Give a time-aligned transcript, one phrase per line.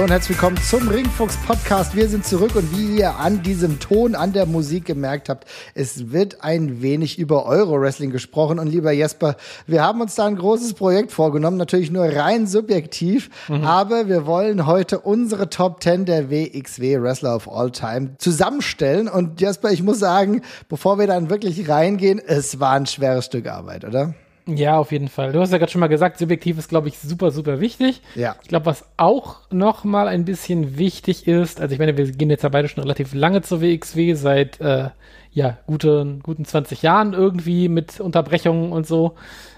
[0.00, 1.94] Hallo und herzlich willkommen zum Ringfuchs Podcast.
[1.94, 6.10] Wir sind zurück und wie ihr an diesem Ton, an der Musik gemerkt habt, es
[6.10, 8.58] wird ein wenig über Euro-Wrestling gesprochen.
[8.58, 9.36] Und lieber Jesper,
[9.66, 13.62] wir haben uns da ein großes Projekt vorgenommen, natürlich nur rein subjektiv, mhm.
[13.62, 19.06] aber wir wollen heute unsere Top 10 der WXW Wrestler of All Time zusammenstellen.
[19.06, 23.46] Und Jesper, ich muss sagen, bevor wir dann wirklich reingehen, es war ein schweres Stück
[23.46, 24.14] Arbeit, oder?
[24.56, 25.32] Ja, auf jeden Fall.
[25.32, 28.02] Du hast ja gerade schon mal gesagt, subjektiv ist, glaube ich, super, super wichtig.
[28.14, 28.36] Ja.
[28.42, 32.30] Ich glaube, was auch noch mal ein bisschen wichtig ist, also ich meine, wir gehen
[32.30, 34.90] jetzt ja beide schon relativ lange zur WXW, seit äh,
[35.32, 39.14] ja, guten, guten 20 Jahren irgendwie mit Unterbrechungen und so.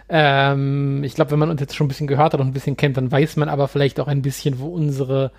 [0.08, 2.77] Ähm, ich glaube, wenn man uns jetzt schon ein bisschen gehört hat und ein bisschen
[2.77, 5.33] kennt, dann weiß man aber vielleicht auch ein bisschen, wo unsere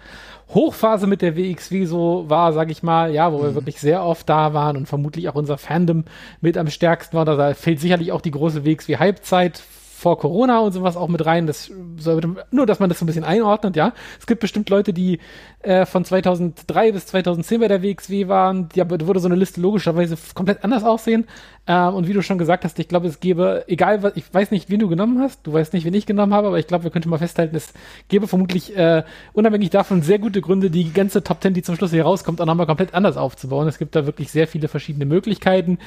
[0.53, 3.43] Hochphase mit der WXW so war, sag ich mal, ja, wo mhm.
[3.43, 6.05] wir wirklich sehr oft da waren und vermutlich auch unser Fandom
[6.41, 7.25] mit am stärksten war.
[7.25, 9.63] Da fehlt sicherlich auch die große WXW-Halbzeit
[10.03, 11.47] vor Corona und sowas auch mit rein.
[11.47, 13.93] Das sollte, nur, dass man das so ein bisschen einordnet, ja.
[14.19, 15.19] Es gibt bestimmt Leute, die
[15.61, 18.67] äh, von 2003 bis 2010 bei der WXW waren.
[18.69, 21.25] Die würde so eine Liste logischerweise komplett anders aussehen.
[21.65, 24.51] Ähm, und wie du schon gesagt hast, ich glaube, es gäbe, egal was, ich weiß
[24.51, 26.83] nicht, wen du genommen hast, du weißt nicht, wen ich genommen habe, aber ich glaube,
[26.83, 27.73] wir könnten mal festhalten, es
[28.09, 31.91] gäbe vermutlich äh, unabhängig davon sehr gute Gründe, die ganze Top 10, die zum Schluss
[31.91, 33.69] hier rauskommt, auch nochmal komplett anders aufzubauen.
[33.69, 35.77] Es gibt da wirklich sehr viele verschiedene Möglichkeiten.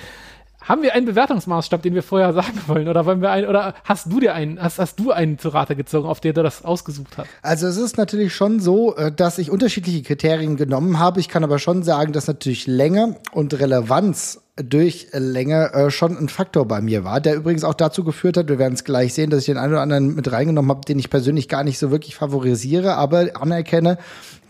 [0.66, 2.88] Haben wir einen Bewertungsmaßstab, den wir vorher sagen wollen?
[2.88, 5.76] Oder wollen wir einen, oder hast du dir einen, hast, hast du einen zu Rate
[5.76, 7.28] gezogen, auf der du das ausgesucht hast?
[7.40, 11.20] Also es ist natürlich schon so, äh, dass ich unterschiedliche Kriterien genommen habe.
[11.20, 16.28] Ich kann aber schon sagen, dass natürlich Länge und Relevanz durch Länge äh, schon ein
[16.28, 19.30] Faktor bei mir war, der übrigens auch dazu geführt hat, wir werden es gleich sehen,
[19.30, 21.90] dass ich den einen oder anderen mit reingenommen habe, den ich persönlich gar nicht so
[21.90, 23.98] wirklich favorisiere, aber anerkenne,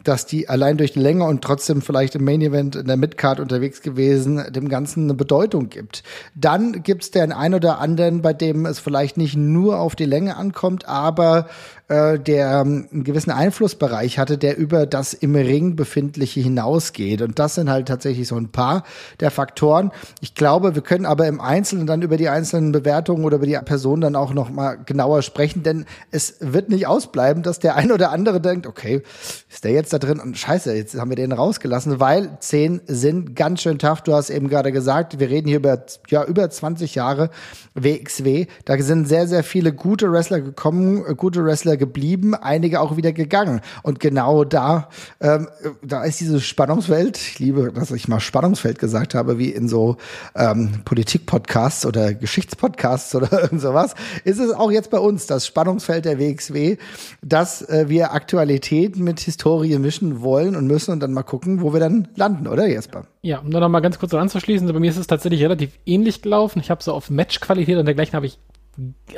[0.09, 3.41] dass die allein durch die Länge und trotzdem vielleicht im Main Event in der Midcard
[3.41, 6.03] unterwegs gewesen, dem Ganzen eine Bedeutung gibt.
[6.35, 10.05] Dann gibt es den einen oder anderen, bei dem es vielleicht nicht nur auf die
[10.05, 11.47] Länge ankommt, aber
[11.89, 17.23] äh, der ähm, einen gewissen Einflussbereich hatte, der über das im Ring befindliche hinausgeht.
[17.23, 18.83] Und das sind halt tatsächlich so ein paar
[19.21, 19.93] der Faktoren.
[20.21, 23.57] Ich glaube, wir können aber im Einzelnen dann über die einzelnen Bewertungen oder über die
[23.65, 27.93] Person dann auch noch mal genauer sprechen, denn es wird nicht ausbleiben, dass der ein
[27.93, 29.03] oder andere denkt, okay,
[29.49, 33.37] ist der jetzt da drin und scheiße, jetzt haben wir den rausgelassen, weil zehn sind
[33.37, 34.03] ganz schön tough.
[34.03, 37.31] Du hast eben gerade gesagt, wir reden hier über ja über 20 Jahre
[37.75, 38.47] WXW.
[38.65, 43.13] Da sind sehr sehr viele gute Wrestler gekommen, äh, gute Wrestler geblieben, einige auch wieder
[43.13, 43.61] gegangen.
[43.83, 44.89] Und genau da,
[45.21, 45.49] ähm,
[45.83, 49.97] da ist dieses Spannungsfeld, ich liebe, dass ich mal Spannungsfeld gesagt habe, wie in so
[50.35, 53.95] ähm, Politik-Podcasts oder Geschichtspodcasts oder irgend sowas,
[54.25, 56.77] ist es auch jetzt bei uns das Spannungsfeld der WXW,
[57.23, 61.73] dass äh, wir Aktualität mit Historie mischen wollen und müssen und dann mal gucken, wo
[61.73, 63.07] wir dann landen, oder Jesper?
[63.23, 66.23] Ja, um da noch mal ganz kurz anzuschließen, bei mir ist es tatsächlich relativ ähnlich
[66.23, 66.61] gelaufen.
[66.61, 68.39] Ich habe so auf Matchqualität und dergleichen habe ich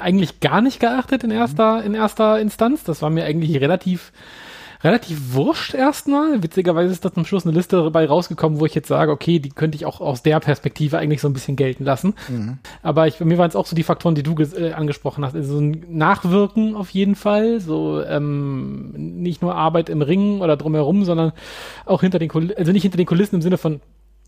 [0.01, 2.85] eigentlich gar nicht geachtet in erster, in erster Instanz.
[2.85, 4.13] Das war mir eigentlich relativ,
[4.85, 6.43] relativ wurscht erstmal.
[6.43, 9.49] Witzigerweise ist da zum Schluss eine Liste dabei rausgekommen, wo ich jetzt sage, okay, die
[9.49, 12.15] könnte ich auch aus der Perspektive eigentlich so ein bisschen gelten lassen.
[12.29, 12.59] Mhm.
[12.83, 15.35] Aber ich, bei mir waren es auch so die Faktoren, die du äh, angesprochen hast.
[15.35, 17.61] Also so ein Nachwirken auf jeden Fall.
[17.61, 21.33] So ähm, nicht nur Arbeit im Ring oder drumherum, sondern
[21.85, 23.81] auch hinter den Kulissen, also nicht hinter den Kulissen im Sinne von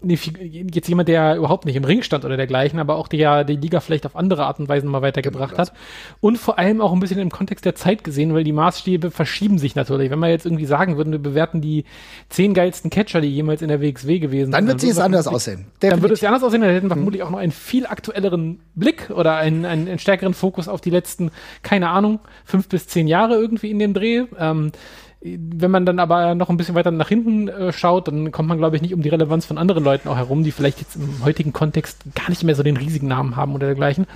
[0.03, 3.81] jetzt jemand, der überhaupt nicht im Ring stand oder dergleichen, aber auch der die Liga
[3.81, 5.73] vielleicht auf andere Art und Weise mal weitergebracht genau hat.
[6.21, 9.59] Und vor allem auch ein bisschen im Kontext der Zeit gesehen, weil die Maßstäbe verschieben
[9.59, 10.11] sich natürlich.
[10.11, 11.85] Wenn wir jetzt irgendwie sagen würden, wir bewerten die
[12.31, 14.53] zehn geilsten Catcher, die jemals in der WXW gewesen sind.
[14.53, 15.67] Dann wird es anders aussehen.
[15.83, 15.91] Definitiv.
[15.91, 17.01] Dann würde es anders aussehen, dann hätten wir mhm.
[17.01, 20.91] vermutlich auch noch einen viel aktuelleren Blick oder einen, einen, einen stärkeren Fokus auf die
[20.91, 21.31] letzten,
[21.63, 24.25] keine Ahnung, fünf bis zehn Jahre irgendwie in dem Dreh.
[24.39, 24.73] Ähm,
[25.23, 28.57] wenn man dann aber noch ein bisschen weiter nach hinten äh, schaut, dann kommt man,
[28.57, 31.23] glaube ich, nicht um die Relevanz von anderen Leuten auch herum, die vielleicht jetzt im
[31.23, 34.07] heutigen Kontext gar nicht mehr so den riesigen Namen haben oder dergleichen.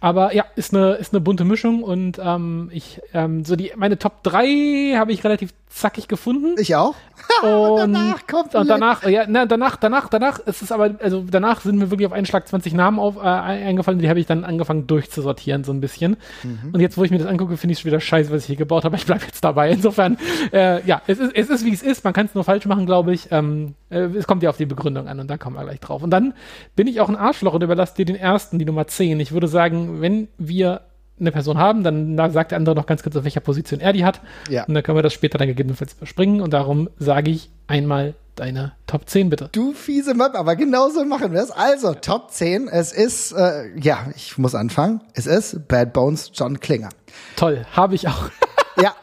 [0.00, 3.98] Aber ja, ist eine, ist eine bunte Mischung und ähm, ich, ähm, so die, meine
[3.98, 6.54] Top 3 habe ich relativ zackig gefunden.
[6.58, 6.94] Ich auch.
[7.42, 11.60] und danach kommt und danach, ja, na, danach, danach, danach ist es aber, also danach
[11.60, 14.44] sind mir wirklich auf einen Schlag 20 Namen auf, äh, eingefallen, die habe ich dann
[14.44, 16.16] angefangen durchzusortieren, so ein bisschen.
[16.42, 16.70] Mhm.
[16.72, 18.56] Und jetzt, wo ich mir das angucke, finde ich es wieder scheiße, was ich hier
[18.56, 18.96] gebaut habe.
[18.96, 19.70] Ich bleibe jetzt dabei.
[19.70, 20.18] Insofern,
[20.52, 22.04] äh, ja, es ist, es ist, wie es ist.
[22.04, 23.28] Man kann es nur falsch machen, glaube ich.
[23.30, 26.02] Ähm, äh, es kommt ja auf die Begründung an und da kommen wir gleich drauf.
[26.02, 26.34] Und dann
[26.76, 29.20] bin ich auch ein Arschloch und überlasse dir den ersten, die Nummer 10.
[29.20, 30.82] Ich würde sagen, wenn wir
[31.22, 34.04] eine Person haben, dann sagt der andere noch ganz kurz, auf welcher Position er die
[34.04, 34.20] hat.
[34.48, 34.64] Ja.
[34.64, 36.40] Und dann können wir das später dann gegebenenfalls überspringen.
[36.40, 39.48] Und darum sage ich einmal deine Top 10 bitte.
[39.52, 41.50] Du fiese Map, aber genauso machen wir es.
[41.50, 45.00] Also, Top 10, es ist, äh, ja, ich muss anfangen.
[45.14, 46.90] Es ist Bad Bones John Klinger.
[47.36, 48.30] Toll, habe ich auch.
[48.80, 48.94] Ja,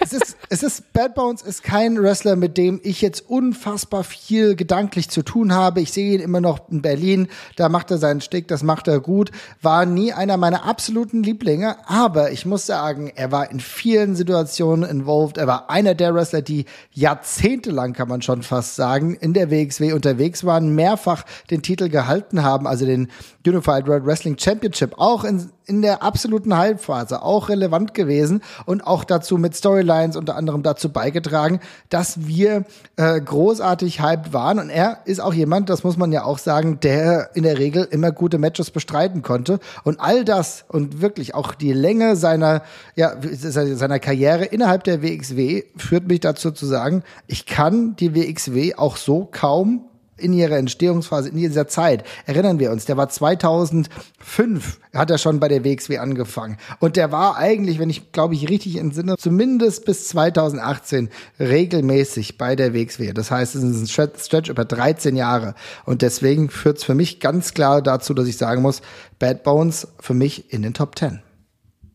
[0.00, 4.54] es ist, es ist, Bad Bones ist kein Wrestler, mit dem ich jetzt unfassbar viel
[4.54, 5.80] gedanklich zu tun habe.
[5.80, 9.00] Ich sehe ihn immer noch in Berlin, da macht er seinen Stick, das macht er
[9.00, 9.30] gut.
[9.62, 14.88] War nie einer meiner absoluten Lieblinge, aber ich muss sagen, er war in vielen Situationen
[14.88, 15.38] involved.
[15.38, 19.92] Er war einer der Wrestler, die jahrzehntelang, kann man schon fast sagen, in der WXW
[19.92, 23.08] unterwegs waren, mehrfach den Titel gehalten haben, also den
[23.46, 29.04] Unified World Wrestling Championship, auch in, in der absoluten Halbphase, auch relevant gewesen und auch
[29.04, 31.60] dazu mit Storylines unter anderem dazu beigetragen,
[31.90, 32.64] dass wir
[32.96, 34.58] äh, großartig hyped waren.
[34.58, 37.86] Und er ist auch jemand, das muss man ja auch sagen, der in der Regel
[37.90, 39.60] immer gute Matches bestreiten konnte.
[39.84, 42.62] Und all das und wirklich auch die Länge seiner,
[42.96, 48.74] ja, seiner Karriere innerhalb der WXW führt mich dazu zu sagen, ich kann die WXW
[48.76, 49.87] auch so kaum
[50.18, 55.40] in ihrer Entstehungsphase, in dieser Zeit, erinnern wir uns, der war 2005, hat er schon
[55.40, 56.58] bei der WXW angefangen.
[56.80, 62.56] Und der war eigentlich, wenn ich glaube ich richtig entsinne, zumindest bis 2018 regelmäßig bei
[62.56, 63.12] der WXW.
[63.12, 65.54] Das heißt, es ist ein Stretch über 13 Jahre.
[65.84, 68.82] Und deswegen führt es für mich ganz klar dazu, dass ich sagen muss,
[69.18, 71.22] Bad Bones für mich in den Top 10.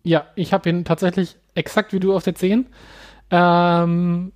[0.03, 2.67] Ja, ich habe ihn tatsächlich exakt wie du auf der 10.
[3.31, 4.31] Ähm,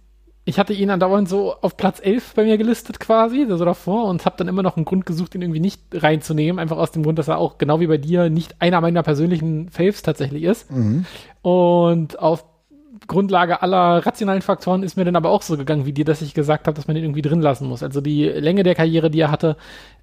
[0.48, 4.26] ich hatte ihn andauernd so auf Platz 11 bei mir gelistet quasi, so davor, und
[4.26, 7.20] habe dann immer noch einen Grund gesucht, ihn irgendwie nicht reinzunehmen, einfach aus dem Grund,
[7.20, 10.72] dass er auch genau wie bei dir nicht einer meiner persönlichen Faves tatsächlich ist.
[10.72, 11.06] Mhm.
[11.42, 12.46] Und auf
[13.08, 16.34] Grundlage aller rationalen Faktoren ist mir dann aber auch so gegangen wie dir, dass ich
[16.34, 17.82] gesagt habe, dass man ihn irgendwie drin lassen muss.
[17.82, 19.56] Also die Länge der Karriere, die er hatte,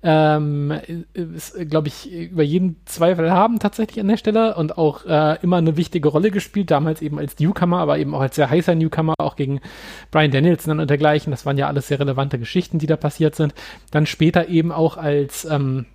[0.03, 0.73] ähm,
[1.12, 5.56] ist, glaube ich, über jeden Zweifel haben tatsächlich an der Stelle und auch äh, immer
[5.56, 9.15] eine wichtige Rolle gespielt, damals eben als Newcomer, aber eben auch als sehr heißer Newcomer,
[9.19, 9.61] auch gegen
[10.11, 11.31] Brian Danielson und dergleichen.
[11.31, 13.55] Das waren ja alles sehr relevante Geschichten, die da passiert sind.
[13.91, 15.87] Dann später eben auch als ähm,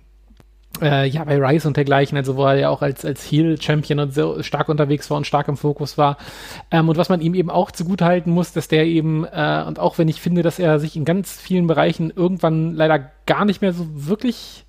[0.80, 4.14] äh, ja, bei Rice und dergleichen, also wo er ja auch als, als Heel-Champion und
[4.14, 6.16] so stark unterwegs war und stark im Fokus war.
[6.70, 9.98] Ähm, und was man ihm eben auch zugutehalten muss, dass der eben, äh, und auch
[9.98, 13.72] wenn ich finde, dass er sich in ganz vielen Bereichen irgendwann leider gar nicht mehr
[13.72, 14.64] so wirklich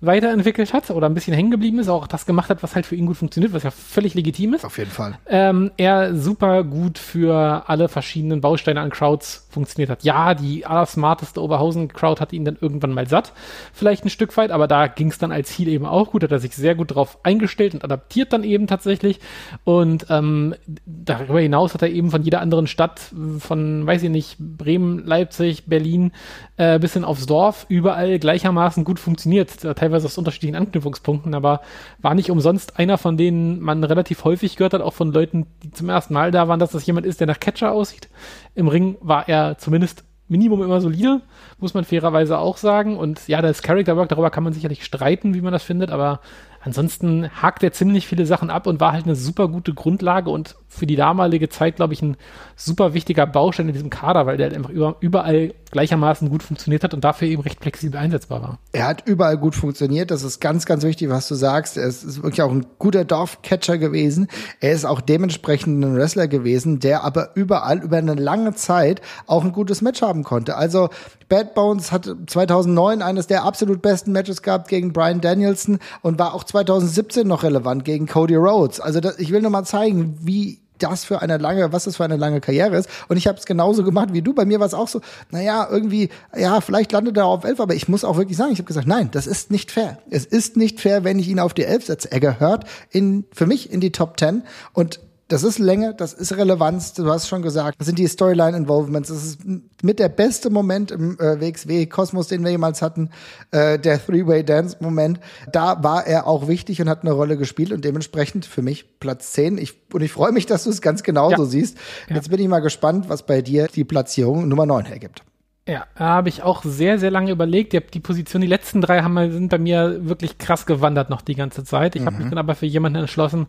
[0.00, 2.96] weiterentwickelt hat oder ein bisschen hängen geblieben ist, auch das gemacht hat, was halt für
[2.96, 4.64] ihn gut funktioniert, was ja völlig legitim ist.
[4.64, 5.18] Auf jeden Fall.
[5.26, 10.04] Ähm, er super gut für alle verschiedenen Bausteine an Crowds funktioniert hat.
[10.04, 13.32] Ja, die allersmarteste Oberhausen-Crowd hat ihn dann irgendwann mal satt,
[13.72, 16.32] vielleicht ein Stück weit, aber da ging es dann als Ziel eben auch gut, hat
[16.32, 19.20] er sich sehr gut drauf eingestellt und adaptiert dann eben tatsächlich.
[19.64, 20.54] Und ähm,
[20.84, 23.00] darüber hinaus hat er eben von jeder anderen Stadt,
[23.38, 26.12] von, weiß ich nicht, Bremen, Leipzig, Berlin,
[26.58, 29.64] äh, bis hin aufs Dorf, überall gleichermaßen gut funktioniert.
[29.64, 31.60] Das teilweise aus unterschiedlichen Anknüpfungspunkten, aber
[32.00, 35.70] war nicht umsonst einer von denen man relativ häufig gehört hat, auch von Leuten, die
[35.70, 38.08] zum ersten Mal da waren, dass das jemand ist, der nach Catcher aussieht.
[38.54, 41.20] Im Ring war er zumindest Minimum immer solide,
[41.58, 42.96] muss man fairerweise auch sagen.
[42.96, 46.20] Und ja, das Character Work, darüber kann man sicherlich streiten, wie man das findet, aber
[46.60, 50.56] ansonsten hakt er ziemlich viele Sachen ab und war halt eine super gute Grundlage und
[50.66, 52.16] für die damalige Zeit, glaube ich, ein
[52.56, 56.82] super wichtiger Baustein in diesem Kader, weil der halt einfach über, überall gleichermaßen gut funktioniert
[56.84, 58.58] hat und dafür eben recht flexibel einsetzbar war.
[58.72, 60.10] Er hat überall gut funktioniert.
[60.10, 61.76] Das ist ganz, ganz wichtig, was du sagst.
[61.76, 64.28] Er ist wirklich auch ein guter Dorfcatcher gewesen.
[64.60, 69.44] Er ist auch dementsprechend ein Wrestler gewesen, der aber überall über eine lange Zeit auch
[69.44, 70.56] ein gutes Match haben konnte.
[70.56, 70.88] Also
[71.28, 76.32] Bad Bones hat 2009 eines der absolut besten Matches gehabt gegen Brian Danielson und war
[76.32, 78.80] auch 2017 noch relevant gegen Cody Rhodes.
[78.80, 82.04] Also das, ich will nur mal zeigen, wie das für eine lange, was das für
[82.04, 82.88] eine lange Karriere ist.
[83.08, 84.34] Und ich habe es genauso gemacht wie du.
[84.34, 87.74] Bei mir war es auch so, naja, irgendwie, ja, vielleicht landet er auf elf, aber
[87.74, 89.98] ich muss auch wirklich sagen, ich habe gesagt, nein, das ist nicht fair.
[90.10, 92.10] Es ist nicht fair, wenn ich ihn auf die elf setze.
[92.10, 94.42] Er gehört in, für mich in die Top Ten
[94.72, 99.08] und das ist Länge, das ist Relevanz, du hast schon gesagt, das sind die Storyline-Involvements,
[99.08, 99.40] das ist
[99.82, 103.10] mit der beste Moment im äh, WXW-Kosmos, den wir jemals hatten,
[103.50, 105.18] äh, der Three-Way-Dance-Moment.
[105.50, 109.32] Da war er auch wichtig und hat eine Rolle gespielt und dementsprechend für mich Platz
[109.32, 109.58] 10.
[109.58, 111.48] Ich, und ich freue mich, dass du es ganz genauso ja.
[111.48, 111.76] siehst.
[112.08, 112.30] Jetzt ja.
[112.30, 115.22] bin ich mal gespannt, was bei dir die Platzierung Nummer 9 hergibt.
[115.68, 117.72] Ja, da habe ich auch sehr, sehr lange überlegt.
[117.72, 121.34] Die, die Position, die letzten drei haben, sind bei mir wirklich krass gewandert noch die
[121.34, 121.96] ganze Zeit.
[121.96, 122.06] Ich mhm.
[122.06, 123.48] habe mich dann aber für jemanden entschlossen,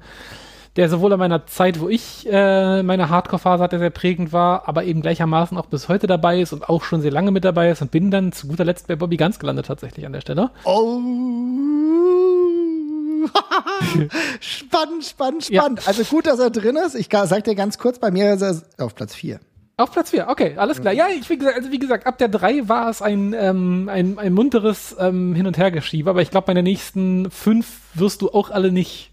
[0.78, 4.84] der sowohl in meiner Zeit, wo ich äh, meine Hardcore-Phase hatte, sehr prägend war, aber
[4.84, 7.82] eben gleichermaßen auch bis heute dabei ist und auch schon sehr lange mit dabei ist
[7.82, 10.52] und bin dann zu guter Letzt bei Bobby Ganz gelandet tatsächlich an der Stelle.
[10.64, 11.00] Oh.
[14.40, 15.82] spannend, spannend, spannend.
[15.82, 15.88] Ja.
[15.88, 16.94] Also gut, dass er drin ist.
[16.94, 19.40] Ich sag dir ganz kurz, bei mir ist er auf Platz 4.
[19.78, 20.94] Auf Platz 4, okay, alles klar.
[20.94, 24.18] Ja, ich, wie gesagt, also wie gesagt, ab der 3 war es ein, ähm, ein,
[24.18, 27.66] ein munteres ähm, Hin- und Hergeschiebe, aber ich glaube, bei den nächsten 5
[27.96, 29.12] wirst du auch alle nicht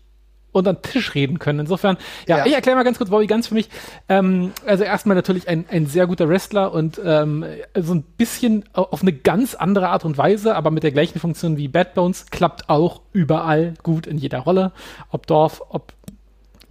[0.54, 1.61] unter den Tisch reden können.
[1.61, 1.96] Insofern,
[2.26, 2.46] ja, ja.
[2.46, 3.68] ich erkläre mal ganz kurz Bobby Ganz für mich.
[4.08, 7.44] Ähm, also erstmal natürlich ein, ein sehr guter Wrestler und ähm,
[7.75, 11.56] so ein bisschen auf eine ganz andere Art und Weise, aber mit der gleichen Funktion
[11.56, 14.73] wie Bad Bones, klappt auch überall gut in jeder Rolle.
[15.11, 15.92] Ob Dorf, ob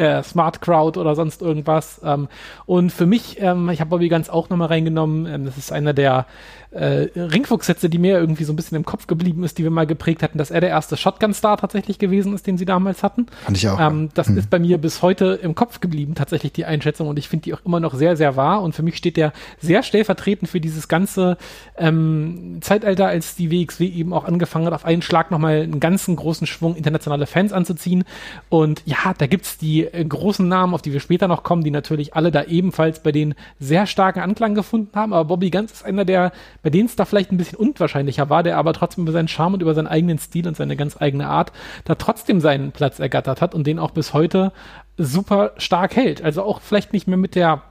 [0.04, 2.02] äh, Smart Crowd oder sonst irgendwas.
[2.04, 2.28] Ähm,
[2.66, 5.26] und für mich, ähm, ich habe Bobby Guns auch nochmal reingenommen.
[5.26, 6.26] Ähm, das ist einer der
[6.74, 9.86] äh, Ringfuchssätze, die mir irgendwie so ein bisschen im Kopf geblieben ist, die wir mal
[9.86, 13.28] geprägt hatten, dass er der erste Shotgun-Star tatsächlich gewesen ist, den sie damals hatten.
[13.44, 13.80] Fand ich auch.
[13.80, 14.38] Ähm, das hm.
[14.38, 17.08] ist bei mir bis heute im Kopf geblieben, tatsächlich die Einschätzung.
[17.08, 18.62] Und ich finde die auch immer noch sehr, sehr wahr.
[18.64, 21.38] Und für mich steht der sehr stellvertretend für dieses ganze
[21.78, 26.16] ähm, Zeitalter, als die WXW eben auch angefangen hat, auf einen Schlag nochmal einen ganzen
[26.16, 28.04] großen Schwung internationale Fans anzuziehen.
[28.50, 31.72] Und ja, da gibt's die äh, großen Namen, auf die wir später noch kommen, die
[31.72, 35.14] natürlich alle da ebenfalls bei denen sehr starken Anklang gefunden haben.
[35.14, 36.32] Aber Bobby Ganz ist einer der
[36.62, 39.56] bei denen es da vielleicht ein bisschen unwahrscheinlicher war, der aber trotzdem über seinen Charme
[39.56, 41.52] und über seinen eigenen Stil und seine ganz eigene Art
[41.86, 44.52] da trotzdem seinen Platz ergattert hat und den auch bis heute
[44.98, 46.24] super stark hält.
[46.24, 47.62] Also auch vielleicht nicht mehr mit der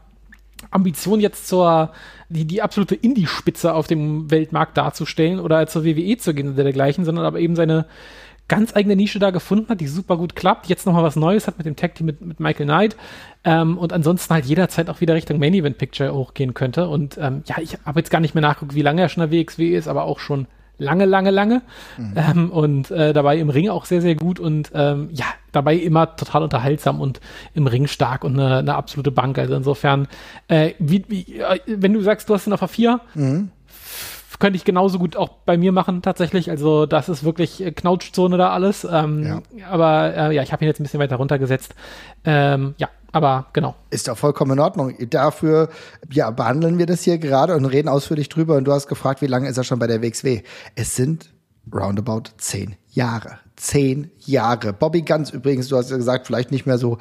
[0.71, 1.91] Ambition jetzt zur
[2.29, 7.05] die, die absolute Indie-Spitze auf dem Weltmarkt darzustellen oder zur WWE zu gehen oder dergleichen,
[7.05, 7.87] sondern aber eben seine
[8.49, 11.59] ganz eigene Nische da gefunden hat, die super gut klappt, jetzt nochmal was Neues hat
[11.59, 12.97] mit dem Tag Team mit, mit Michael Knight
[13.45, 16.89] ähm, und ansonsten halt jederzeit auch wieder Richtung Main Event Picture hochgehen könnte.
[16.89, 19.31] Und ähm, ja, ich habe jetzt gar nicht mehr nachgeguckt, wie lange er schon der
[19.31, 20.47] WXW ist, aber auch schon
[20.79, 21.63] lange, lange, lange.
[21.97, 22.15] Mhm.
[22.17, 26.17] Ähm, und äh, dabei im Ring auch sehr, sehr gut und ähm, ja, dabei immer
[26.17, 27.21] total unterhaltsam und
[27.55, 29.39] im Ring stark und eine, eine absolute Bank.
[29.39, 30.09] Also insofern,
[30.49, 33.51] äh, wie, wie, äh, wenn du sagst, du hast ihn auf a 4, mhm
[34.43, 36.51] könnte ich genauso gut auch bei mir machen, tatsächlich.
[36.51, 38.85] Also, das ist wirklich äh, Knautschzone da alles.
[38.91, 39.69] Ähm, ja.
[39.71, 41.77] Aber äh, ja, ich habe ihn jetzt ein bisschen weiter runtergesetzt.
[42.25, 43.77] Ähm, ja, aber genau.
[43.91, 44.97] Ist doch vollkommen in Ordnung.
[45.11, 45.69] Dafür
[46.11, 48.57] ja, behandeln wir das hier gerade und reden ausführlich drüber.
[48.57, 50.43] Und du hast gefragt, wie lange ist er schon bei der WXW?
[50.75, 51.33] Es sind
[51.73, 54.73] roundabout zehn Jahre zehn Jahre.
[54.73, 56.99] Bobby Ganz übrigens, du hast ja gesagt, vielleicht nicht mehr so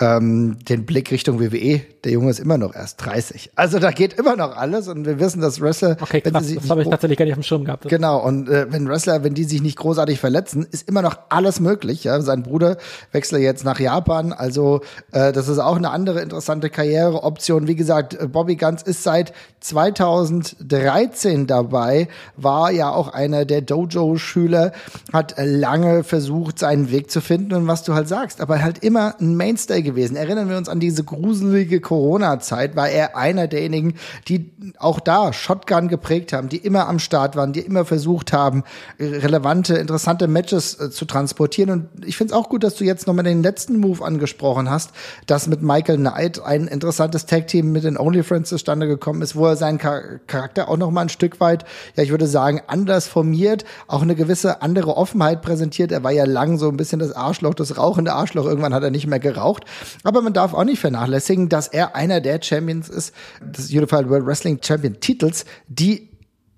[0.00, 1.82] ähm, den Blick Richtung WWE.
[2.04, 3.52] Der Junge ist immer noch erst 30.
[3.54, 5.96] Also da geht immer noch alles und wir wissen, dass Wrestler.
[6.00, 7.88] Okay, krass, das habe ich tatsächlich gar nicht auf dem Schirm gehabt.
[7.88, 11.60] Genau, und äh, wenn Wrestler, wenn die sich nicht großartig verletzen, ist immer noch alles
[11.60, 12.04] möglich.
[12.04, 12.20] Ja?
[12.20, 12.76] Sein Bruder
[13.12, 14.80] wechselt jetzt nach Japan, also
[15.12, 17.68] äh, das ist auch eine andere interessante Karriereoption.
[17.68, 24.72] Wie gesagt, äh, Bobby Ganz ist seit 2013 dabei, war ja auch einer der Dojo-Schüler,
[25.12, 29.16] hat lange versucht, seinen Weg zu finden und was du halt sagst, aber halt immer
[29.20, 30.14] ein Mainstay gewesen.
[30.16, 33.94] Erinnern wir uns an diese gruselige Corona-Zeit, war er einer derjenigen,
[34.28, 38.62] die auch da Shotgun geprägt haben, die immer am Start waren, die immer versucht haben,
[39.00, 41.70] relevante, interessante Matches äh, zu transportieren.
[41.70, 44.92] Und ich finde es auch gut, dass du jetzt nochmal den letzten Move angesprochen hast,
[45.26, 49.46] dass mit Michael Knight ein interessantes Tag-Team mit den Only Friends zustande gekommen ist, wo
[49.46, 51.64] er seinen Charakter auch nochmal ein Stück weit,
[51.96, 56.24] ja, ich würde sagen, anders formiert, auch eine gewisse andere Offenheit präsentiert er war ja
[56.52, 58.46] lang so ein bisschen das Arschloch, das rauchende Arschloch.
[58.46, 59.64] Irgendwann hat er nicht mehr geraucht.
[60.04, 64.26] Aber man darf auch nicht vernachlässigen, dass er einer der Champions ist, des Unified World
[64.26, 66.11] Wrestling Champion Titels, die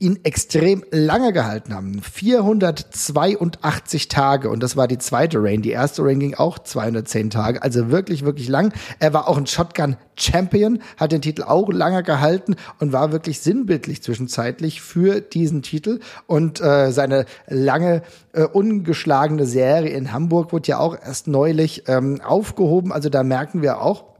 [0.04, 2.02] ihn extrem lange gehalten haben.
[2.02, 5.62] 482 Tage und das war die zweite Reign.
[5.62, 8.75] Die erste Reign ging auch 210 Tage, also wirklich, wirklich lang.
[8.99, 13.40] Er war auch ein Shotgun Champion, hat den Titel auch lange gehalten und war wirklich
[13.40, 16.00] sinnbildlich zwischenzeitlich für diesen Titel.
[16.26, 22.20] Und äh, seine lange äh, ungeschlagene Serie in Hamburg wurde ja auch erst neulich ähm,
[22.20, 22.92] aufgehoben.
[22.92, 24.13] Also da merken wir auch,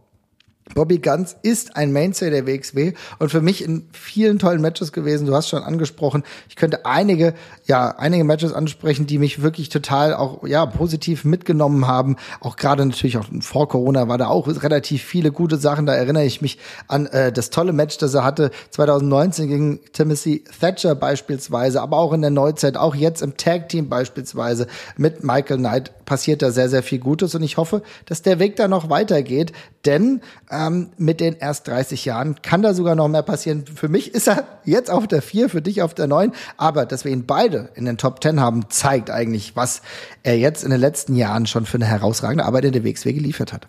[0.75, 5.27] Bobby Guns ist ein Mainstay der WXW und für mich in vielen tollen Matches gewesen.
[5.27, 7.35] Du hast schon angesprochen, ich könnte einige,
[7.67, 12.17] ja, einige Matches ansprechen, die mich wirklich total auch, ja, positiv mitgenommen haben.
[12.41, 15.87] Auch gerade natürlich auch vor Corona war da auch relativ viele gute Sachen.
[15.87, 20.45] Da erinnere ich mich an äh, das tolle Match, das er hatte 2019 gegen Timothy
[20.61, 24.67] Thatcher beispielsweise, aber auch in der Neuzeit, auch jetzt im Tag Team beispielsweise
[24.97, 28.57] mit Michael Knight passiert da sehr, sehr viel Gutes und ich hoffe, dass der Weg
[28.57, 29.53] da noch weitergeht,
[29.85, 30.21] denn
[30.67, 33.65] ähm, mit den erst 30 Jahren kann da sogar noch mehr passieren.
[33.67, 37.05] Für mich ist er jetzt auf der 4, für dich auf der 9, aber dass
[37.05, 39.83] wir ihn beide in den Top 10 haben, zeigt eigentlich, was
[40.23, 43.53] er jetzt in den letzten Jahren schon für eine herausragende Arbeit in der WXW geliefert
[43.53, 43.69] hat.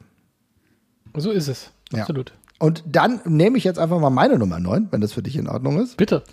[1.16, 2.30] So ist es, absolut.
[2.32, 2.36] Ja.
[2.58, 5.48] Und dann nehme ich jetzt einfach mal meine Nummer 9, wenn das für dich in
[5.48, 5.98] Ordnung ist.
[5.98, 6.24] Bitte.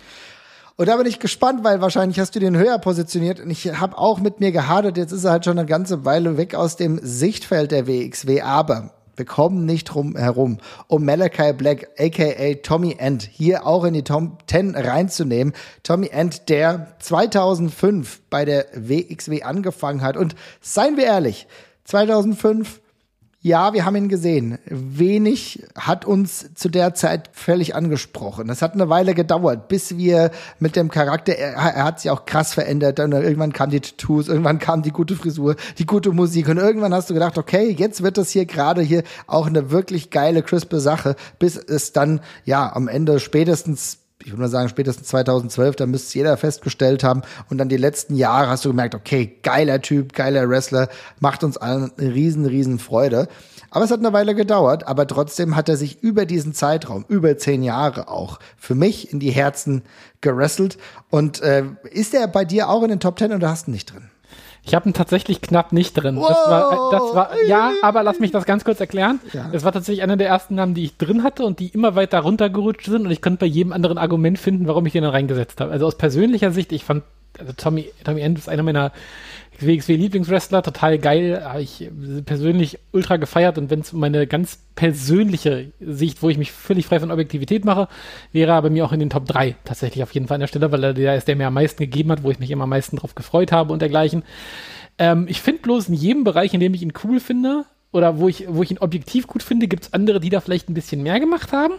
[0.75, 3.39] Und da bin ich gespannt, weil wahrscheinlich hast du den höher positioniert.
[3.39, 4.97] Und ich habe auch mit mir gehadert.
[4.97, 8.41] Jetzt ist er halt schon eine ganze Weile weg aus dem Sichtfeld der WXW.
[8.41, 13.93] Aber wir kommen nicht drum herum, um Malachi Black, aka Tommy End, hier auch in
[13.93, 15.53] die Top 10 reinzunehmen.
[15.83, 20.17] Tommy End, der 2005 bei der WXW angefangen hat.
[20.17, 21.47] Und seien wir ehrlich,
[21.85, 22.81] 2005
[23.45, 24.57] ja, wir haben ihn gesehen.
[24.65, 28.47] Wenig hat uns zu der Zeit völlig angesprochen.
[28.47, 32.23] Das hat eine Weile gedauert, bis wir mit dem Charakter, er, er hat sich auch
[32.25, 32.99] krass verändert.
[32.99, 36.93] Dann irgendwann kamen die Tattoos, irgendwann kam die gute Frisur, die gute Musik und irgendwann
[36.93, 40.79] hast du gedacht, okay, jetzt wird das hier gerade hier auch eine wirklich geile, crispe
[40.79, 45.85] Sache, bis es dann ja am Ende spätestens ich würde mal sagen, spätestens 2012, da
[45.85, 47.21] müsste jeder festgestellt haben.
[47.49, 50.87] Und dann die letzten Jahre hast du gemerkt, okay, geiler Typ, geiler Wrestler,
[51.19, 53.27] macht uns allen eine riesen, riesen Freude.
[53.69, 57.37] Aber es hat eine Weile gedauert, aber trotzdem hat er sich über diesen Zeitraum, über
[57.37, 59.81] zehn Jahre auch, für mich in die Herzen
[60.21, 60.77] gerasselt.
[61.09, 63.73] Und äh, ist er bei dir auch in den Top Ten oder hast du ihn
[63.73, 64.09] nicht drin?
[64.65, 66.15] Ich habe ihn tatsächlich knapp nicht drin.
[66.15, 66.27] Wow.
[66.29, 69.19] Das war, das war, ja, aber lass mich das ganz kurz erklären.
[69.33, 69.49] Ja.
[69.51, 72.19] Das war tatsächlich einer der ersten Namen, die ich drin hatte und die immer weiter
[72.19, 75.59] runtergerutscht sind und ich konnte bei jedem anderen Argument finden, warum ich den dann reingesetzt
[75.59, 75.71] habe.
[75.71, 77.03] Also aus persönlicher Sicht, ich fand,
[77.37, 78.93] also Tommy, Tommy End ist einer meiner
[79.59, 81.89] WXW-Lieblingswrestler, total geil, ich
[82.25, 86.85] persönlich ultra gefeiert und wenn es um meine ganz persönliche Sicht, wo ich mich völlig
[86.85, 87.87] frei von Objektivität mache,
[88.31, 90.47] wäre er bei mir auch in den Top 3 tatsächlich auf jeden Fall an der
[90.47, 92.63] Stelle, weil er der ist, der mir am meisten gegeben hat, wo ich mich immer
[92.63, 94.23] am meisten drauf gefreut habe und dergleichen.
[94.97, 98.27] Ähm, ich finde bloß in jedem Bereich, in dem ich ihn cool finde, oder wo
[98.27, 101.03] ich, wo ich ihn objektiv gut finde, gibt es andere, die da vielleicht ein bisschen
[101.03, 101.75] mehr gemacht haben.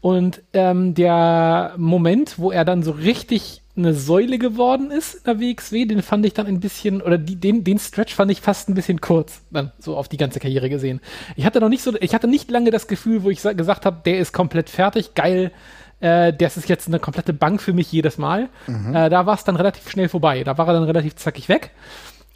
[0.00, 5.40] Und ähm, der Moment, wo er dann so richtig eine Säule geworden ist in der
[5.40, 8.68] WXW, den fand ich dann ein bisschen, oder die, den, den Stretch fand ich fast
[8.68, 11.00] ein bisschen kurz, dann so auf die ganze Karriere gesehen.
[11.36, 13.84] Ich hatte noch nicht so, ich hatte nicht lange das Gefühl, wo ich sa- gesagt
[13.86, 15.52] habe, der ist komplett fertig, geil,
[16.00, 18.48] äh, das ist jetzt eine komplette Bank für mich jedes Mal.
[18.94, 20.44] Äh, da war es dann relativ schnell vorbei.
[20.44, 21.70] Da war er dann relativ zackig weg.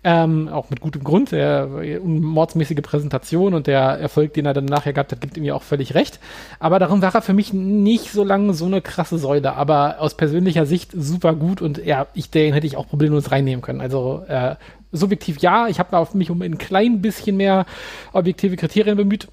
[0.03, 1.33] Ähm, auch mit gutem Grund.
[1.33, 1.69] Der
[2.03, 5.63] unmordsmäßige Präsentation und der Erfolg, den er dann nachher gehabt hat, gibt ihm ja auch
[5.63, 6.21] völlig recht.
[6.59, 9.55] Aber darum war er für mich nicht so lange so eine krasse Säule.
[9.55, 13.63] Aber aus persönlicher Sicht super gut und ja, ich, den hätte ich auch problemlos reinnehmen
[13.63, 13.81] können.
[13.81, 14.57] Also äh,
[14.93, 17.67] subjektiv ja, ich habe mich um ein klein bisschen mehr
[18.13, 19.29] objektive Kriterien bemüht.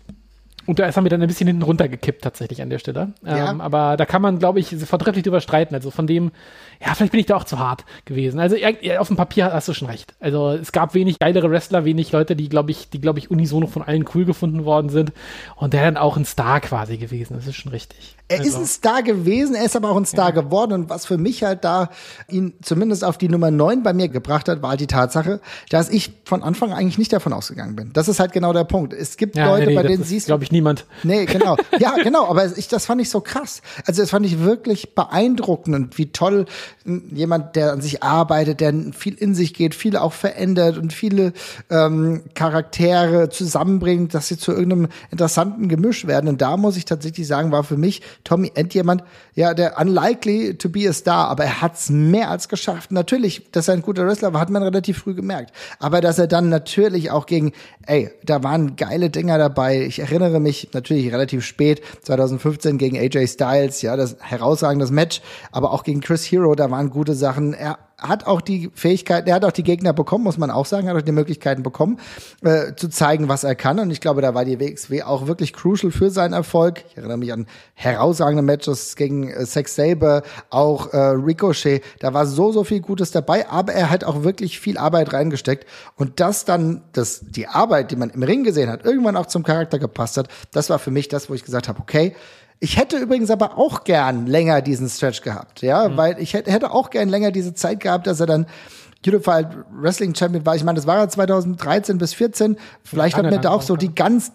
[0.68, 3.14] Und da ist er mir dann ein bisschen hinten runtergekippt tatsächlich an der Stelle.
[3.26, 3.50] Ja.
[3.52, 5.74] Ähm, aber da kann man, glaube ich, vortrefflich drüber streiten.
[5.74, 6.32] Also von dem,
[6.86, 8.40] ja, vielleicht bin ich da auch zu hart gewesen.
[8.40, 10.14] Also ja, ja, auf dem Papier hast du schon recht.
[10.20, 13.68] Also es gab wenig geilere Wrestler, wenig Leute, die, glaube ich, die, glaube ich, unisono
[13.68, 15.14] von allen cool gefunden worden sind.
[15.56, 17.36] Und der dann auch ein Star quasi gewesen.
[17.36, 18.16] Das ist schon richtig.
[18.28, 20.74] Er ist Also- ein Star gewesen, er ist aber auch ein Star geworden.
[20.74, 21.90] Und was für mich halt da
[22.30, 25.90] ihn zumindest auf die Nummer 9 bei mir gebracht hat, war halt die Tatsache, dass
[25.90, 27.94] ich von Anfang eigentlich nicht davon ausgegangen bin.
[27.94, 28.92] Das ist halt genau der Punkt.
[28.94, 30.34] Es gibt ja, Leute, nee, nee, bei denen ist, siehst du.
[30.58, 30.86] Niemand.
[31.04, 31.56] Nee, genau.
[31.80, 32.28] Ja, genau.
[32.28, 33.62] Aber ich, das fand ich so krass.
[33.86, 36.46] Also das fand ich wirklich beeindruckend und wie toll
[37.12, 41.34] jemand, der an sich arbeitet, der viel in sich geht, viel auch verändert und viele
[41.70, 46.28] ähm, Charaktere zusammenbringt, dass sie zu irgendeinem interessanten Gemisch werden.
[46.28, 49.04] Und da muss ich tatsächlich sagen, war für mich Tommy End jemand,
[49.36, 52.92] ja, der unlikely to be a star, aber er hat's mehr als geschafft.
[52.92, 55.52] Natürlich, dass er ein guter Wrestler war, hat man relativ früh gemerkt.
[55.80, 57.52] Aber dass er dann natürlich auch gegen,
[57.86, 59.84] ey, da waren geile Dinger dabei.
[59.84, 65.72] Ich erinnere mich natürlich relativ spät, 2015 gegen AJ Styles, ja, das herausragendes Match, aber
[65.72, 67.54] auch gegen Chris Hero, da waren gute Sachen.
[67.54, 70.88] Er hat auch die Fähigkeit, er hat auch die Gegner bekommen, muss man auch sagen,
[70.88, 72.00] hat auch die Möglichkeiten bekommen,
[72.44, 73.80] äh, zu zeigen, was er kann.
[73.80, 76.84] Und ich glaube, da war die WXW auch wirklich crucial für seinen Erfolg.
[76.90, 81.82] Ich erinnere mich an herausragende Matches gegen äh, Sex Saber, auch äh, Ricochet.
[82.00, 85.66] Da war so, so viel Gutes dabei, aber er hat auch wirklich viel Arbeit reingesteckt.
[85.96, 89.42] Und das dann, das, die Arbeit, die man im Ring gesehen hat, irgendwann auch zum
[89.42, 92.16] Charakter gepasst hat, das war für mich das, wo ich gesagt habe, okay,
[92.60, 96.90] ich hätte übrigens aber auch gern länger diesen Stretch gehabt, ja, weil ich hätte, auch
[96.90, 98.48] gern länger diese Zeit gehabt, dass er dann
[99.06, 100.56] Unified Wrestling Champion war.
[100.56, 102.58] Ich meine, das war ja 2013 bis 14.
[102.84, 104.32] Vielleicht hat mir da auch so die ganz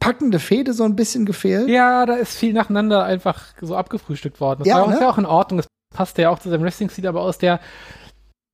[0.00, 1.68] packende Fehde so ein bisschen gefehlt.
[1.68, 4.60] Ja, da ist viel nacheinander einfach so abgefrühstückt worden.
[4.60, 4.94] Das Ja, war ne?
[4.94, 5.58] ist ja auch in Ordnung.
[5.58, 7.60] Das passt ja auch zu seinem Wrestling-Stil, aber aus der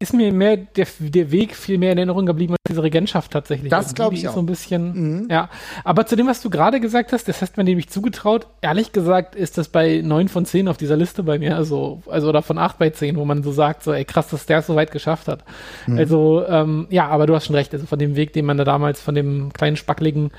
[0.03, 3.71] ist mir mehr der, der Weg viel mehr in Erinnerung geblieben als diese Regentschaft tatsächlich.
[3.71, 4.35] Das Also glaub die ich auch.
[4.35, 5.29] so ein bisschen, Mhm.
[5.31, 5.49] ja.
[5.85, 8.47] Aber zu dem, was du gerade gesagt hast, das hast mir nämlich zugetraut.
[8.61, 12.29] Ehrlich gesagt ist das bei neun von zehn auf dieser Liste bei mir, also, also
[12.29, 14.67] oder von acht bei zehn, wo man so sagt, so, ey, krass, dass der es
[14.67, 15.45] so weit geschafft hat.
[15.87, 15.99] Mhm.
[15.99, 17.73] Also, ähm, ja, aber du hast schon recht.
[17.73, 20.31] Also von dem Weg, den man da damals von dem kleinen spackligen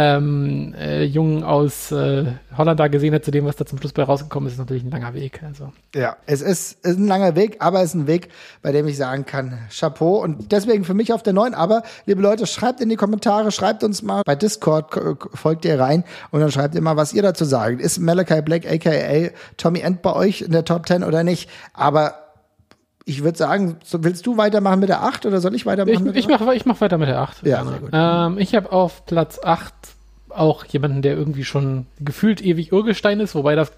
[0.00, 3.92] ähm, äh, Jungen aus äh, Holland da gesehen hat, zu dem, was da zum Schluss
[3.92, 5.42] bei rausgekommen ist, ist natürlich ein langer Weg.
[5.42, 5.72] Also.
[5.92, 8.28] Ja, es ist, ist ein langer Weg, aber es ist ein Weg,
[8.62, 10.22] bei dem ich sagen kann, Chapeau.
[10.22, 11.52] Und deswegen für mich auf der neuen.
[11.52, 14.94] Aber, liebe Leute, schreibt in die Kommentare, schreibt uns mal bei Discord,
[15.34, 17.80] folgt ihr rein und dann schreibt ihr mal, was ihr dazu sagt.
[17.80, 21.50] Ist Malachi Black, aka Tommy End bei euch in der Top 10 oder nicht?
[21.72, 22.27] Aber
[23.08, 26.14] ich würde sagen, willst du weitermachen mit der 8 oder soll ich weitermachen Ich, mit
[26.14, 27.46] der ich mache ich mach weiter mit der 8.
[27.46, 27.90] Ja, sehr gut.
[27.92, 29.72] Ähm, ich habe auf Platz 8
[30.28, 33.72] auch jemanden, der irgendwie schon gefühlt ewig Urgestein ist, wobei das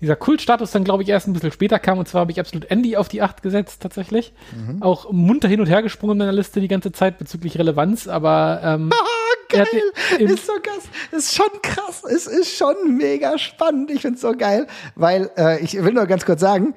[0.00, 1.98] dieser Kultstatus dann, glaube ich, erst ein bisschen später kam.
[1.98, 4.32] Und zwar habe ich absolut Andy auf die 8 gesetzt, tatsächlich.
[4.54, 4.82] Mhm.
[4.82, 8.60] Auch munter hin und her gesprungen in meiner Liste die ganze Zeit bezüglich Relevanz, aber
[8.64, 8.90] ähm,
[9.52, 14.22] er Geil, ist so krass, ist schon krass, es ist schon mega spannend, ich find's
[14.22, 16.74] so geil, weil äh, ich will nur ganz kurz sagen,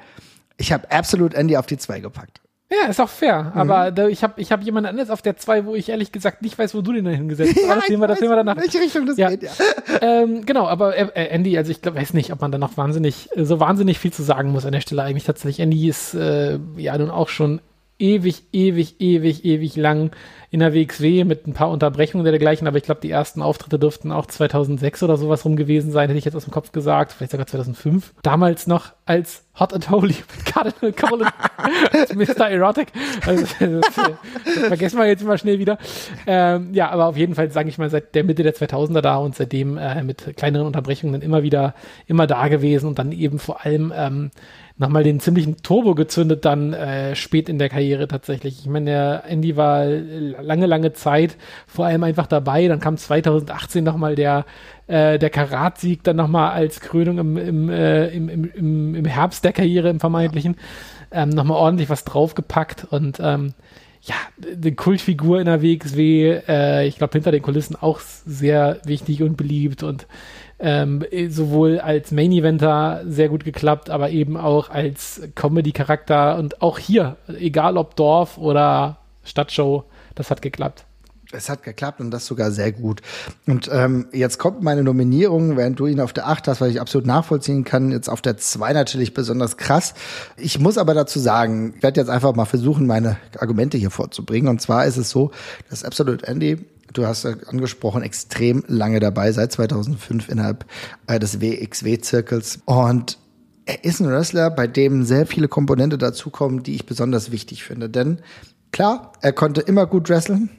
[0.58, 2.42] ich habe absolut Andy auf die 2 gepackt.
[2.72, 3.52] Ja, ist auch fair.
[3.54, 3.62] Mhm.
[3.62, 6.58] Aber ich habe ich hab jemand anderes auf der 2, wo ich ehrlich gesagt nicht
[6.58, 7.64] weiß, wo du den da hingesetzt hast.
[7.68, 8.58] ja, das sehen wir, das sehen wir danach.
[8.58, 9.30] welche Richtung das ja.
[9.30, 9.52] geht, ja.
[10.02, 13.30] Ähm, genau, aber äh, Andy, also ich glaub, weiß nicht, ob man da noch wahnsinnig,
[13.36, 15.60] so wahnsinnig viel zu sagen muss an der Stelle eigentlich tatsächlich.
[15.60, 17.62] Andy ist äh, ja nun auch schon
[18.00, 20.12] ewig, ewig, ewig, ewig lang
[20.52, 24.12] in der WXW mit ein paar Unterbrechungen dergleichen, aber ich glaube, die ersten Auftritte dürften
[24.12, 27.32] auch 2006 oder sowas rum gewesen sein, hätte ich jetzt aus dem Kopf gesagt, vielleicht
[27.32, 28.14] sogar 2005.
[28.24, 31.28] Damals noch als Hot and Holy mit Cardinal Colin,
[32.16, 32.50] Mr.
[32.50, 32.88] Erotic.
[33.26, 35.78] Also, das, das, vergessen wir jetzt immer schnell wieder.
[36.26, 39.18] Ähm, ja, aber auf jeden Fall, sage ich mal, seit der Mitte der 2000er da
[39.18, 41.76] und seitdem äh, mit kleineren Unterbrechungen immer wieder,
[42.08, 44.32] immer da gewesen und dann eben vor allem ähm,
[44.78, 48.60] nochmal den ziemlichen Turbo gezündet dann äh, spät in der Karriere tatsächlich.
[48.60, 52.68] Ich meine, der Andy war lange, lange Zeit vor allem einfach dabei.
[52.68, 54.46] Dann kam 2018 nochmal der,
[54.88, 59.54] äh, der Karatsieg dann nochmal als Krönung im, im, äh, im, im, im Herbst der
[59.54, 60.58] Karriere, im vermeintlichen.
[61.12, 63.54] Ähm, nochmal ordentlich was draufgepackt und ähm,
[64.02, 64.16] ja,
[64.62, 69.36] eine Kultfigur in der WXW, äh, ich glaube hinter den Kulissen auch sehr wichtig und
[69.36, 70.06] beliebt und
[70.60, 76.80] ähm, sowohl als Main Eventer sehr gut geklappt, aber eben auch als Comedy-Charakter und auch
[76.80, 79.84] hier, egal ob Dorf oder Stadtshow,
[80.16, 80.86] das hat geklappt.
[81.32, 83.02] Es hat geklappt und das sogar sehr gut.
[83.46, 86.80] Und ähm, jetzt kommt meine Nominierung, während du ihn auf der 8 hast, weil ich
[86.80, 89.96] absolut nachvollziehen kann, jetzt auf der 2 natürlich besonders krass.
[90.38, 94.48] Ich muss aber dazu sagen, ich werde jetzt einfach mal versuchen, meine Argumente hier vorzubringen.
[94.48, 95.32] Und zwar ist es so,
[95.70, 96.66] dass Absolute Andy
[96.98, 100.66] du hast angesprochen, extrem lange dabei, seit 2005 innerhalb
[101.08, 102.60] äh, des WXW-Zirkels.
[102.66, 103.18] Und
[103.66, 107.90] er ist ein Wrestler, bei dem sehr viele Komponente dazukommen, die ich besonders wichtig finde.
[107.90, 108.22] Denn
[108.72, 110.50] klar, er konnte immer gut wresteln,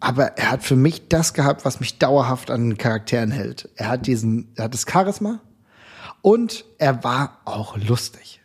[0.00, 3.68] aber er hat für mich das gehabt, was mich dauerhaft an den Charakteren hält.
[3.76, 5.40] Er hat diesen, er hat das Charisma
[6.22, 8.37] und er war auch lustig.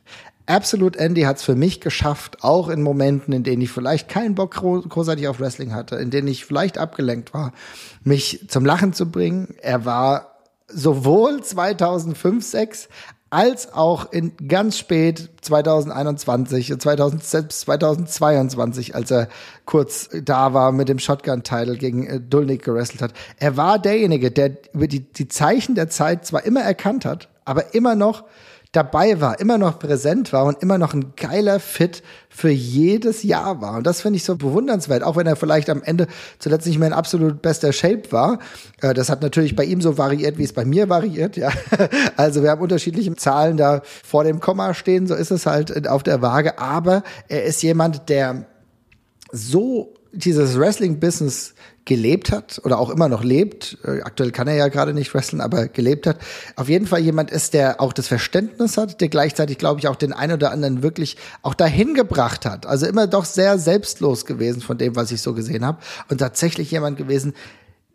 [0.46, 4.36] Absolute Andy hat es für mich geschafft, auch in Momenten, in denen ich vielleicht keinen
[4.36, 7.54] Bock großartig auf Wrestling hatte, in denen ich vielleicht abgelenkt war,
[8.04, 9.56] mich zum Lachen zu bringen.
[9.62, 12.90] Er war sowohl 2005, 6
[13.34, 19.28] als auch in ganz spät 2021, 2000, selbst 2022, als er
[19.66, 23.14] kurz da war mit dem Shotgun-Title gegen äh, Dulnik gewrestelt hat.
[23.40, 27.74] Er war derjenige, der über die, die Zeichen der Zeit zwar immer erkannt hat, aber
[27.74, 28.24] immer noch
[28.74, 33.62] dabei war, immer noch präsent war und immer noch ein geiler Fit für jedes Jahr
[33.62, 33.78] war.
[33.78, 36.08] Und das finde ich so bewundernswert, auch wenn er vielleicht am Ende
[36.40, 38.40] zuletzt nicht mehr in absolut bester Shape war.
[38.82, 41.38] Äh, das hat natürlich bei ihm so variiert, wie es bei mir variiert.
[41.38, 41.52] Ja,
[42.18, 45.06] also wir haben unterschiedliche Zahlen da vor dem Komma stehen.
[45.06, 46.58] So ist es halt auf der Waage.
[46.58, 48.48] Aber er ist jemand, der
[49.32, 54.68] so dieses Wrestling-Business gelebt hat oder auch immer noch lebt, äh, aktuell kann er ja
[54.70, 56.18] gerade nicht wrestlen, aber gelebt hat,
[56.56, 59.96] auf jeden Fall jemand ist, der auch das Verständnis hat, der gleichzeitig, glaube ich, auch
[59.96, 62.66] den einen oder anderen wirklich auch dahin gebracht hat.
[62.66, 66.72] Also immer doch sehr selbstlos gewesen von dem, was ich so gesehen habe und tatsächlich
[66.72, 67.34] jemand gewesen,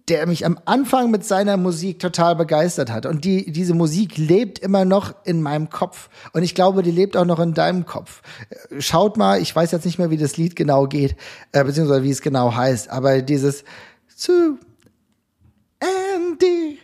[0.08, 3.06] der mich am Anfang mit seiner Musik total begeistert hat.
[3.06, 6.08] Und die, diese Musik lebt immer noch in meinem Kopf.
[6.32, 8.22] Und ich glaube, die lebt auch noch in deinem Kopf.
[8.78, 11.16] Schaut mal, ich weiß jetzt nicht mehr, wie das Lied genau geht,
[11.52, 13.64] äh, beziehungsweise wie es genau heißt, aber dieses
[14.16, 14.58] zu
[15.80, 16.78] Andy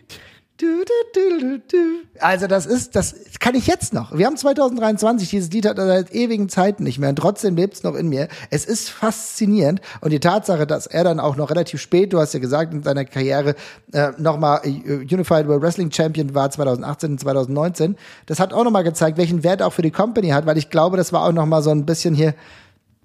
[0.57, 1.87] Du, du, du,
[2.21, 4.17] Also das ist, das kann ich jetzt noch.
[4.17, 7.73] Wir haben 2023, dieses Lied hat er seit ewigen Zeiten nicht mehr und trotzdem lebt
[7.73, 8.29] es noch in mir.
[8.51, 12.33] Es ist faszinierend und die Tatsache, dass er dann auch noch relativ spät, du hast
[12.33, 13.55] ja gesagt, in seiner Karriere
[13.91, 18.85] äh, nochmal äh, Unified World Wrestling Champion war 2018 und 2019, das hat auch nochmal
[18.85, 21.63] gezeigt, welchen Wert auch für die Company hat, weil ich glaube, das war auch nochmal
[21.63, 22.33] so ein bisschen hier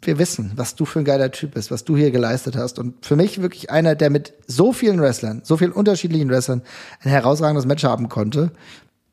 [0.06, 2.78] wir wissen, was du für ein geiler Typ bist, was du hier geleistet hast.
[2.78, 6.62] Und für mich wirklich einer, der mit so vielen Wrestlern, so vielen unterschiedlichen Wrestlern
[7.02, 8.52] ein herausragendes Match haben konnte.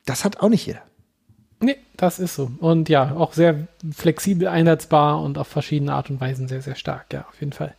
[0.06, 0.82] Das hat auch nicht jeder.
[1.60, 2.52] Nee, das ist so.
[2.60, 7.12] Und ja, auch sehr flexibel einsetzbar und auf verschiedene Art und Weisen sehr, sehr stark.
[7.12, 7.74] Ja, auf jeden Fall.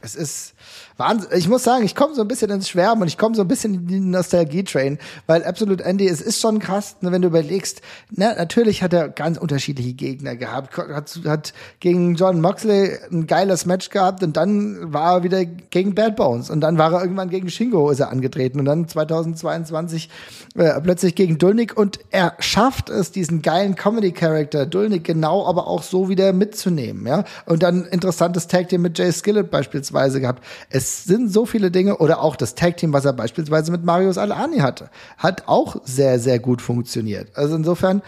[0.00, 0.54] Es ist,
[0.96, 1.30] Wahnsinn.
[1.36, 3.48] Ich muss sagen, ich komme so ein bisschen ins Schwärmen und ich komme so ein
[3.48, 7.82] bisschen in den Nostalgie-Train, weil Absolute Andy, es ist schon krass, ne, wenn du überlegst,
[8.10, 13.66] ne, natürlich hat er ganz unterschiedliche Gegner gehabt, hat, hat gegen John Moxley ein geiles
[13.66, 17.28] Match gehabt und dann war er wieder gegen Bad Bones und dann war er irgendwann
[17.28, 20.08] gegen Shingo ist er angetreten und dann 2022
[20.54, 25.82] äh, plötzlich gegen Dulnik und er schafft es, diesen geilen Comedy-Character Dulnik genau, aber auch
[25.82, 30.42] so wieder mitzunehmen, ja, und dann interessantes Tag Team mit Jay Skillett beispielsweise gehabt.
[30.70, 33.84] Es es sind so viele Dinge oder auch das Tag Team, was er beispielsweise mit
[33.84, 37.36] Marius Alani hatte, hat auch sehr, sehr gut funktioniert.
[37.36, 38.02] Also insofern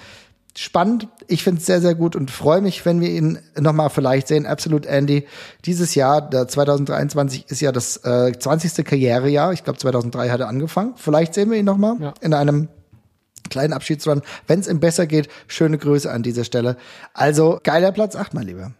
[0.56, 1.08] spannend.
[1.26, 4.46] Ich finde es sehr, sehr gut und freue mich, wenn wir ihn nochmal vielleicht sehen.
[4.46, 5.26] Absolute Andy.
[5.64, 8.84] Dieses Jahr, der 2023 ist ja das äh, 20.
[8.84, 9.52] Karrierejahr.
[9.52, 10.94] Ich glaube, 2003 hat er angefangen.
[10.96, 12.14] Vielleicht sehen wir ihn nochmal ja.
[12.20, 12.68] in einem
[13.50, 14.22] kleinen Abschiedsrun.
[14.46, 16.76] Wenn es ihm besser geht, schöne Grüße an dieser Stelle.
[17.14, 18.72] Also, geiler Platz 8, mein Lieber.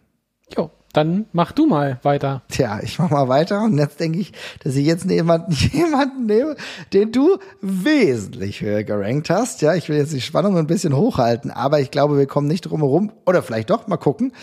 [0.55, 2.41] Jo, dann mach du mal weiter.
[2.49, 4.33] Tja, ich mach mal weiter und jetzt denke ich,
[4.63, 6.57] dass ich jetzt jemanden, jemanden nehme,
[6.91, 9.61] den du wesentlich höher gerankt hast.
[9.61, 12.61] Ja, ich will jetzt die Spannung ein bisschen hochhalten, aber ich glaube, wir kommen nicht
[12.61, 14.33] drum herum, oder vielleicht doch, mal gucken,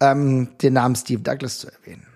[0.00, 2.06] ähm, den Namen Steve Douglas zu erwähnen.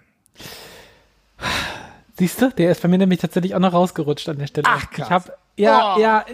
[2.17, 4.67] Siehst du, der ist bei mir nämlich tatsächlich auch noch rausgerutscht an der Stelle.
[4.69, 5.07] Ach, krass.
[5.07, 6.01] Ich hab, ja, Oh.
[6.01, 6.25] ja,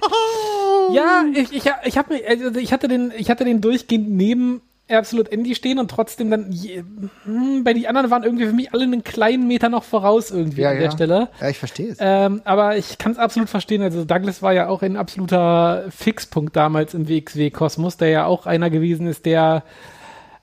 [0.92, 4.60] ja, ich, ich, ich hab mir, also ich hatte den, ich hatte den durchgehend neben
[4.88, 6.84] Absolute Indie stehen und trotzdem dann, je,
[7.24, 10.60] hm, bei die anderen waren irgendwie für mich alle einen kleinen Meter noch voraus irgendwie
[10.60, 10.90] Ja, an der ja.
[10.90, 11.28] Stelle.
[11.40, 11.98] Ja, ich verstehe es.
[12.00, 13.80] Ähm, aber ich kann es absolut verstehen.
[13.80, 18.68] Also Douglas war ja auch ein absoluter Fixpunkt damals im WXW-Kosmos, der ja auch einer
[18.68, 19.62] gewesen ist, der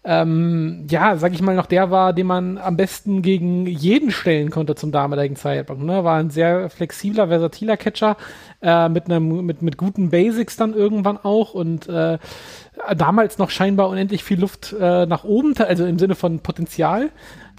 [0.04, 4.50] ähm, ja, sag ich mal, noch der war, den man am besten gegen jeden stellen
[4.50, 5.84] konnte zum damaligen Zeitpunkt.
[5.84, 6.04] Ne?
[6.04, 8.18] War ein sehr flexibler, versatiler Catcher
[8.64, 12.18] äh, mit einem mit mit guten Basics dann irgendwann auch und äh,
[12.96, 17.10] damals noch scheinbar unendlich viel Luft äh, nach oben, also im Sinne von Potenzial.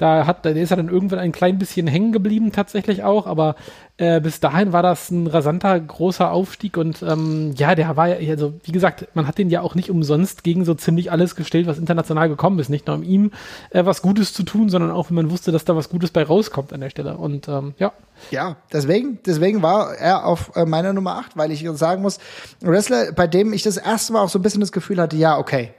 [0.02, 3.54] Da hat, da ist er dann irgendwann ein klein bisschen hängen geblieben tatsächlich auch, aber
[3.98, 8.30] äh, bis dahin war das ein rasanter großer Aufstieg und ähm, ja, der war ja,
[8.30, 11.68] also wie gesagt, man hat den ja auch nicht umsonst gegen so ziemlich alles gestellt,
[11.68, 12.68] was international gekommen ist.
[12.68, 13.30] Nicht nur um ihm
[13.70, 16.24] äh, was Gutes zu tun, sondern auch, wenn man wusste, dass da was Gutes bei
[16.24, 17.16] rauskommt an der Stelle.
[17.16, 17.92] Und ähm, ja,
[18.32, 22.18] Ja, deswegen, deswegen war er auf äh, meiner Nummer 8, weil ich sagen muss,
[22.60, 25.38] Wrestler, bei dem ich das erste Mal auch so ein bisschen das Gefühl hatte, ja,
[25.38, 25.70] okay,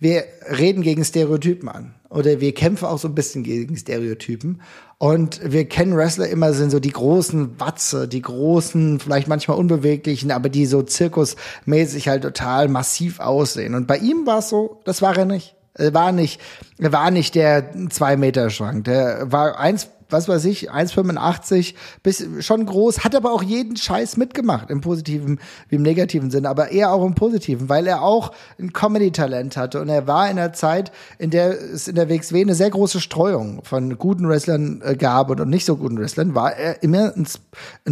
[0.00, 0.24] wir
[0.58, 1.94] reden gegen Stereotypen an.
[2.08, 4.62] Oder wir kämpfen auch so ein bisschen gegen Stereotypen.
[4.98, 10.32] Und wir kennen Wrestler immer sind so die großen Watze, die großen, vielleicht manchmal unbeweglichen,
[10.32, 13.74] aber die so zirkusmäßig halt total massiv aussehen.
[13.74, 15.54] Und bei ihm war es so, das war er nicht.
[15.74, 16.40] Er war nicht,
[16.78, 18.84] er war nicht der zwei Meter Schrank.
[18.84, 24.16] Der war eins, was weiß ich, 1,85, bis schon groß, hat aber auch jeden Scheiß
[24.16, 28.32] mitgemacht, im positiven wie im negativen Sinne, aber eher auch im positiven, weil er auch
[28.58, 32.40] ein Comedy-Talent hatte und er war in einer Zeit, in der es in der WXW
[32.40, 36.56] eine sehr große Streuung von guten Wrestlern äh, gab und nicht so guten Wrestlern, war
[36.56, 37.26] er immer ein,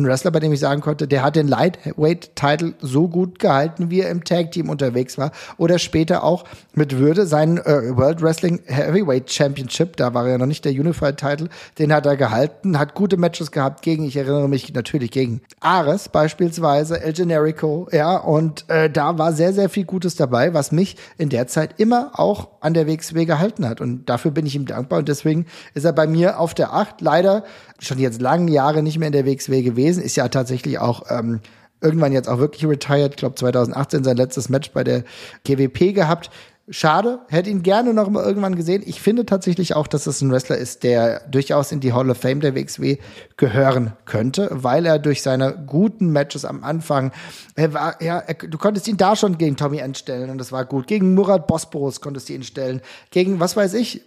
[0.05, 4.11] Wrestler, bei dem ich sagen konnte, der hat den Lightweight-Title so gut gehalten, wie er
[4.11, 9.97] im Tag-Team unterwegs war oder später auch mit Würde seinen äh, World Wrestling Heavyweight Championship,
[9.97, 13.53] da war er ja noch nicht der Unified-Title, den hat er gehalten, hat gute Matches
[13.53, 19.19] gehabt gegen, ich erinnere mich natürlich gegen Ares beispielsweise, El Generico, ja, und äh, da
[19.19, 22.89] war sehr, sehr viel Gutes dabei, was mich in der Zeit immer auch an der
[22.89, 26.41] WXW gehalten hat und dafür bin ich ihm dankbar und deswegen ist er bei mir
[26.41, 27.45] auf der 8, leider
[27.79, 31.41] schon jetzt lange Jahre nicht mehr in der WXW gewesen, ist ja tatsächlich auch ähm,
[31.81, 35.05] irgendwann jetzt auch wirklich retired, ich glaube 2018 sein letztes Match bei der
[35.45, 36.31] GWP gehabt.
[36.71, 38.83] Schade, hätte ihn gerne noch mal irgendwann gesehen.
[38.85, 42.19] Ich finde tatsächlich auch, dass es ein Wrestler ist, der durchaus in die Hall of
[42.19, 42.99] Fame der WXW
[43.39, 47.13] gehören könnte, weil er durch seine guten Matches am Anfang,
[47.55, 50.53] er war, ja, er, du konntest ihn da schon gegen Tommy End stellen und das
[50.53, 50.87] war gut.
[50.87, 52.83] Gegen Murat Bosporus konntest du ihn stellen.
[53.11, 54.03] Gegen, was weiß ich,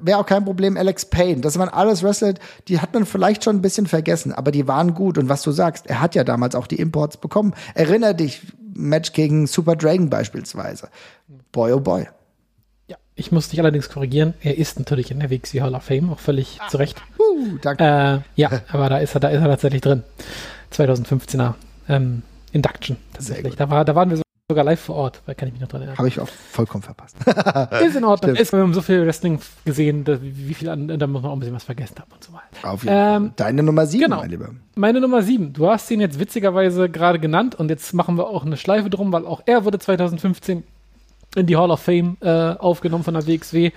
[0.00, 1.42] wäre auch kein Problem, Alex Payne.
[1.42, 2.34] Das waren alles Wrestler,
[2.66, 5.16] die hat man vielleicht schon ein bisschen vergessen, aber die waren gut.
[5.16, 7.54] Und was du sagst, er hat ja damals auch die Imports bekommen.
[7.74, 8.42] Erinner dich,
[8.80, 10.88] Match gegen Super Dragon beispielsweise.
[11.52, 12.06] Boy, oh boy.
[12.88, 14.34] ja, ich muss dich allerdings korrigieren.
[14.42, 17.00] Er ist natürlich in der WXW Hall of Fame, auch völlig zu Recht.
[17.18, 17.84] Uh, danke.
[17.84, 20.02] Äh, ja, aber da ist er, da ist er tatsächlich drin.
[20.72, 21.54] 2015er
[21.88, 23.56] ähm, Induction tatsächlich.
[23.56, 25.82] Da, war, da waren wir sogar live vor Ort, weil kann ich mich noch dran
[25.82, 25.96] erinnern.
[25.96, 27.16] Habe ich auch vollkommen verpasst.
[27.84, 28.36] Ist in Ordnung.
[28.36, 31.36] Ist, wir haben so viel Wrestling gesehen, da, wie viel an, da muss man auch
[31.36, 32.70] ein bisschen was vergessen haben und so weiter.
[32.70, 33.16] Auf jeden Fall.
[33.16, 34.18] Ähm, Deine Nummer sieben, genau.
[34.18, 34.50] mein Lieber.
[34.74, 35.52] Meine Nummer sieben.
[35.52, 39.12] Du hast ihn jetzt witzigerweise gerade genannt und jetzt machen wir auch eine Schleife drum,
[39.12, 40.64] weil auch er wurde 2015
[41.36, 43.70] in die Hall of Fame äh, aufgenommen von der WXW.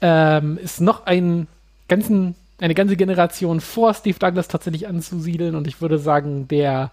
[0.00, 1.46] Ähm, ist noch ein
[1.88, 6.90] ganzen, eine ganze Generation vor Steve Douglas tatsächlich anzusiedeln und ich würde sagen, der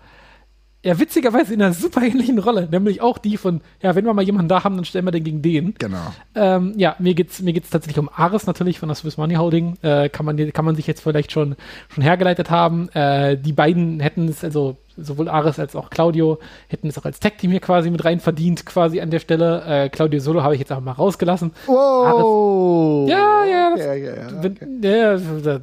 [0.83, 4.23] ja witzigerweise in einer super ähnlichen Rolle, nämlich auch die von, ja, wenn wir mal
[4.23, 5.73] jemanden da haben, dann stellen wir den gegen den.
[5.77, 6.13] Genau.
[6.35, 9.77] Ähm, ja, mir geht's mir geht's tatsächlich um Ares natürlich von der Swiss Money Holding.
[9.81, 11.55] Äh, kann man kann man sich jetzt vielleicht schon
[11.89, 12.89] schon hergeleitet haben.
[12.89, 17.19] Äh, die beiden hätten es also sowohl Ares als auch Claudio hätten es auch als
[17.19, 19.63] Tag Team hier quasi mit rein verdient quasi an der Stelle.
[19.65, 21.51] Äh, Claudio Solo habe ich jetzt auch mal rausgelassen.
[21.67, 23.07] Wow.
[23.09, 24.67] Ja, ja, das, Ja, ja, ja, okay.
[24.81, 25.09] ja,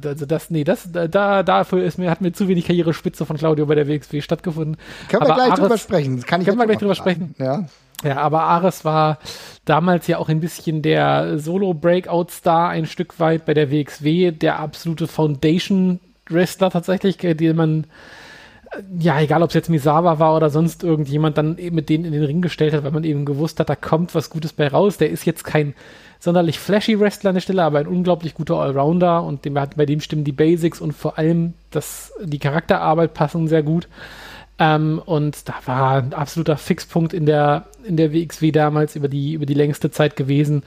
[0.09, 3.65] also das, nee, das, da, dafür ist mir, hat mir zu wenig Karrierespitze von Claudio
[3.65, 4.77] bei der WXW stattgefunden.
[5.09, 6.21] Können wir Aber gleich Ares- drüber sprechen.
[6.23, 7.35] Kann ich Können wir gleich drüber verraten.
[7.37, 7.65] Ja.
[8.03, 9.19] Ja, aber Ares war
[9.63, 15.07] damals ja auch ein bisschen der Solo-Breakout-Star ein Stück weit bei der WXW, der absolute
[15.07, 17.87] Foundation-Wrestler tatsächlich, äh, den man,
[18.99, 22.11] ja, egal ob es jetzt Misawa war oder sonst irgendjemand, dann eben mit denen in
[22.11, 24.97] den Ring gestellt hat, weil man eben gewusst hat, da kommt was Gutes bei raus.
[24.97, 25.73] Der ist jetzt kein
[26.19, 30.01] sonderlich flashy Wrestler an der Stelle, aber ein unglaublich guter Allrounder und dem, bei dem
[30.01, 33.87] stimmen die Basics und vor allem das, die Charakterarbeit passen sehr gut.
[34.57, 39.33] Ähm, und da war ein absoluter Fixpunkt in der, in der WXW damals über die,
[39.33, 40.63] über die längste Zeit gewesen.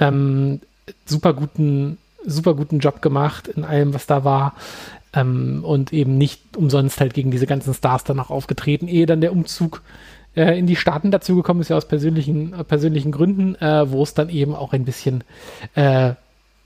[0.00, 0.60] Ähm,
[1.06, 4.54] super guten super guten Job gemacht in allem, was da war.
[5.12, 9.32] Ähm, und eben nicht umsonst halt gegen diese ganzen Stars danach aufgetreten, ehe dann der
[9.32, 9.82] Umzug
[10.36, 14.14] äh, in die Staaten dazugekommen ist, ja aus persönlichen, äh, persönlichen Gründen, äh, wo es
[14.14, 15.24] dann eben auch ein bisschen
[15.74, 16.12] äh,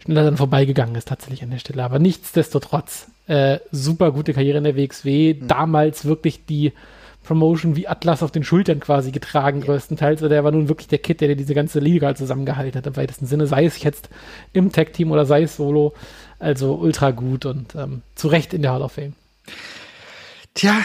[0.04, 1.83] schneller dann vorbeigegangen ist tatsächlich an der Stelle.
[1.83, 5.48] Aber nichtsdestotrotz, äh, super gute Karriere in der WXW, mhm.
[5.48, 6.72] damals wirklich die
[7.24, 9.64] Promotion wie Atlas auf den Schultern quasi getragen, ja.
[9.64, 10.20] größtenteils.
[10.22, 12.96] Also der war nun wirklich der Kid, der, der diese ganze Liga zusammengehalten hat, im
[12.96, 14.11] weitesten Sinne, sei es jetzt
[14.52, 15.94] im Tag-Team oder sei es solo.
[16.38, 19.14] Also ultra gut und ähm, zu Recht in der Hall of Fame.
[20.55, 20.77] Tja,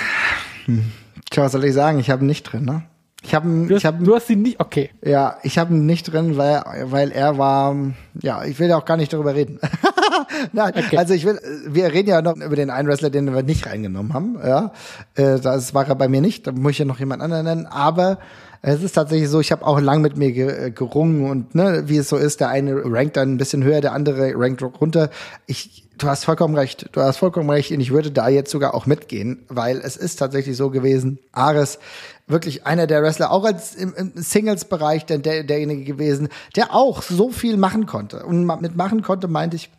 [0.66, 0.92] hm.
[1.30, 2.00] Tja, was soll ich sagen?
[2.00, 2.84] Ich habe ihn nicht drin, ne?
[3.22, 4.92] Ich habe du, hast, ich hab, du hast ihn nicht, okay.
[5.04, 7.76] Ja, ich habe ihn nicht drin, weil, weil er war,
[8.22, 9.60] ja, ich will ja auch gar nicht darüber reden.
[10.54, 10.98] Nein, okay.
[10.98, 14.14] also ich will, wir reden ja noch über den einen Wrestler, den wir nicht reingenommen
[14.14, 14.72] haben, ja.
[15.16, 17.66] Äh, das war er bei mir nicht, da muss ich ja noch jemand anderen nennen,
[17.66, 18.20] aber
[18.62, 21.98] es ist tatsächlich so, ich habe auch lang mit mir äh, gerungen und ne, wie
[21.98, 25.10] es so ist, der eine rankt dann ein bisschen höher, der andere rankt runter.
[25.48, 28.74] Ich, du hast vollkommen recht, du hast vollkommen recht und ich würde da jetzt sogar
[28.74, 31.80] auch mitgehen, weil es ist tatsächlich so gewesen, Ares
[32.28, 37.02] wirklich einer der Wrestler, auch als im, im Singles-Bereich der, der, derjenige gewesen, der auch
[37.02, 38.26] so viel machen konnte.
[38.26, 39.70] Und mit machen konnte meinte ich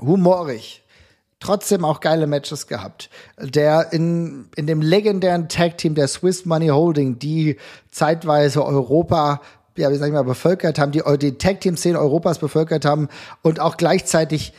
[0.00, 0.84] humorig,
[1.40, 3.10] trotzdem auch geile Matches gehabt.
[3.40, 7.56] Der in, in dem legendären Tag-Team der Swiss Money Holding, die
[7.90, 9.40] zeitweise Europa
[9.76, 13.08] ja, wie sag ich mal, bevölkert haben, die die Tag-Team-Szene Europas bevölkert haben
[13.42, 14.52] und auch gleichzeitig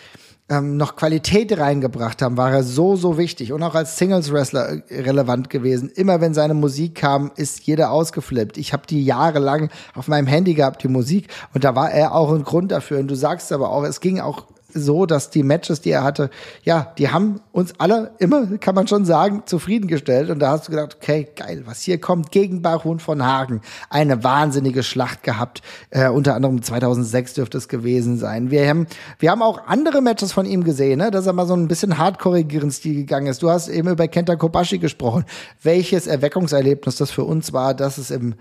[0.50, 5.02] ähm, noch Qualität reingebracht haben, war er so, so wichtig und auch als Singles-Wrestler äh,
[5.02, 5.90] relevant gewesen.
[5.90, 8.58] Immer wenn seine Musik kam, ist jeder ausgeflippt.
[8.58, 12.32] Ich habe die jahrelang auf meinem Handy gehabt, die Musik, und da war er auch
[12.32, 13.00] ein Grund dafür.
[13.00, 16.30] Und du sagst aber auch, es ging auch so, dass die Matches, die er hatte,
[16.64, 20.30] ja, die haben uns alle immer, kann man schon sagen, zufriedengestellt.
[20.30, 23.62] Und da hast du gedacht, okay, geil, was hier kommt gegen Barhun von Hagen.
[23.90, 25.62] Eine wahnsinnige Schlacht gehabt.
[25.90, 28.52] Äh, unter anderem 2006 dürfte es gewesen sein.
[28.52, 31.12] Wir haben, wir haben auch andere Matches von ihm gesehen, ne?
[31.12, 33.42] dass er mal so ein bisschen hardcoreigeren Stil gegangen ist.
[33.42, 35.26] Du hast eben über Kenta Kobashi gesprochen.
[35.62, 38.36] Welches Erweckungserlebnis das für uns war, dass es im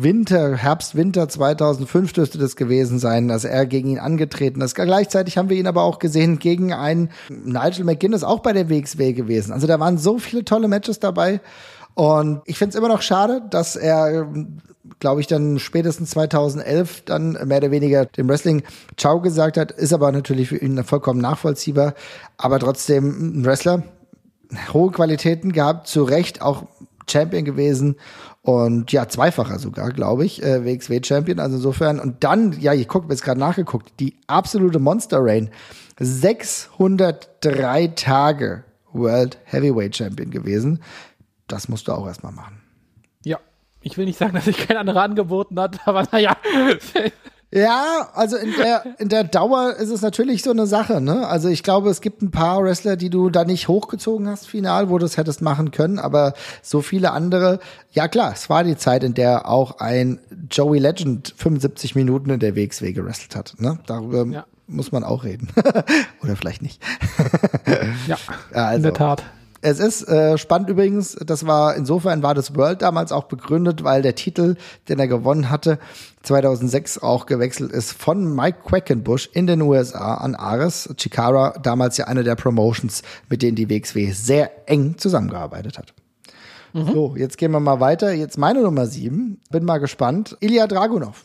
[0.00, 4.76] Winter, Herbst, Winter 2005 dürfte das gewesen sein, dass er gegen ihn angetreten ist.
[4.76, 9.12] Gleichzeitig haben wir ihn aber auch gesehen gegen einen Nigel McGuinness, auch bei der WXW
[9.12, 9.52] gewesen.
[9.52, 11.40] Also da waren so viele tolle Matches dabei.
[11.94, 14.32] Und ich finde es immer noch schade, dass er,
[15.00, 18.62] glaube ich, dann spätestens 2011 dann mehr oder weniger dem Wrestling
[18.96, 19.72] Ciao gesagt hat.
[19.72, 21.94] Ist aber natürlich für ihn vollkommen nachvollziehbar.
[22.36, 23.82] Aber trotzdem ein Wrestler,
[24.72, 26.66] hohe Qualitäten gehabt, zu Recht auch
[27.10, 27.96] Champion gewesen
[28.42, 31.38] und ja, zweifacher sogar, glaube ich, äh, WXW-Champion.
[31.38, 32.00] Also insofern.
[32.00, 35.50] Und dann, ja, ich gucke, jetzt gerade nachgeguckt, die absolute Monster Reign.
[35.98, 40.82] 603 Tage World Heavyweight Champion gewesen.
[41.46, 42.60] Das musst du auch erstmal machen.
[43.24, 43.38] Ja,
[43.80, 46.36] ich will nicht sagen, dass sich kein anderer angeboten hat, aber naja.
[47.50, 51.26] Ja, also in der, in der Dauer ist es natürlich so eine Sache, ne?
[51.26, 54.90] Also ich glaube, es gibt ein paar Wrestler, die du da nicht hochgezogen hast, final,
[54.90, 57.58] wo du es hättest machen können, aber so viele andere,
[57.90, 62.40] ja klar, es war die Zeit, in der auch ein Joey Legend 75 Minuten in
[62.40, 63.78] der WXW gewrestelt hat, ne?
[63.86, 64.44] Darüber ja.
[64.66, 65.48] muss man auch reden.
[66.22, 66.82] Oder vielleicht nicht.
[68.06, 68.18] ja,
[68.52, 69.24] also, in der Tat.
[69.60, 74.02] Es ist äh, spannend übrigens, das war insofern war das World damals auch begründet, weil
[74.02, 74.56] der Titel,
[74.88, 75.78] den er gewonnen hatte,
[76.22, 80.94] 2006 auch gewechselt ist von Mike Quackenbush in den USA an Ares.
[80.96, 85.94] Chikara, damals ja eine der Promotions, mit denen die WXW sehr eng zusammengearbeitet hat.
[86.72, 86.92] Mhm.
[86.92, 88.12] So, jetzt gehen wir mal weiter.
[88.12, 89.40] Jetzt meine Nummer sieben.
[89.50, 90.36] Bin mal gespannt.
[90.40, 91.24] Ilya Dragunov.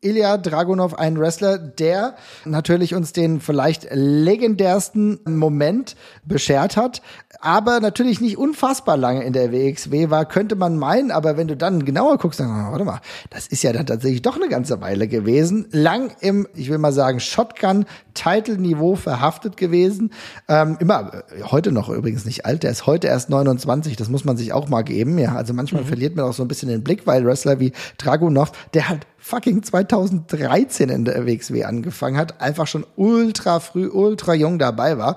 [0.00, 7.02] Ilya Dragunov, ein Wrestler, der natürlich uns den vielleicht legendärsten Moment beschert hat,
[7.40, 11.56] aber natürlich nicht unfassbar lange in der WXW war, könnte man meinen, aber wenn du
[11.56, 15.08] dann genauer guckst, dann, warte mal, das ist ja dann tatsächlich doch eine ganze Weile
[15.08, 20.12] gewesen, lang im, ich will mal sagen, Shotgun-Title-Niveau verhaftet gewesen,
[20.48, 24.24] ähm, immer, äh, heute noch übrigens nicht alt, der ist heute erst 29, das muss
[24.24, 25.88] man sich auch mal geben, ja, also manchmal mhm.
[25.88, 29.62] verliert man auch so ein bisschen den Blick, weil Wrestler wie Dragunov, der halt fucking
[29.62, 35.16] 2013 in der WXW angefangen hat, einfach schon ultra früh, ultra jung dabei war.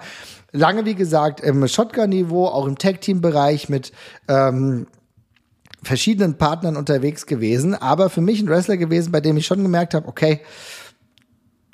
[0.51, 3.93] Lange, wie gesagt, im Shotgun-Niveau, auch im Tag-Team-Bereich mit
[4.27, 4.87] ähm,
[5.81, 9.93] verschiedenen Partnern unterwegs gewesen, aber für mich ein Wrestler gewesen, bei dem ich schon gemerkt
[9.93, 10.41] habe, okay,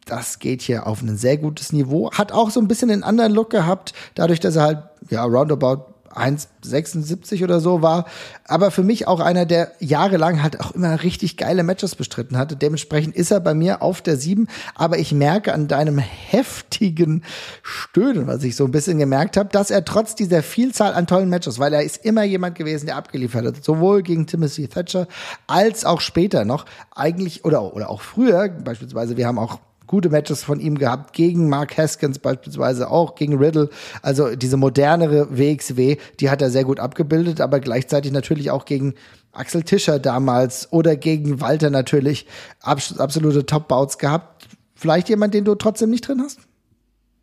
[0.06, 2.12] das geht hier auf ein sehr gutes Niveau.
[2.12, 5.97] Hat auch so ein bisschen einen anderen Look gehabt, dadurch, dass er halt, ja, roundabout
[6.14, 8.06] 1,76 oder so war.
[8.46, 12.56] Aber für mich auch einer, der jahrelang halt auch immer richtig geile Matches bestritten hatte.
[12.56, 14.48] Dementsprechend ist er bei mir auf der 7.
[14.76, 17.24] Aber ich merke an deinem heftigen
[17.64, 21.30] Stöhnen, was ich so ein bisschen gemerkt habe, dass er trotz dieser Vielzahl an tollen
[21.30, 25.08] Matches, weil er ist immer jemand gewesen, der abgeliefert hat, sowohl gegen Timothy Thatcher
[25.48, 30.44] als auch später noch, eigentlich, oder, oder auch früher, beispielsweise, wir haben auch gute Matches
[30.44, 33.70] von ihm gehabt, gegen Mark Haskins beispielsweise auch, gegen Riddle.
[34.02, 38.94] Also diese modernere WXW, die hat er sehr gut abgebildet, aber gleichzeitig natürlich auch gegen
[39.32, 42.28] Axel Tischer damals oder gegen Walter natürlich
[42.62, 44.48] absolute Top-Bouts gehabt.
[44.76, 46.40] Vielleicht jemand, den du trotzdem nicht drin hast?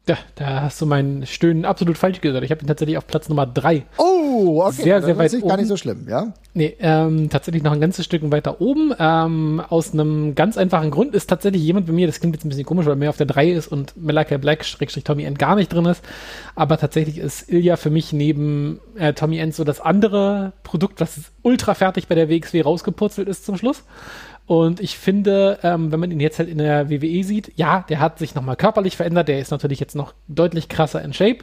[0.06, 2.44] Ja, da hast du mein Stöhnen absolut falsch gesagt.
[2.44, 3.84] Ich habe ihn tatsächlich auf Platz Nummer drei.
[3.96, 4.82] Oh, okay.
[4.82, 5.48] Sehr, sehr weit oben.
[5.48, 6.34] gar nicht so schlimm, ja?
[6.52, 8.92] Nee, ähm, tatsächlich noch ein ganzes Stück weiter oben.
[8.98, 12.50] Ähm, aus einem ganz einfachen Grund ist tatsächlich jemand bei mir, das klingt jetzt ein
[12.50, 15.38] bisschen komisch, weil er mehr auf der 3 ist und Malachi Black, Schrägstrich Tommy End
[15.38, 16.04] gar nicht drin ist.
[16.54, 21.18] Aber tatsächlich ist Ilya für mich neben äh, Tommy End so das andere Produkt, was
[21.40, 23.84] ultra fertig bei der WXW rausgepurzelt ist zum Schluss.
[24.46, 28.00] Und ich finde, ähm, wenn man ihn jetzt halt in der WWE sieht, ja, der
[28.00, 29.28] hat sich nochmal körperlich verändert.
[29.28, 31.38] Der ist natürlich jetzt noch deutlich krasser in Shape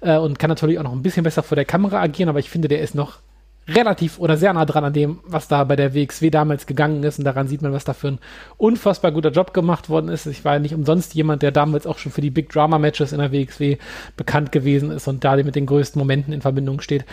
[0.00, 2.50] äh, und kann natürlich auch noch ein bisschen besser vor der Kamera agieren, aber ich
[2.50, 3.18] finde, der ist noch
[3.66, 7.18] relativ oder sehr nah dran an dem, was da bei der WXW damals gegangen ist.
[7.18, 8.18] Und daran sieht man, was da für ein
[8.58, 10.26] unfassbar guter Job gemacht worden ist.
[10.26, 13.12] Ich war ja nicht umsonst jemand, der damals auch schon für die Big Drama Matches
[13.12, 13.78] in der WXW
[14.16, 17.04] bekannt gewesen ist und da mit den größten Momenten in Verbindung steht.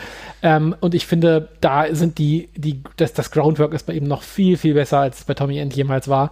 [0.42, 4.22] Ähm, und ich finde, da sind die, die, das, das Groundwork ist bei ihm noch
[4.22, 6.32] viel, viel besser, als es bei Tommy End jemals war.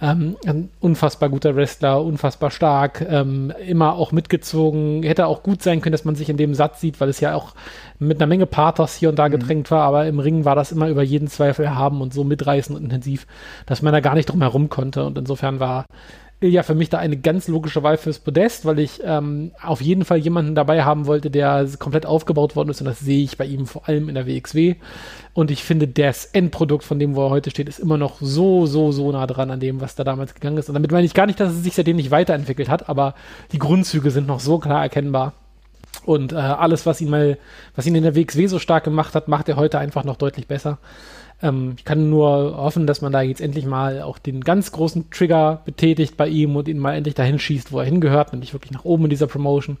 [0.00, 5.02] Ähm, ein unfassbar guter Wrestler, unfassbar stark, ähm, immer auch mitgezogen.
[5.02, 7.34] Hätte auch gut sein können, dass man sich in dem Satz sieht, weil es ja
[7.34, 7.54] auch
[7.98, 9.32] mit einer Menge Pathos hier und da mhm.
[9.32, 12.78] gedrängt war, aber im Ring war das immer über jeden Zweifel haben und so mitreißend
[12.78, 13.26] und intensiv,
[13.66, 15.04] dass man da gar nicht drum herum konnte.
[15.04, 15.84] Und insofern war
[16.40, 20.04] ja für mich da eine ganz logische Wahl fürs Podest, weil ich ähm, auf jeden
[20.04, 23.44] Fall jemanden dabei haben wollte, der komplett aufgebaut worden ist und das sehe ich bei
[23.44, 24.76] ihm vor allem in der WXW.
[25.34, 28.66] Und ich finde, das Endprodukt von dem, wo er heute steht, ist immer noch so,
[28.66, 30.68] so, so nah dran an dem, was da damals gegangen ist.
[30.68, 33.14] Und damit meine ich gar nicht, dass es sich seitdem nicht weiterentwickelt hat, aber
[33.52, 35.34] die Grundzüge sind noch so klar erkennbar.
[36.08, 37.36] Und äh, alles, was ihn mal,
[37.76, 40.48] was ihn in der WXW so stark gemacht hat, macht er heute einfach noch deutlich
[40.48, 40.78] besser.
[41.42, 45.10] Ähm, ich kann nur hoffen, dass man da jetzt endlich mal auch den ganz großen
[45.10, 48.72] Trigger betätigt bei ihm und ihn mal endlich dahin schießt, wo er hingehört, nämlich wirklich
[48.72, 49.76] nach oben in dieser Promotion.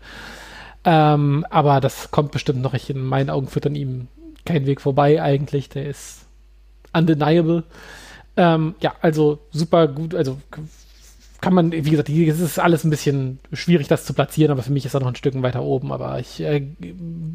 [0.84, 2.74] Ähm, aber das kommt bestimmt noch.
[2.74, 4.08] Ich, in meinen Augen führt an ihm
[4.44, 5.70] kein Weg vorbei eigentlich.
[5.70, 6.26] Der ist
[6.92, 7.64] undeniable.
[8.36, 10.36] Ähm, ja, also super gut, also
[11.40, 14.72] kann man, wie gesagt, es ist alles ein bisschen schwierig, das zu platzieren, aber für
[14.72, 15.92] mich ist er noch ein Stück weiter oben.
[15.92, 16.66] Aber ich äh,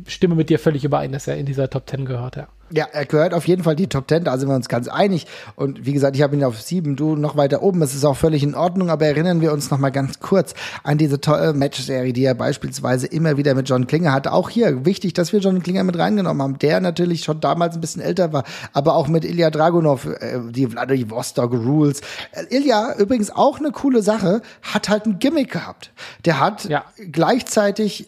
[0.08, 2.48] stimme mit dir völlig überein, dass er in dieser Top 10 gehört, ja.
[2.76, 5.28] Ja, er gehört auf jeden Fall die Top 10, da sind wir uns ganz einig.
[5.56, 7.84] Und wie gesagt, ich habe ihn auf sieben, du noch weiter oben.
[7.84, 10.98] Es ist auch völlig in Ordnung, aber erinnern wir uns noch mal ganz kurz an
[10.98, 14.32] diese tolle Match-Serie, die er beispielsweise immer wieder mit John Klinger hatte.
[14.32, 17.82] Auch hier wichtig, dass wir John Klinger mit reingenommen haben, der natürlich schon damals ein
[17.82, 22.02] bisschen älter war, aber auch mit Ilya Dragunov, äh, die Vladivostok Rules.
[22.32, 25.92] Äh, Ilya, übrigens auch eine coole Sache, hat halt ein Gimmick gehabt.
[26.26, 26.86] Der hat ja.
[27.12, 28.08] gleichzeitig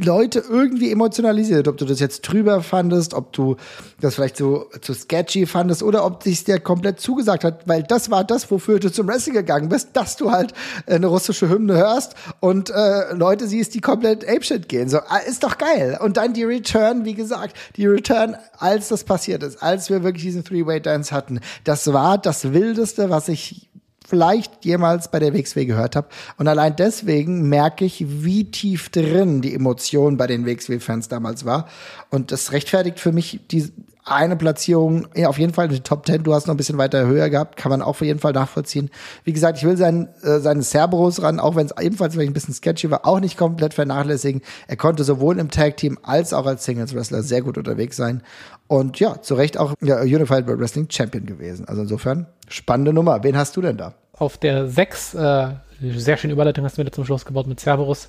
[0.00, 3.56] Leute irgendwie emotionalisiert, ob du das jetzt drüber fandest, ob du
[4.00, 8.10] das vielleicht so zu sketchy fandest oder ob dich der komplett zugesagt hat, weil das
[8.10, 10.52] war das, wofür du zum Wrestling gegangen bist, dass du halt
[10.86, 14.88] eine russische Hymne hörst und äh, Leute siehst, die komplett apeshit gehen.
[14.88, 15.98] So, ah, ist doch geil.
[16.02, 20.24] Und dann die Return, wie gesagt, die Return, als das passiert ist, als wir wirklich
[20.24, 23.68] diesen Three-Way-Dance hatten, das war das Wildeste, was ich
[24.06, 26.08] vielleicht jemals bei der WXW gehört habe.
[26.36, 31.68] Und allein deswegen merke ich, wie tief drin die Emotion bei den WXW-Fans damals war.
[32.10, 33.72] Und das rechtfertigt für mich die
[34.04, 36.24] eine Platzierung, ja, auf jeden Fall die Top 10.
[36.24, 38.90] Du hast noch ein bisschen weiter höher gehabt, kann man auch auf jeden Fall nachvollziehen.
[39.24, 42.34] Wie gesagt, ich will seinen, äh, seinen Cerberus ran, auch wenn es ebenfalls vielleicht ein
[42.34, 44.42] bisschen sketchy war, auch nicht komplett vernachlässigen.
[44.68, 48.22] Er konnte sowohl im Tag-Team als auch als Singles-Wrestler sehr gut unterwegs sein.
[48.66, 51.66] Und ja, zu Recht auch ja, Unified World Wrestling Champion gewesen.
[51.66, 53.22] Also insofern, spannende Nummer.
[53.22, 53.94] Wen hast du denn da?
[54.12, 55.48] Auf der 6, äh,
[55.80, 58.08] sehr schöne Überleitung hast du mir zum Schluss gebaut mit Cerberus.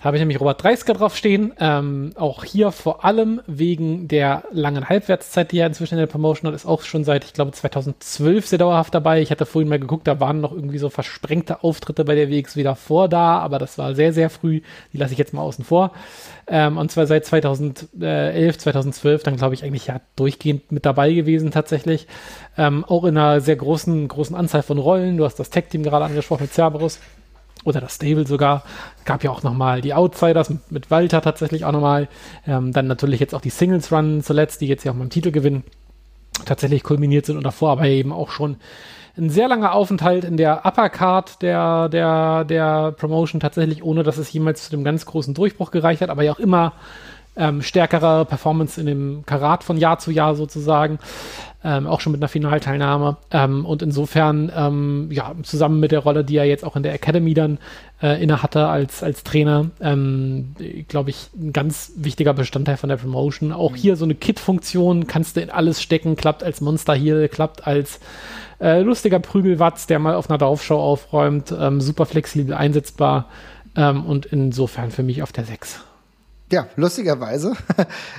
[0.00, 1.52] Da habe ich nämlich Robert Dreisker draufstehen.
[1.60, 6.48] Ähm, auch hier vor allem wegen der langen Halbwertszeit, die er inzwischen in der Promotion
[6.48, 9.20] hat, ist auch schon seit, ich glaube, 2012 sehr dauerhaft dabei.
[9.20, 12.56] Ich hatte vorhin mal geguckt, da waren noch irgendwie so versprengte Auftritte bei der WX
[12.56, 14.62] wieder vor da, aber das war sehr, sehr früh.
[14.94, 15.92] Die lasse ich jetzt mal außen vor.
[16.46, 21.50] Ähm, und zwar seit 2011, 2012 dann, glaube ich, eigentlich ja durchgehend mit dabei gewesen
[21.50, 22.06] tatsächlich.
[22.56, 25.18] Ähm, auch in einer sehr großen, großen Anzahl von Rollen.
[25.18, 27.00] Du hast das Tech-Team gerade angesprochen mit Cerberus
[27.64, 28.62] oder das Stable sogar.
[29.04, 32.08] Gab ja auch nochmal die Outsiders mit Walter tatsächlich auch nochmal.
[32.46, 35.10] Ähm, dann natürlich jetzt auch die Singles Run zuletzt, die jetzt ja auch mal im
[35.10, 35.64] Titelgewinn
[36.44, 38.56] tatsächlich kulminiert sind und davor aber eben auch schon
[39.16, 44.32] ein sehr langer Aufenthalt in der Uppercard der, der, der Promotion tatsächlich, ohne dass es
[44.32, 46.74] jemals zu dem ganz großen Durchbruch gereicht hat, aber ja auch immer
[47.40, 50.98] ähm, stärkere Performance in dem Karat von Jahr zu Jahr sozusagen
[51.62, 53.16] ähm, auch schon mit einer Finalteilnahme.
[53.30, 56.94] Ähm, und insofern, ähm, ja, zusammen mit der Rolle, die er jetzt auch in der
[56.94, 57.58] Academy dann
[58.02, 60.54] äh, inne als, als Trainer, ähm,
[60.88, 63.52] glaube ich, ein ganz wichtiger Bestandteil von der Promotion.
[63.52, 67.66] Auch hier so eine Kit-Funktion, kannst du in alles stecken, klappt als Monster hier, klappt
[67.66, 68.00] als
[68.60, 73.26] äh, lustiger Prügelwatz, der mal auf einer Dorfshow aufräumt, ähm, super flexibel einsetzbar
[73.76, 75.80] ähm, und insofern für mich auf der 6.
[76.52, 77.52] Ja, lustigerweise.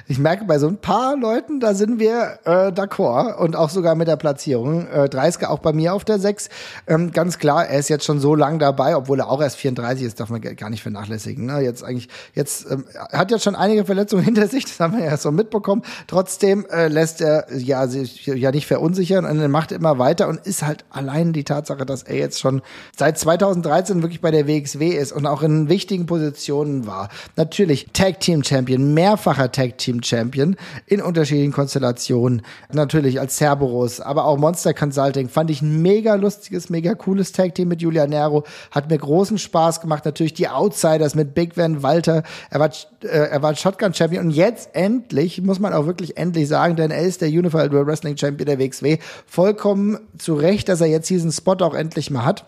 [0.08, 3.96] Ich merke bei so ein paar Leuten, da sind wir äh, d'accord und auch sogar
[3.96, 4.88] mit der Platzierung.
[4.88, 6.50] Äh, Dreisker auch bei mir auf der 6.
[6.88, 10.06] Ähm, ganz klar, er ist jetzt schon so lang dabei, obwohl er auch erst 34
[10.06, 11.46] ist, darf man gar nicht vernachlässigen.
[11.46, 11.62] Ne?
[11.62, 15.16] Jetzt eigentlich, jetzt ähm, hat jetzt schon einige Verletzungen hinter sich, das haben wir ja
[15.16, 15.84] so mitbekommen.
[16.08, 20.46] Trotzdem äh, lässt er ja sich ja nicht verunsichern und er macht immer weiter und
[20.46, 22.62] ist halt allein die Tatsache, dass er jetzt schon
[22.98, 27.10] seit 2013 wirklich bei der WXW ist und auch in wichtigen Positionen war.
[27.38, 30.56] Natürlich Tag Team Champion, mehrfacher Tag Team Champion
[30.86, 32.44] in unterschiedlichen Konstellationen.
[32.72, 37.56] Natürlich als Cerberus, aber auch Monster Consulting fand ich ein mega lustiges, mega cooles Tag
[37.56, 38.46] Team mit Julia Nero.
[38.72, 40.06] Hat mir großen Spaß gemacht.
[40.06, 42.24] Natürlich die Outsiders mit Big Van Walter.
[42.50, 42.72] Er war,
[43.04, 46.92] äh, er war Shotgun Champion und jetzt endlich, muss man auch wirklich endlich sagen, denn
[46.92, 48.98] er ist der Unified World Wrestling Champion der WXW.
[49.26, 52.46] Vollkommen zu Recht, dass er jetzt diesen Spot auch endlich mal hat.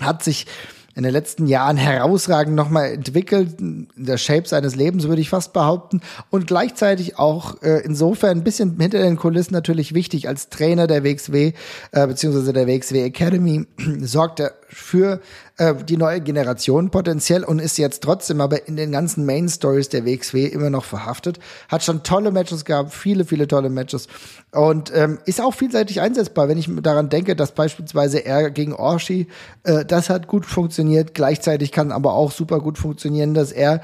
[0.00, 0.46] Hat sich
[0.94, 6.00] in den letzten Jahren herausragend nochmal entwickelt, der Shape seines Lebens, würde ich fast behaupten.
[6.30, 10.28] Und gleichzeitig auch äh, insofern ein bisschen hinter den Kulissen natürlich wichtig.
[10.28, 11.52] Als Trainer der WXW,
[11.92, 13.66] äh, beziehungsweise der WXW Academy,
[14.00, 15.20] sorgt er für
[15.58, 19.88] äh, die neue Generation potenziell und ist jetzt trotzdem aber in den ganzen Main Stories
[19.90, 21.38] der WXW immer noch verhaftet.
[21.68, 24.08] Hat schon tolle Matches gehabt, viele, viele tolle Matches
[24.52, 29.28] und ähm, ist auch vielseitig einsetzbar, wenn ich daran denke, dass beispielsweise er gegen Orshi,
[29.64, 33.82] äh, das hat gut funktioniert, gleichzeitig kann aber auch super gut funktionieren, dass er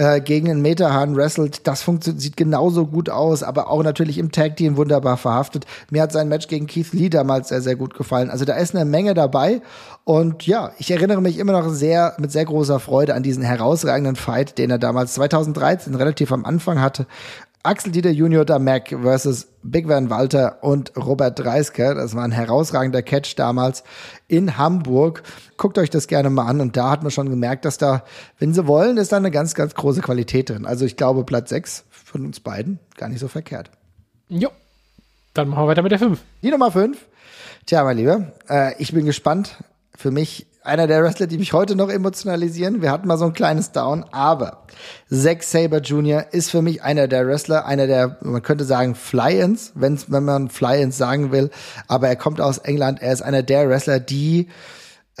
[0.00, 1.66] äh, gegen einen Metahahn wrestelt.
[1.66, 5.66] Das sieht genauso gut aus, aber auch natürlich im Tag Team wunderbar verhaftet.
[5.90, 8.30] Mir hat sein Match gegen Keith Lee damals sehr, sehr gut gefallen.
[8.30, 9.60] Also da ist eine Menge dabei.
[10.04, 14.16] Und ja, ich erinnere mich immer noch sehr, mit sehr großer Freude an diesen herausragenden
[14.16, 17.06] Fight, den er damals 2013 relativ am Anfang hatte.
[17.62, 21.94] Axel Dieter Junior da Mac versus Big Van Walter und Robert Dreisker.
[21.94, 23.84] Das war ein herausragender Catch damals
[24.28, 25.22] in Hamburg.
[25.58, 26.62] Guckt euch das gerne mal an.
[26.62, 28.04] Und da hat man schon gemerkt, dass da,
[28.38, 30.64] wenn sie wollen, ist da eine ganz, ganz große Qualität drin.
[30.64, 33.70] Also ich glaube, Platz 6 von uns beiden gar nicht so verkehrt.
[34.28, 34.48] Jo.
[35.34, 36.18] Dann machen wir weiter mit der 5.
[36.42, 36.96] Die Nummer 5.
[37.66, 39.62] Tja, mein Lieber, äh, ich bin gespannt.
[39.94, 42.82] Für mich einer der Wrestler, die mich heute noch emotionalisieren.
[42.82, 44.66] Wir hatten mal so ein kleines Down, aber
[45.10, 46.26] Zack Saber Jr.
[46.32, 50.98] ist für mich einer der Wrestler, einer der, man könnte sagen, Fly-Ins, wenn man Fly-Ins
[50.98, 51.50] sagen will,
[51.88, 54.48] aber er kommt aus England, er ist einer der Wrestler, die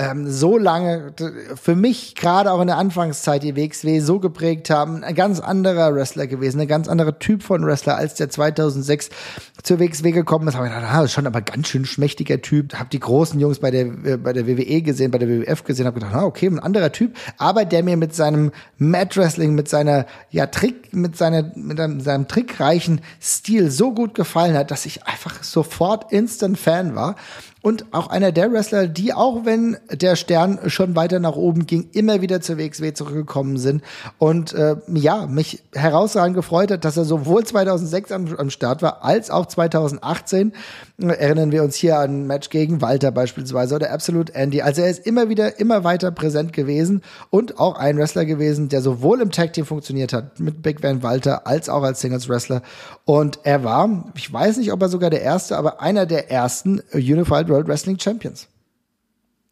[0.00, 1.12] ähm, so lange
[1.60, 5.04] für mich gerade auch in der Anfangszeit die WXW so geprägt haben.
[5.04, 9.10] Ein ganz anderer Wrestler gewesen, ein ganz anderer Typ von Wrestler, als der 2006
[9.62, 10.56] zur WXW gekommen ist.
[10.56, 12.78] Habe ich gedacht, ah, schon aber ganz schön schmächtiger Typ.
[12.78, 15.86] Hab die großen Jungs bei der äh, bei der WWE gesehen, bei der WWF gesehen,
[15.86, 19.68] habe gedacht, ah, okay, ein anderer Typ, aber der mir mit seinem Mad Wrestling, mit
[19.68, 24.86] seiner ja Trick, mit seiner mit einem, seinem trickreichen Stil so gut gefallen hat, dass
[24.86, 27.16] ich einfach sofort instant Fan war
[27.62, 31.88] und auch einer der Wrestler, die auch wenn der Stern schon weiter nach oben ging,
[31.92, 33.82] immer wieder zur WXW zurückgekommen sind
[34.18, 39.04] und äh, ja, mich herausragend gefreut hat, dass er sowohl 2006 am, am Start war,
[39.04, 40.52] als auch 2018.
[40.98, 44.62] Erinnern wir uns hier an ein Match gegen Walter beispielsweise oder Absolute Andy.
[44.62, 48.82] Also er ist immer wieder, immer weiter präsent gewesen und auch ein Wrestler gewesen, der
[48.82, 52.62] sowohl im Tag Team funktioniert hat mit Big Van Walter als auch als Singles Wrestler.
[53.04, 56.80] Und er war, ich weiß nicht, ob er sogar der erste, aber einer der ersten
[56.92, 58.48] Unified World Wrestling Champions.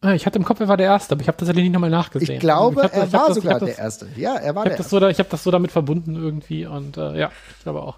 [0.00, 1.90] Ah, ich hatte im Kopf, er war der Erste, aber ich habe tatsächlich nicht nochmal
[1.90, 2.34] nachgesehen.
[2.34, 4.06] Ich glaube, ich er war das, sogar der Erste.
[4.16, 5.00] Ja, er war ich der Erste.
[5.00, 7.96] So ich habe das so damit verbunden irgendwie und äh, ja, ich glaube auch.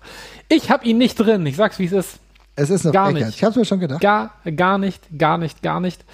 [0.49, 1.45] Ich habe ihn nicht drin.
[1.45, 2.19] Ich sag's, wie es ist.
[2.57, 3.29] Es ist noch gar nicht.
[3.29, 4.01] Ich habe mir schon gedacht.
[4.01, 6.05] Gar, gar nicht, gar nicht, gar nicht.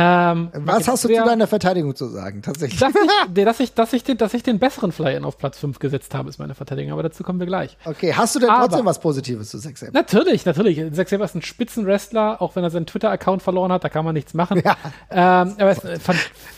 [0.00, 2.78] Ähm, Was hast du zu deiner Verteidigung zu sagen, tatsächlich?
[2.78, 5.80] Dass ich, dass ich, dass ich, den, dass ich den besseren Fly-In auf Platz 5
[5.80, 7.76] gesetzt habe, ist meine Verteidigung, aber dazu kommen wir gleich.
[7.84, 9.92] Okay, hast du denn aber, trotzdem was Positives zu Zack Saber?
[9.92, 10.80] Natürlich, natürlich.
[10.94, 14.14] Zack Saber ist ein Spitzenwrestler, auch wenn er seinen Twitter-Account verloren hat, da kann man
[14.14, 14.62] nichts machen.
[14.68, 14.76] Ja.
[15.10, 15.84] Ähm, aber er ist,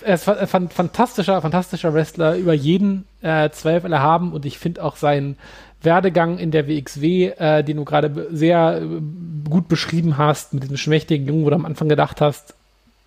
[0.03, 4.97] er ist ein fantastischer, fantastischer Wrestler, über jeden äh, Zweifel erhaben und ich finde auch
[4.97, 5.36] seinen
[5.82, 9.01] Werdegang in der WXW, äh, den du gerade sehr äh,
[9.49, 12.55] gut beschrieben hast, mit diesem schmächtigen Jungen, wo du am Anfang gedacht hast,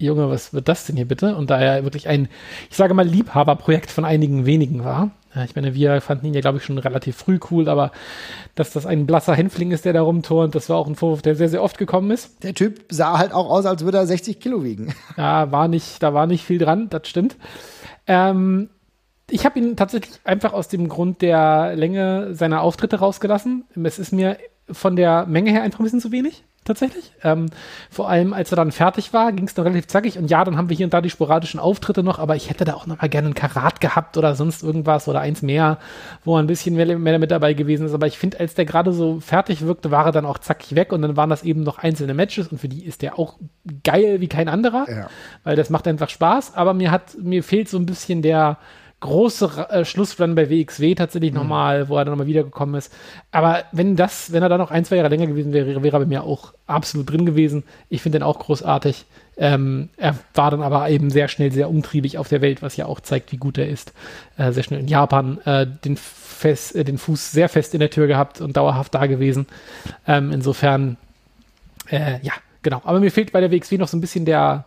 [0.05, 1.35] Junge, was wird das denn hier bitte?
[1.35, 2.27] Und da er wirklich ein,
[2.69, 5.11] ich sage mal, Liebhaberprojekt von einigen wenigen war.
[5.45, 7.91] Ich meine, wir fanden ihn ja, glaube ich, schon relativ früh cool, aber
[8.53, 11.35] dass das ein blasser Hänfling ist, der da rumturnt, das war auch ein Vorwurf, der
[11.35, 12.43] sehr, sehr oft gekommen ist.
[12.43, 14.93] Der Typ sah halt auch aus, als würde er 60 Kilo wiegen.
[15.17, 17.37] Ja, war nicht, da war nicht viel dran, das stimmt.
[18.07, 18.69] Ähm,
[19.29, 23.65] ich habe ihn tatsächlich einfach aus dem Grund der Länge seiner Auftritte rausgelassen.
[23.83, 24.37] Es ist mir
[24.71, 27.11] von der Menge her einfach ein bisschen zu wenig tatsächlich.
[27.23, 27.47] Ähm,
[27.89, 30.17] vor allem, als er dann fertig war, ging es dann relativ zackig.
[30.17, 32.65] Und ja, dann haben wir hier und da die sporadischen Auftritte noch, aber ich hätte
[32.65, 35.79] da auch noch mal gerne ein Karat gehabt oder sonst irgendwas oder eins mehr,
[36.23, 37.93] wo ein bisschen mehr, mehr mit dabei gewesen ist.
[37.93, 40.91] Aber ich finde, als der gerade so fertig wirkte, war er dann auch zackig weg
[40.93, 43.37] und dann waren das eben noch einzelne Matches und für die ist der auch
[43.83, 45.07] geil wie kein anderer, ja.
[45.43, 46.55] weil das macht einfach Spaß.
[46.55, 48.57] Aber mir hat, mir fehlt so ein bisschen der,
[49.03, 51.39] große äh, Schlussrun bei WXW tatsächlich mhm.
[51.39, 52.91] nochmal, wo er dann nochmal wiedergekommen ist.
[53.31, 55.99] Aber wenn das, wenn er da noch ein, zwei Jahre länger gewesen wäre, wäre er
[55.99, 57.63] bei mir auch absolut drin gewesen.
[57.89, 59.05] Ich finde den auch großartig.
[59.35, 62.85] Ähm, er war dann aber eben sehr schnell sehr umtriebig auf der Welt, was ja
[62.85, 63.93] auch zeigt, wie gut er ist.
[64.37, 67.89] Äh, sehr schnell in Japan äh, den, fest, äh, den Fuß sehr fest in der
[67.89, 69.47] Tür gehabt und dauerhaft da gewesen.
[70.07, 70.95] Ähm, insofern,
[71.89, 72.81] äh, ja, genau.
[72.85, 74.63] Aber mir fehlt bei der WXW noch so ein bisschen der,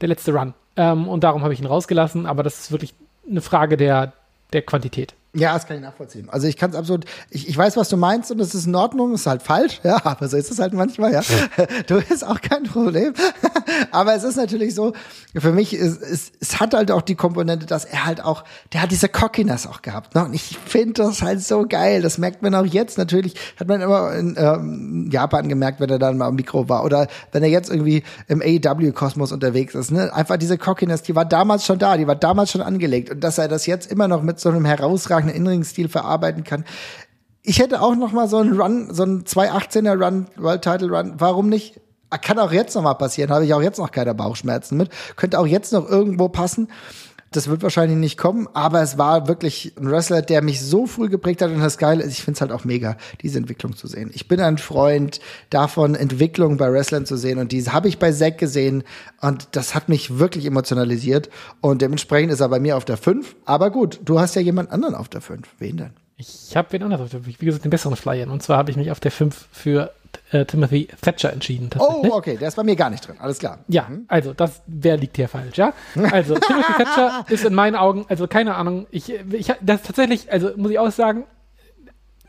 [0.00, 0.54] der letzte Run.
[0.76, 2.94] Ähm, und darum habe ich ihn rausgelassen, aber das ist wirklich
[3.28, 4.12] eine Frage der,
[4.52, 5.14] der Quantität.
[5.34, 6.28] Ja, das kann ich nachvollziehen.
[6.30, 8.74] Also ich kann es absolut, ich, ich weiß, was du meinst und es ist in
[8.74, 11.22] Ordnung, ist halt falsch, ja, aber so ist es halt manchmal, ja.
[11.86, 13.14] Du ist auch kein Problem.
[13.90, 14.92] aber es ist natürlich so,
[15.36, 18.82] für mich, ist, es, es hat halt auch die Komponente, dass er halt auch, der
[18.82, 20.14] hat diese Cockiness auch gehabt.
[20.14, 20.24] Ne?
[20.24, 22.02] Und ich finde das halt so geil.
[22.02, 25.98] Das merkt man auch jetzt natürlich, hat man immer in ähm, Japan gemerkt, wenn er
[25.98, 29.90] dann mal am Mikro war oder wenn er jetzt irgendwie im AEW-Kosmos unterwegs ist.
[29.90, 30.14] Ne?
[30.14, 33.10] Einfach diese Cockiness, die war damals schon da, die war damals schon angelegt.
[33.10, 36.64] Und dass er das jetzt immer noch mit so einem herausragenden überragenden Innenring-Stil verarbeiten kann.
[37.42, 41.14] Ich hätte auch noch mal so einen Run, so einen 218er Run, World Title Run.
[41.18, 41.80] Warum nicht?
[42.22, 43.30] Kann auch jetzt noch mal passieren.
[43.30, 44.90] Habe ich auch jetzt noch keine Bauchschmerzen mit.
[45.16, 46.68] Könnte auch jetzt noch irgendwo passen.
[47.34, 51.08] Das wird wahrscheinlich nicht kommen, aber es war wirklich ein Wrestler, der mich so früh
[51.08, 51.50] geprägt hat.
[51.50, 54.12] Und das Geile ist, ich finde es halt auch mega, diese Entwicklung zu sehen.
[54.14, 55.18] Ich bin ein Freund
[55.50, 57.40] davon, Entwicklung bei Wrestlern zu sehen.
[57.40, 58.84] Und diese habe ich bei Zack gesehen.
[59.20, 61.28] Und das hat mich wirklich emotionalisiert.
[61.60, 64.70] Und dementsprechend ist er bei mir auf der 5, aber gut, du hast ja jemand
[64.70, 65.48] anderen auf der 5.
[65.58, 65.90] Wen denn?
[66.16, 68.30] Ich habe wen anders auf der 5, wie gesagt, den besseren Flyer.
[68.30, 69.90] Und zwar habe ich mich auf der 5 für
[70.30, 71.70] äh, Timothy Thatcher entschieden.
[71.78, 73.60] Oh, okay, der ist bei mir gar nicht drin, alles klar.
[73.68, 74.04] Ja, mhm.
[74.08, 75.72] also das, wer liegt hier falsch, ja?
[76.10, 80.50] Also Timothy Thatcher ist in meinen Augen, also keine Ahnung, ich, ich das tatsächlich, also
[80.56, 81.24] muss ich auch sagen,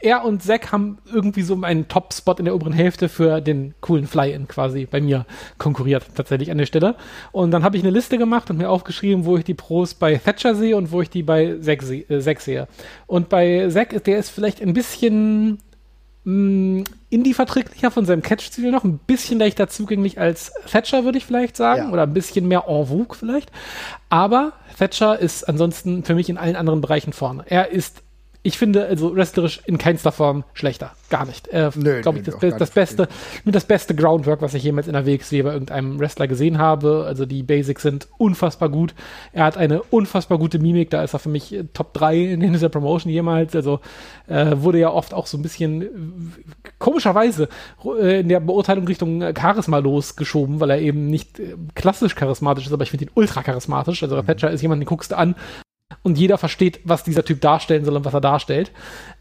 [0.05, 4.07] er und Zack haben irgendwie so einen Top-Spot in der oberen Hälfte für den coolen
[4.07, 5.25] Fly-In quasi bei mir
[5.57, 6.95] konkurriert, tatsächlich an der Stelle.
[7.31, 10.15] Und dann habe ich eine Liste gemacht und mir aufgeschrieben, wo ich die Pros bei
[10.17, 12.67] Thatcher sehe und wo ich die bei Zack, äh, sehe.
[13.07, 15.59] Und bei Zack, der ist vielleicht ein bisschen
[16.25, 21.83] Indie-verträglicher von seinem Catch-Stil noch, ein bisschen leichter zugänglich als Thatcher, würde ich vielleicht sagen,
[21.83, 21.91] ja.
[21.91, 23.51] oder ein bisschen mehr en vogue vielleicht.
[24.09, 27.43] Aber Thatcher ist ansonsten für mich in allen anderen Bereichen vorne.
[27.47, 28.01] Er ist
[28.45, 30.91] ich finde also wrestlerisch in keinster Form schlechter.
[31.09, 31.47] Gar nicht.
[31.47, 31.71] Äh,
[32.03, 33.07] Glaube ich, das, be das beste,
[33.43, 37.05] mit das beste Groundwork, was ich jemals in der WXW bei irgendeinem Wrestler gesehen habe.
[37.07, 38.93] Also die Basics sind unfassbar gut.
[39.33, 40.91] Er hat eine unfassbar gute Mimik.
[40.91, 43.55] Da ist er für mich äh, Top 3 in dieser Promotion jemals.
[43.55, 43.79] Also
[44.27, 45.87] äh, wurde ja oft auch so ein bisschen äh,
[46.77, 47.49] komischerweise
[47.99, 52.73] äh, in der Beurteilung Richtung Charisma losgeschoben, weil er eben nicht äh, klassisch charismatisch ist,
[52.73, 54.03] aber ich finde ihn ultra charismatisch.
[54.03, 54.27] Also mhm.
[54.27, 55.33] Thatcher ist jemand, den guckst du an
[56.05, 58.71] und jeder versteht, was dieser Typ darstellen soll und was er darstellt.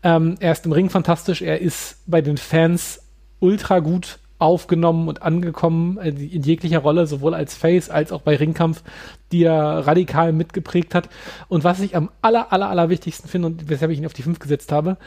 [0.02, 3.00] Ähm, er ist im Ring fantastisch, er ist bei den Fans
[3.40, 8.36] ultra gut aufgenommen und angekommen äh, in jeglicher Rolle, sowohl als Face als auch bei
[8.36, 8.82] Ringkampf,
[9.32, 11.08] die er radikal mitgeprägt hat.
[11.48, 14.22] Und was ich am aller, aller, aller wichtigsten finde und weshalb ich ihn auf die
[14.22, 14.98] 5 gesetzt habe,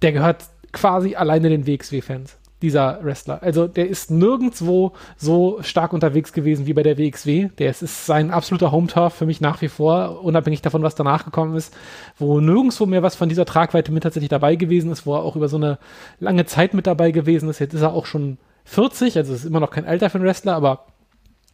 [0.00, 3.42] der gehört quasi alleine den WXW-Fans dieser Wrestler.
[3.42, 7.50] Also der ist nirgendwo so stark unterwegs gewesen wie bei der WXW.
[7.58, 11.24] Der ist, ist sein absoluter Home-Turf für mich nach wie vor, unabhängig davon, was danach
[11.24, 11.74] gekommen ist,
[12.18, 15.36] wo nirgendwo mehr was von dieser Tragweite mit tatsächlich dabei gewesen ist, wo er auch
[15.36, 15.78] über so eine
[16.18, 17.58] lange Zeit mit dabei gewesen ist.
[17.60, 20.54] Jetzt ist er auch schon 40, also ist immer noch kein Alter für einen Wrestler,
[20.54, 20.86] aber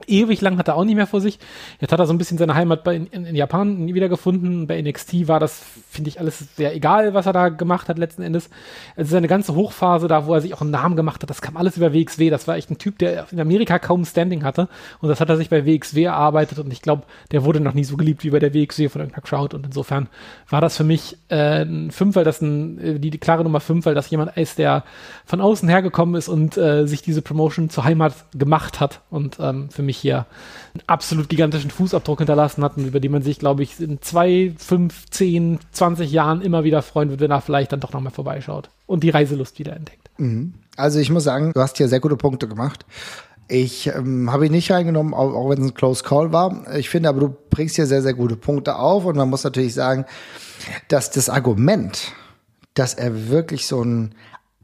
[0.09, 1.39] ewig lang hat er auch nicht mehr vor sich.
[1.81, 4.67] Jetzt hat er so ein bisschen seine Heimat bei, in, in Japan wiedergefunden.
[4.67, 8.23] Bei NXT war das, finde ich, alles sehr egal, was er da gemacht hat letzten
[8.23, 8.51] Endes.
[8.97, 11.57] Also seine ganze Hochphase da, wo er sich auch einen Namen gemacht hat, das kam
[11.57, 12.31] alles über WXW.
[12.31, 14.69] Das war echt ein Typ, der in Amerika kaum Standing hatte.
[15.01, 16.59] Und das hat er sich bei WXW erarbeitet.
[16.59, 19.27] Und ich glaube, der wurde noch nie so geliebt wie bei der WXW von irgendeiner
[19.27, 19.57] Crowd.
[19.57, 20.09] Und insofern
[20.49, 23.61] war das für mich äh, ein Fünf, weil das ein, äh, die, die klare Nummer
[23.61, 24.85] fünf, weil das jemand ist, der
[25.25, 29.01] von außen hergekommen ist und äh, sich diese Promotion zur Heimat gemacht hat.
[29.11, 30.27] Und ähm, für mich hier
[30.75, 34.53] einen absolut gigantischen Fußabdruck hinterlassen hat und über die man sich, glaube ich, in zwei,
[34.57, 38.71] fünf, zehn, zwanzig Jahren immer wieder freuen wird, wenn er vielleicht dann doch nochmal vorbeischaut
[38.87, 40.11] und die Reiselust wieder entdeckt.
[40.19, 40.55] Mhm.
[40.77, 42.85] Also ich muss sagen, du hast hier sehr gute Punkte gemacht.
[43.47, 46.75] Ich ähm, habe ihn nicht reingenommen, auch, auch wenn es ein Close Call war.
[46.77, 49.75] Ich finde aber, du bringst hier sehr, sehr gute Punkte auf und man muss natürlich
[49.75, 50.07] sagen,
[50.89, 52.13] dass das Argument,
[52.73, 54.15] dass er wirklich so ein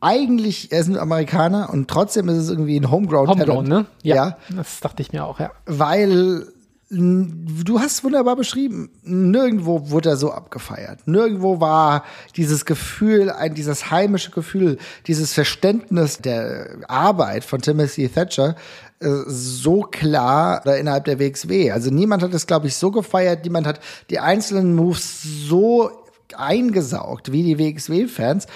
[0.00, 3.28] eigentlich, er ist ein Amerikaner und trotzdem ist es irgendwie ein Homegrown.
[3.28, 3.86] Homegrown, ne?
[4.02, 4.36] Ja, ja.
[4.56, 5.50] Das dachte ich mir auch, ja.
[5.66, 6.46] Weil
[6.90, 8.90] du hast wunderbar beschrieben.
[9.04, 11.06] Nirgendwo wurde er so abgefeiert.
[11.06, 12.04] Nirgendwo war
[12.36, 18.56] dieses Gefühl, ein, dieses heimische Gefühl, dieses Verständnis der Arbeit von Timothy Thatcher
[18.98, 21.70] äh, so klar innerhalb der WXW.
[21.70, 23.44] Also niemand hat es, glaube ich, so gefeiert.
[23.44, 23.78] Niemand hat
[24.10, 25.90] die einzelnen Moves so
[26.36, 28.46] eingesaugt wie die WXW-Fans.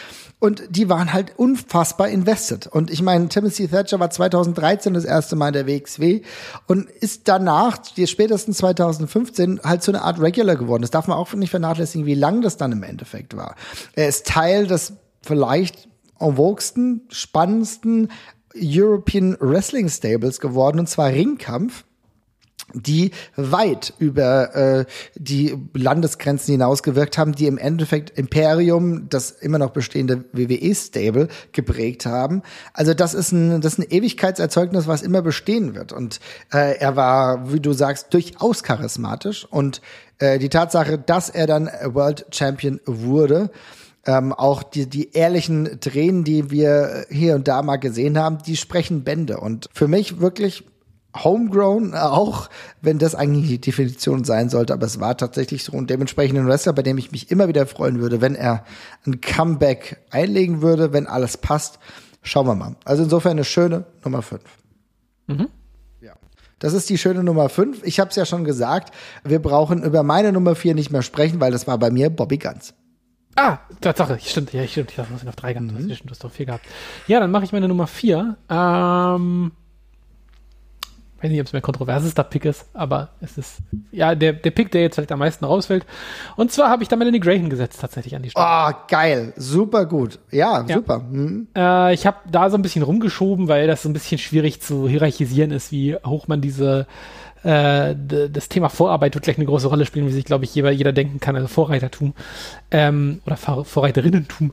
[0.41, 2.66] Und die waren halt unfassbar invested.
[2.66, 6.22] Und ich meine, Timothy Thatcher war 2013 das erste Mal in der WXW
[6.66, 10.82] und ist danach, spätestens 2015, halt so eine Art Regular geworden.
[10.82, 13.57] Das darf man auch nicht vernachlässigen, wie lang das dann im Endeffekt war.
[13.95, 15.89] Er ist Teil des vielleicht
[16.20, 18.11] en voguesten, spannendsten
[18.55, 21.85] European Wrestling Stables geworden, und zwar Ringkampf
[22.74, 29.70] die weit über äh, die Landesgrenzen hinausgewirkt haben, die im Endeffekt Imperium, das immer noch
[29.70, 32.42] bestehende WWE-Stable, geprägt haben.
[32.72, 35.92] Also das ist ein, das ist ein Ewigkeitserzeugnis, was immer bestehen wird.
[35.92, 36.20] Und
[36.52, 39.46] äh, er war, wie du sagst, durchaus charismatisch.
[39.50, 39.80] Und
[40.18, 43.50] äh, die Tatsache, dass er dann World Champion wurde,
[44.06, 48.56] ähm, auch die, die ehrlichen Tränen, die wir hier und da mal gesehen haben, die
[48.56, 49.38] sprechen Bände.
[49.38, 50.64] Und für mich wirklich
[51.14, 52.50] homegrown, auch
[52.80, 56.46] wenn das eigentlich die Definition sein sollte, aber es war tatsächlich so und dementsprechend ein
[56.46, 58.64] Wrestler, bei dem ich mich immer wieder freuen würde, wenn er
[59.06, 61.78] ein Comeback einlegen würde, wenn alles passt.
[62.22, 62.74] Schauen wir mal.
[62.84, 64.42] Also insofern eine schöne Nummer 5.
[65.26, 65.48] Mhm.
[66.00, 66.14] Ja.
[66.58, 67.82] Das ist die schöne Nummer 5.
[67.84, 71.40] Ich habe es ja schon gesagt, wir brauchen über meine Nummer 4 nicht mehr sprechen,
[71.40, 72.74] weil das war bei mir Bobby Ganz.
[73.36, 75.88] Ah, Tatsache, stimmt, ja, stimmt, ich dachte, du hast noch drei gehabt, mhm.
[75.88, 76.64] du hast doch vier gehabt.
[77.08, 78.36] Ja, dann mache ich meine Nummer 4.
[78.48, 79.52] Ähm
[81.24, 83.58] weiß nicht, ob es mein kontroversester Pick ist, aber es ist
[83.90, 85.86] ja der, der Pick, der jetzt halt am meisten rausfällt.
[86.36, 88.46] Und zwar habe ich da Melanie Graham gesetzt tatsächlich an die Stelle.
[88.46, 90.18] Oh, geil, super gut.
[90.30, 90.76] Ja, ja.
[90.76, 90.98] super.
[90.98, 91.48] Mhm.
[91.56, 94.88] Äh, ich habe da so ein bisschen rumgeschoben, weil das so ein bisschen schwierig zu
[94.88, 96.86] hierarchisieren ist, wie hoch man diese
[97.44, 97.94] äh,
[98.30, 100.92] das Thema Vorarbeit wird gleich eine große Rolle spielen, wie sich, glaube ich, jeder, jeder
[100.92, 102.14] denken kann, also Vorreitertum
[102.70, 104.52] ähm, oder Vorreiterinnentum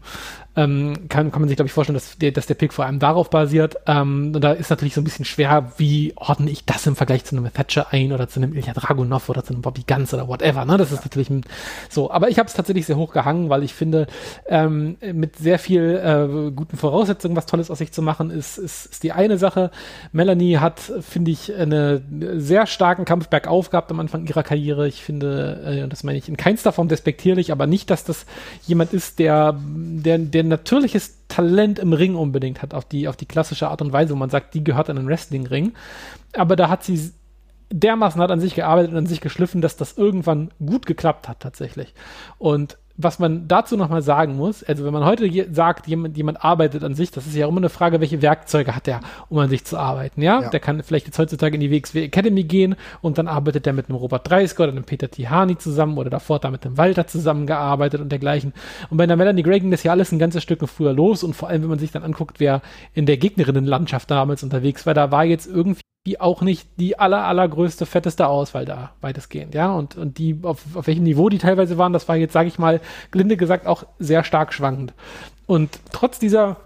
[0.58, 3.00] ähm, kann, kann man sich, glaube ich, vorstellen, dass der, dass der Pick vor allem
[3.00, 3.78] darauf basiert.
[3.88, 7.24] Ähm, und da ist natürlich so ein bisschen schwer, wie ordne ich das im Vergleich
[7.24, 10.28] zu einem Thatcher ein oder zu einem Ilya Dragunov oder zu einem Bobby Guns oder
[10.28, 10.66] whatever.
[10.66, 10.78] Ne?
[10.78, 11.44] Das ist natürlich ein,
[11.90, 12.12] so.
[12.12, 14.08] Aber ich habe es tatsächlich sehr hoch gehangen, weil ich finde,
[14.48, 18.88] ähm, mit sehr viel äh, guten Voraussetzungen was Tolles aus sich zu machen, ist, ist,
[18.88, 19.72] ist die eine Sache.
[20.12, 24.88] Melanie hat, finde ich, einen sehr starken Kampf bergauf gehabt am Anfang ihrer Karriere.
[24.88, 28.26] Ich finde, äh, das meine ich in keinster Form despektierlich, aber nicht, dass das
[28.68, 33.16] jemand ist, der, der, der der natürliches Talent im Ring unbedingt hat, auf die, auf
[33.16, 35.74] die klassische Art und Weise, wo man sagt, die gehört in einen Wrestling-Ring.
[36.34, 37.14] Aber da hat sie
[37.72, 41.40] dermaßen hat an sich gearbeitet und an sich geschliffen, dass das irgendwann gut geklappt hat
[41.40, 41.94] tatsächlich.
[42.38, 46.84] Und was man dazu nochmal sagen muss, also wenn man heute sagt, jemand, jemand arbeitet
[46.84, 49.66] an sich, das ist ja immer eine Frage, welche Werkzeuge hat der, um an sich
[49.66, 50.42] zu arbeiten, ja?
[50.42, 50.50] ja.
[50.50, 53.90] Der kann vielleicht jetzt heutzutage in die WXW Academy gehen und dann arbeitet er mit
[53.90, 58.02] einem Robert Dreisker oder einem Peter Tihani zusammen oder davor da mit dem Walter zusammengearbeitet
[58.02, 58.54] und dergleichen.
[58.90, 61.36] Und bei der Melanie Gray ging das ja alles ein ganzes Stück früher los und
[61.36, 62.62] vor allem, wenn man sich dann anguckt, wer
[62.94, 67.26] in der Gegnerinnenlandschaft damals unterwegs war, da war jetzt irgendwie die auch nicht die aller,
[67.26, 69.72] allergrößte, fetteste Auswahl da, weitestgehend, ja.
[69.72, 72.58] Und, und die, auf, auf welchem Niveau die teilweise waren, das war jetzt, sage ich
[72.58, 72.82] mal,
[73.12, 74.94] gelinde gesagt, auch sehr stark schwankend.
[75.46, 76.58] Und trotz dieser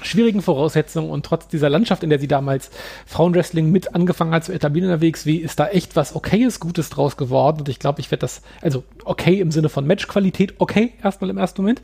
[0.00, 2.70] schwierigen Voraussetzungen und trotz dieser Landschaft, in der sie damals
[3.06, 6.88] Frauenwrestling mit angefangen hat zu etablieren in der WXW, ist da echt was Okayes, Gutes
[6.90, 7.60] draus geworden.
[7.60, 11.36] Und ich glaube, ich werde das, also okay im Sinne von Matchqualität, okay, erstmal im
[11.38, 11.82] ersten Moment.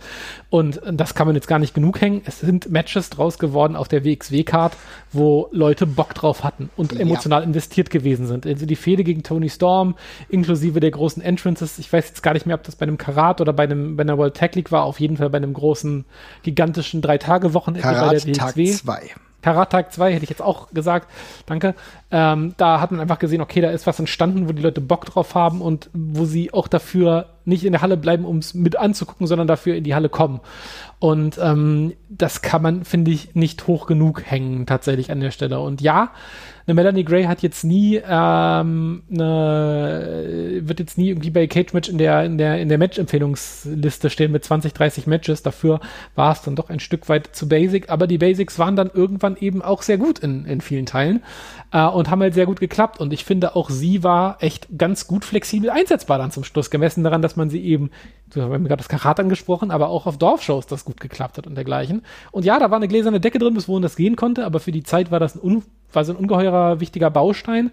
[0.51, 2.23] Und das kann man jetzt gar nicht genug hängen.
[2.25, 4.75] Es sind Matches draus geworden auf der WXW-Card,
[5.13, 7.01] wo Leute Bock drauf hatten und ja.
[7.01, 8.47] emotional investiert gewesen sind.
[8.47, 9.97] Also die Fehde gegen Tony Storm,
[10.29, 11.79] inklusive der großen Entrances.
[11.79, 14.03] Ich weiß jetzt gar nicht mehr, ob das bei einem Karat oder bei einem, bei
[14.03, 14.85] einer World Tag League war.
[14.85, 16.07] Auf jeden Fall bei einem großen,
[16.43, 17.03] gigantischen
[18.01, 19.15] Bei der Tag 2.
[19.49, 21.09] Karat-Tag 2 hätte ich jetzt auch gesagt.
[21.47, 21.75] Danke.
[22.11, 25.07] Ähm, da hat man einfach gesehen, okay, da ist was entstanden, wo die Leute Bock
[25.07, 28.77] drauf haben und wo sie auch dafür nicht in der Halle bleiben, um es mit
[28.77, 30.41] anzugucken, sondern dafür in die Halle kommen.
[30.99, 35.61] Und ähm, das kann man, finde ich, nicht hoch genug hängen tatsächlich an der Stelle.
[35.61, 36.11] Und ja,
[36.67, 41.89] eine Melanie Gray hat jetzt nie, ähm, eine, wird jetzt nie irgendwie bei Cage Match
[41.89, 45.43] in der, in der, in der Match-Empfehlungsliste stehen mit 20, 30 Matches.
[45.43, 45.81] Dafür
[46.15, 47.89] war es dann doch ein Stück weit zu basic.
[47.89, 51.23] Aber die Basics waren dann irgendwann eben auch sehr gut in, in vielen Teilen
[51.73, 53.01] äh, und haben halt sehr gut geklappt.
[53.01, 57.05] Und ich finde auch sie war echt ganz gut flexibel einsetzbar dann zum Schluss, gemessen
[57.05, 57.91] daran, dass man sie eben,
[58.33, 61.47] du hast mir gerade das Karat angesprochen, aber auch auf Dorfshows das gut geklappt hat
[61.47, 62.03] und dergleichen.
[62.31, 64.73] Und ja, da war eine gläserne Decke drin, bis wohin das gehen konnte, aber für
[64.73, 65.63] die Zeit war das ein,
[65.93, 67.71] war so ein ungeheurer wichtiger Baustein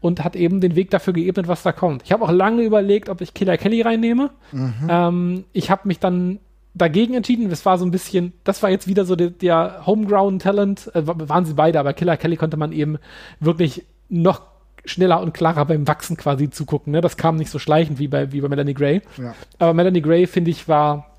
[0.00, 2.02] und hat eben den Weg dafür geebnet, was da kommt.
[2.04, 4.30] Ich habe auch lange überlegt, ob ich Killer Kelly reinnehme.
[4.52, 4.74] Mhm.
[4.88, 6.38] Ähm, ich habe mich dann
[6.76, 7.50] dagegen entschieden.
[7.50, 11.02] Das war so ein bisschen, das war jetzt wieder so der, der Homegrown Talent, äh,
[11.04, 12.98] waren sie beide, aber Killer Kelly konnte man eben
[13.40, 14.42] wirklich noch
[14.84, 16.92] schneller und klarer beim Wachsen quasi zugucken.
[16.92, 17.00] Ne?
[17.00, 19.02] Das kam nicht so schleichend wie bei, wie bei Melanie Gray.
[19.18, 19.34] Ja.
[19.58, 21.16] Aber Melanie Gray, finde ich, war,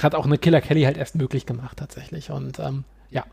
[0.00, 2.30] hat auch eine Killer Kelly halt erst möglich gemacht tatsächlich.
[2.30, 3.24] Und ähm, ja,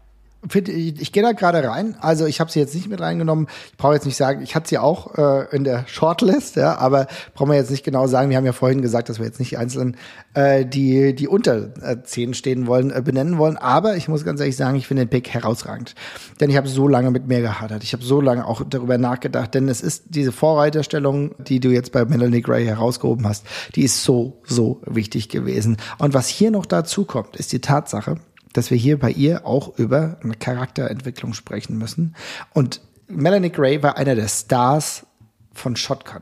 [0.53, 1.95] ich, ich gehe da gerade rein.
[1.99, 3.47] Also ich habe sie jetzt nicht mit reingenommen.
[3.71, 7.07] Ich brauche jetzt nicht sagen, ich hatte sie auch äh, in der Shortlist, ja, aber
[7.35, 8.29] brauchen wir jetzt nicht genau sagen.
[8.29, 9.97] Wir haben ja vorhin gesagt, dass wir jetzt nicht einzeln
[10.33, 13.57] äh, die die unter äh, zehn stehen wollen, äh, benennen wollen.
[13.57, 15.95] Aber ich muss ganz ehrlich sagen, ich finde den Pick herausragend,
[16.39, 17.83] denn ich habe so lange mit mir gehadert.
[17.83, 21.91] Ich habe so lange auch darüber nachgedacht, denn es ist diese Vorreiterstellung, die du jetzt
[21.91, 25.77] bei Melanie Gray herausgehoben hast, die ist so so wichtig gewesen.
[25.97, 28.17] Und was hier noch dazu kommt, ist die Tatsache,
[28.53, 32.15] dass wir hier bei ihr auch über eine Charakterentwicklung sprechen müssen.
[32.53, 35.05] Und Melanie Gray war einer der Stars
[35.53, 36.21] von Shotgun.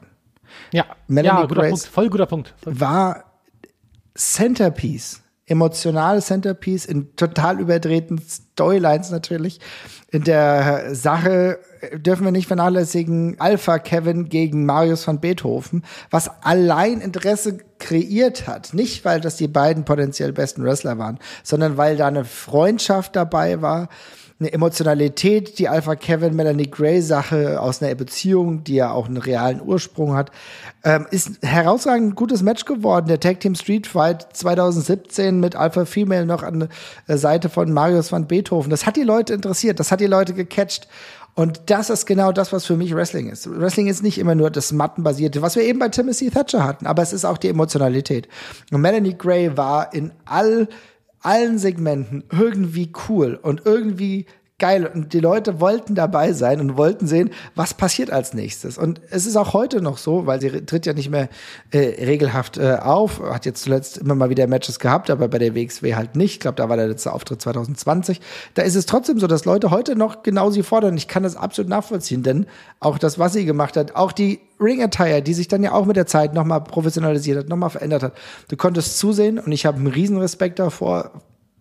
[0.71, 2.53] Ja, Melanie ja, guter Punkt, voll guter Punkt.
[2.65, 3.23] War
[4.15, 9.59] Centerpiece, emotionale Centerpiece in total überdrehten Storylines natürlich.
[10.11, 11.59] In der Sache
[11.93, 18.73] dürfen wir nicht vernachlässigen, Alpha Kevin gegen Marius von Beethoven, was allein Interesse kreiert hat.
[18.73, 23.61] Nicht, weil das die beiden potenziell besten Wrestler waren, sondern weil da eine Freundschaft dabei
[23.61, 23.89] war,
[24.39, 29.17] eine Emotionalität, die Alpha Kevin Melanie Gray Sache aus einer Beziehung, die ja auch einen
[29.17, 30.31] realen Ursprung hat,
[30.85, 33.07] ähm, ist herausragend gutes Match geworden.
[33.07, 36.69] Der Tag Team Street Fight 2017 mit Alpha Female noch an
[37.07, 38.69] der Seite von Marius van Beethoven.
[38.69, 40.87] Das hat die Leute interessiert, das hat die Leute gecatcht.
[41.35, 43.49] Und das ist genau das, was für mich Wrestling ist.
[43.49, 47.01] Wrestling ist nicht immer nur das Mattenbasierte, was wir eben bei Timothy Thatcher hatten, aber
[47.01, 48.27] es ist auch die Emotionalität.
[48.71, 50.67] Und Melanie Gray war in all,
[51.21, 54.25] allen Segmenten irgendwie cool und irgendwie
[54.59, 54.85] geil.
[54.85, 58.77] Und die Leute wollten dabei sein und wollten sehen, was passiert als nächstes.
[58.77, 61.29] Und es ist auch heute noch so, weil sie tritt ja nicht mehr
[61.71, 65.55] äh, regelhaft äh, auf, hat jetzt zuletzt immer mal wieder Matches gehabt, aber bei der
[65.55, 66.33] WXW halt nicht.
[66.33, 68.21] Ich glaube, da war der letzte Auftritt 2020.
[68.53, 70.97] Da ist es trotzdem so, dass Leute heute noch genau sie fordern.
[70.97, 72.45] Ich kann das absolut nachvollziehen, denn
[72.79, 75.85] auch das, was sie gemacht hat, auch die Ring Attire, die sich dann ja auch
[75.85, 78.13] mit der Zeit nochmal professionalisiert hat, nochmal verändert hat.
[78.49, 81.11] Du konntest zusehen und ich habe einen riesen Respekt davor,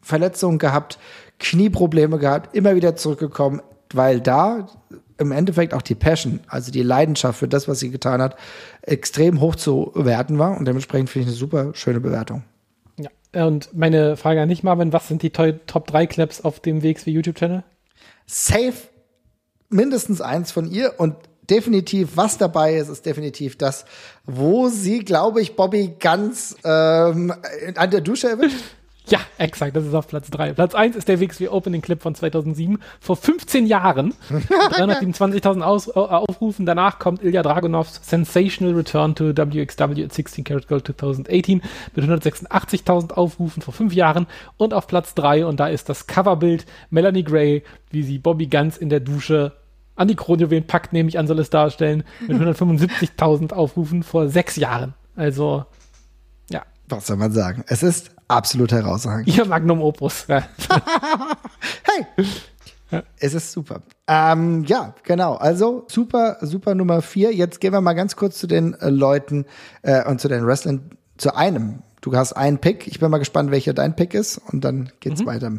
[0.03, 0.99] Verletzungen gehabt,
[1.39, 3.62] Knieprobleme gehabt, immer wieder zurückgekommen,
[3.93, 4.68] weil da
[5.18, 8.36] im Endeffekt auch die Passion, also die Leidenschaft für das, was sie getan hat,
[8.82, 12.45] extrem hoch zu werten war und dementsprechend finde ich eine super schöne Bewertung.
[13.34, 16.82] Ja, und meine Frage an dich, Marvin, was sind die Top 3 Claps auf dem
[16.82, 17.64] WXW YouTube-Channel?
[18.26, 18.74] Safe
[19.68, 21.14] mindestens eins von ihr und
[21.51, 23.84] definitiv, was dabei ist, ist definitiv das,
[24.24, 27.32] wo sie, glaube ich, Bobby ganz ähm,
[27.74, 28.62] an der Dusche erwischt.
[29.09, 30.53] Ja, exakt, das ist auf Platz 3.
[30.53, 34.15] Platz 1 ist der WXW Opening Clip von 2007, vor 15 Jahren.
[34.31, 36.67] 327.000 äh, Aufrufen.
[36.67, 41.63] Danach kommt Ilya Dragunovs Sensational Return to WXW at 16 Karat Gold 2018
[41.95, 44.27] mit 186.000 Aufrufen vor 5 Jahren.
[44.59, 48.77] Und auf Platz 3, und da ist das Coverbild Melanie Gray, wie sie Bobby ganz
[48.77, 49.53] in der Dusche
[49.97, 54.57] an die Kronjuwelen packt, nehme ich an, soll es darstellen, mit 175.000 Aufrufen vor 6
[54.57, 54.95] Jahren.
[55.17, 55.65] Also,
[56.51, 56.63] ja.
[56.89, 57.65] Was soll man sagen?
[57.67, 59.29] Es ist absolut herausragend.
[59.29, 60.26] Ihr Magnum Opus.
[60.29, 60.45] Ja.
[61.83, 62.26] hey!
[62.91, 63.03] Ja.
[63.18, 63.83] Es ist super.
[64.07, 65.35] Ähm, ja, genau.
[65.35, 67.35] Also super, super Nummer vier.
[67.35, 69.45] Jetzt gehen wir mal ganz kurz zu den äh, Leuten
[69.83, 70.91] äh, und zu den Wrestlern.
[71.18, 71.83] Zu einem.
[72.01, 72.87] Du hast einen Pick.
[72.87, 74.39] Ich bin mal gespannt, welcher dein Pick ist.
[74.39, 75.26] Und dann geht's mhm.
[75.26, 75.53] weiter.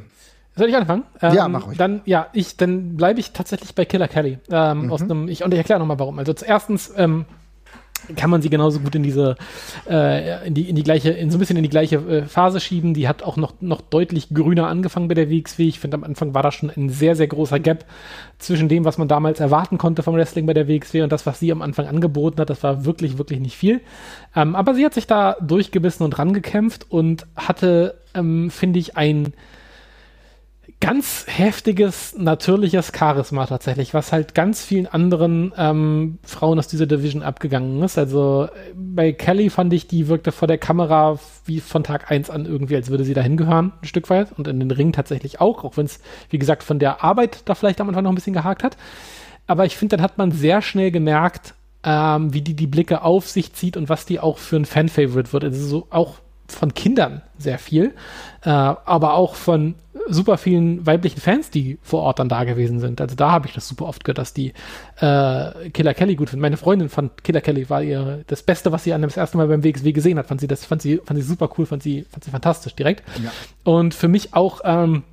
[0.55, 1.03] Soll ich anfangen?
[1.21, 1.77] Ähm, ja, mach ruhig.
[1.77, 4.39] Dann, ja, ich, dann bleibe ich tatsächlich bei Killer Kelly.
[4.49, 4.91] Ähm, mhm.
[4.91, 6.17] aus einem, ich, und ich erkläre nochmal warum.
[6.17, 7.25] Also erstens, ähm,
[8.15, 9.35] kann man sie genauso gut in diese
[9.89, 12.59] äh, in die in die gleiche in so ein bisschen in die gleiche äh, Phase
[12.59, 12.93] schieben.
[12.93, 15.67] Die hat auch noch noch deutlich grüner angefangen bei der WXW.
[15.67, 17.85] Ich finde am Anfang war da schon ein sehr sehr großer Gap
[18.37, 21.39] zwischen dem, was man damals erwarten konnte vom Wrestling bei der WXW und das, was
[21.39, 22.49] sie am Anfang angeboten hat.
[22.49, 23.81] Das war wirklich wirklich nicht viel.
[24.35, 29.33] Ähm, aber sie hat sich da durchgebissen und rangekämpft und hatte ähm, finde ich ein
[30.81, 37.21] ganz heftiges, natürliches Charisma tatsächlich, was halt ganz vielen anderen ähm, Frauen aus dieser Division
[37.21, 37.97] abgegangen ist.
[37.97, 42.29] Also äh, bei Kelly fand ich, die wirkte vor der Kamera wie von Tag eins
[42.29, 44.31] an irgendwie, als würde sie dahin gehören, ein Stück weit.
[44.37, 45.99] Und in den Ring tatsächlich auch, auch wenn es,
[46.29, 48.77] wie gesagt, von der Arbeit da vielleicht am Anfang noch ein bisschen gehakt hat.
[49.47, 53.27] Aber ich finde, dann hat man sehr schnell gemerkt, ähm, wie die die Blicke auf
[53.27, 55.43] sich zieht und was die auch für ein Fan-Favorite wird.
[55.43, 56.19] Also so auch
[56.55, 57.93] von Kindern sehr viel,
[58.43, 59.75] äh, aber auch von
[60.07, 62.99] super vielen weiblichen Fans, die vor Ort dann da gewesen sind.
[63.01, 64.53] Also da habe ich das super oft gehört, dass die
[64.99, 66.41] äh, Killer Kelly gut finden.
[66.41, 69.47] Meine Freundin fand Killer Kelly war ihr das Beste, was sie an das erste Mal
[69.47, 70.27] beim WXW gesehen hat.
[70.27, 73.03] Fand sie das, fand sie, fand sie super cool, fand sie, fand sie fantastisch direkt.
[73.23, 73.31] Ja.
[73.63, 75.03] Und für mich auch ähm,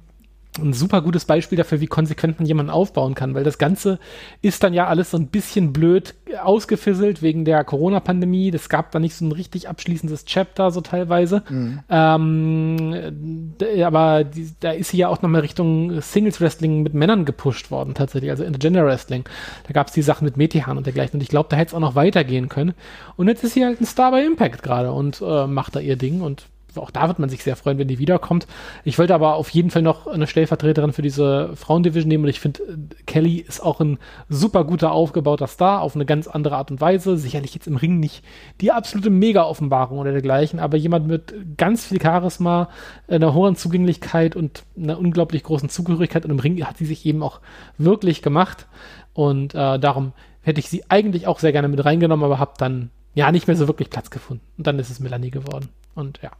[0.58, 3.98] ein super gutes Beispiel dafür, wie konsequent man jemanden aufbauen kann, weil das Ganze
[4.42, 8.50] ist dann ja alles so ein bisschen blöd ausgefisselt wegen der Corona-Pandemie.
[8.50, 11.42] Das gab da nicht so ein richtig abschließendes Chapter, so teilweise.
[11.48, 11.80] Mhm.
[11.88, 13.54] Ähm,
[13.84, 18.30] aber die, da ist sie ja auch nochmal Richtung Singles-Wrestling mit Männern gepusht worden, tatsächlich,
[18.30, 19.24] also Intergender-Wrestling.
[19.66, 21.14] Da gab es die Sachen mit Metehan und dergleichen.
[21.18, 22.74] Und ich glaube, da hätte es auch noch weitergehen können.
[23.16, 25.96] Und jetzt ist sie halt ein Star bei Impact gerade und äh, macht da ihr
[25.96, 26.46] Ding und
[26.78, 28.46] auch da wird man sich sehr freuen, wenn die wiederkommt.
[28.84, 32.40] Ich wollte aber auf jeden Fall noch eine Stellvertreterin für diese Frauendivision nehmen und ich
[32.40, 33.98] finde, äh, Kelly ist auch ein
[34.28, 37.16] super guter aufgebauter Star auf eine ganz andere Art und Weise.
[37.16, 38.24] Sicherlich jetzt im Ring nicht
[38.60, 42.68] die absolute Mega-Offenbarung oder dergleichen, aber jemand mit ganz viel Charisma,
[43.08, 47.22] einer hohen Zugänglichkeit und einer unglaublich großen Zugehörigkeit und im Ring hat sie sich eben
[47.22, 47.40] auch
[47.78, 48.66] wirklich gemacht
[49.14, 50.12] und äh, darum
[50.42, 53.56] hätte ich sie eigentlich auch sehr gerne mit reingenommen, aber habe dann ja nicht mehr
[53.56, 54.44] so wirklich Platz gefunden.
[54.58, 55.70] Und dann ist es Melanie geworden.
[55.94, 56.30] Und ja.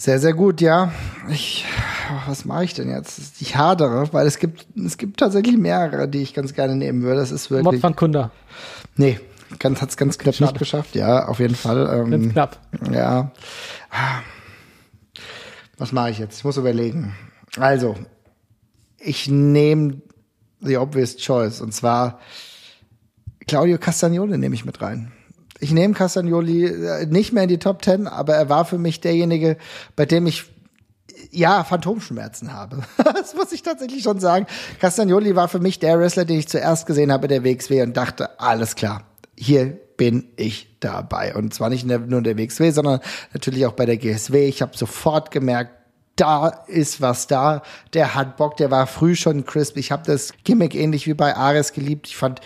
[0.00, 0.92] Sehr, sehr gut, ja.
[1.28, 1.64] Ich,
[2.28, 3.42] was mache ich denn jetzt?
[3.42, 7.18] Ich hadere, weil es gibt, es gibt tatsächlich mehrere, die ich ganz gerne nehmen würde.
[7.18, 7.64] Das ist wirklich.
[7.64, 8.30] Mod van Kunda.
[8.96, 9.18] Nee,
[9.58, 10.52] ganz, hat's ganz knapp Schade.
[10.52, 10.94] nicht geschafft.
[10.94, 11.90] Ja, auf jeden Fall.
[11.92, 12.60] Ähm, ganz knapp.
[12.92, 13.32] Ja.
[15.78, 16.38] Was mache ich jetzt?
[16.38, 17.16] Ich muss überlegen.
[17.58, 17.96] Also,
[19.00, 20.00] ich nehme
[20.60, 21.60] the obvious choice.
[21.60, 22.20] Und zwar
[23.48, 25.10] Claudio Castagnoli nehme ich mit rein
[25.60, 29.00] ich nehme Castagnoli äh, nicht mehr in die Top Ten, aber er war für mich
[29.00, 29.56] derjenige,
[29.96, 30.44] bei dem ich
[31.30, 32.82] ja, Phantomschmerzen habe.
[33.04, 34.46] das muss ich tatsächlich schon sagen.
[34.80, 38.40] Castagnoli war für mich der Wrestler, den ich zuerst gesehen habe der WXW und dachte,
[38.40, 39.02] alles klar,
[39.36, 41.34] hier bin ich dabei.
[41.34, 43.00] Und zwar nicht nur in der WXW, sondern
[43.32, 44.46] natürlich auch bei der GSW.
[44.46, 45.72] Ich habe sofort gemerkt,
[46.14, 47.62] da ist was da.
[47.94, 49.76] Der hat Bock, der war früh schon crisp.
[49.76, 52.08] Ich habe das Gimmick ähnlich wie bei Ares geliebt.
[52.08, 52.40] Ich fand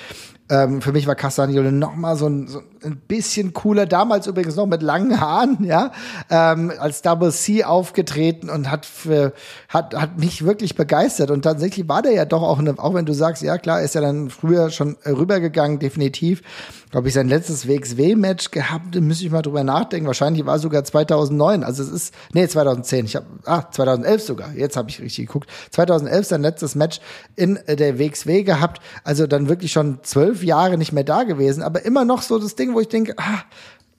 [0.50, 2.64] ähm, für mich war Castagnoli noch mal so ein, so ein
[3.08, 3.86] bisschen cooler.
[3.86, 5.92] Damals übrigens noch mit langen Haaren, ja,
[6.30, 9.32] ähm, als Double C aufgetreten und hat für,
[9.68, 11.30] hat hat mich wirklich begeistert.
[11.30, 13.94] Und tatsächlich war der ja doch auch, eine, auch wenn du sagst, ja klar, ist
[13.94, 16.42] er dann früher schon rübergegangen, definitiv
[16.92, 20.06] glaube ich, sein letztes WXW-Match gehabt, müsste ich mal drüber nachdenken.
[20.06, 21.64] Wahrscheinlich war sogar 2009.
[21.64, 23.06] Also es ist, nee, 2010.
[23.06, 24.52] Ich habe, ah, 2011 sogar.
[24.54, 25.48] Jetzt habe ich richtig geguckt.
[25.70, 27.00] 2011 sein letztes Match
[27.34, 28.82] in äh, der WXW gehabt.
[29.04, 31.62] Also dann wirklich schon zwölf Jahre nicht mehr da gewesen.
[31.62, 33.42] Aber immer noch so das Ding, wo ich denke, ah,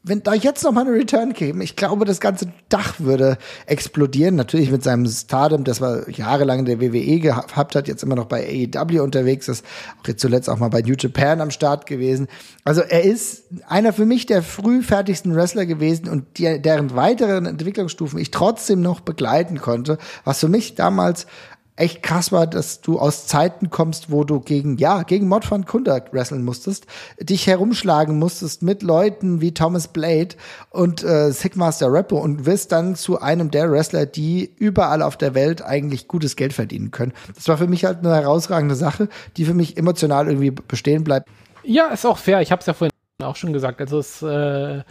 [0.06, 4.36] wenn da jetzt noch mal eine Return käme, ich glaube, das ganze Dach würde explodieren.
[4.36, 8.26] Natürlich mit seinem Stardom, das war jahrelang in der WWE gehabt hat, jetzt immer noch
[8.26, 9.66] bei AEW unterwegs ist,
[10.02, 12.28] auch jetzt zuletzt auch mal bei New Japan am Start gewesen.
[12.66, 17.46] Also er ist einer für mich der früh fertigsten Wrestler gewesen und die, deren weiteren
[17.46, 21.28] Entwicklungsstufen ich trotzdem noch begleiten konnte, was für mich damals
[21.76, 25.66] echt krass war, dass du aus Zeiten kommst, wo du gegen, ja, gegen Mod von
[25.66, 26.86] Kunda wresteln musstest,
[27.20, 30.36] dich herumschlagen musstest mit Leuten wie Thomas Blade
[30.70, 35.34] und äh, Sigmaster Rappo und wirst dann zu einem der Wrestler, die überall auf der
[35.34, 37.14] Welt eigentlich gutes Geld verdienen können.
[37.36, 41.28] Das war für mich halt eine herausragende Sache, die für mich emotional irgendwie bestehen bleibt.
[41.64, 42.42] Ja, ist auch fair.
[42.42, 42.92] Ich habe es ja vorhin
[43.24, 43.82] auch schon gesagt.
[43.82, 44.84] Also es äh,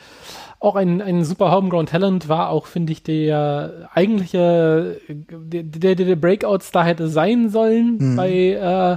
[0.62, 6.16] auch ein, ein super Homegrown Talent war auch, finde ich, der eigentliche, der, der, der
[6.16, 8.16] Breakout-Star hätte sein sollen mhm.
[8.16, 8.96] bei, äh,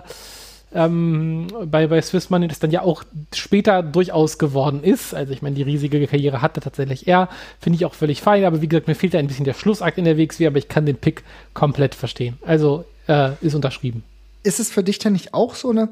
[0.76, 3.04] ähm, bei, bei Swiss Money, das dann ja auch
[3.34, 5.16] später durchaus geworden ist.
[5.16, 8.62] Also ich meine, die riesige Karriere hatte tatsächlich er, finde ich auch völlig fein, aber
[8.62, 10.86] wie gesagt, mir fehlt da ein bisschen der Schlussakt in der WXW, aber ich kann
[10.86, 12.38] den Pick komplett verstehen.
[12.46, 14.04] Also äh, ist unterschrieben.
[14.44, 15.90] Ist es für dich denn nicht auch so eine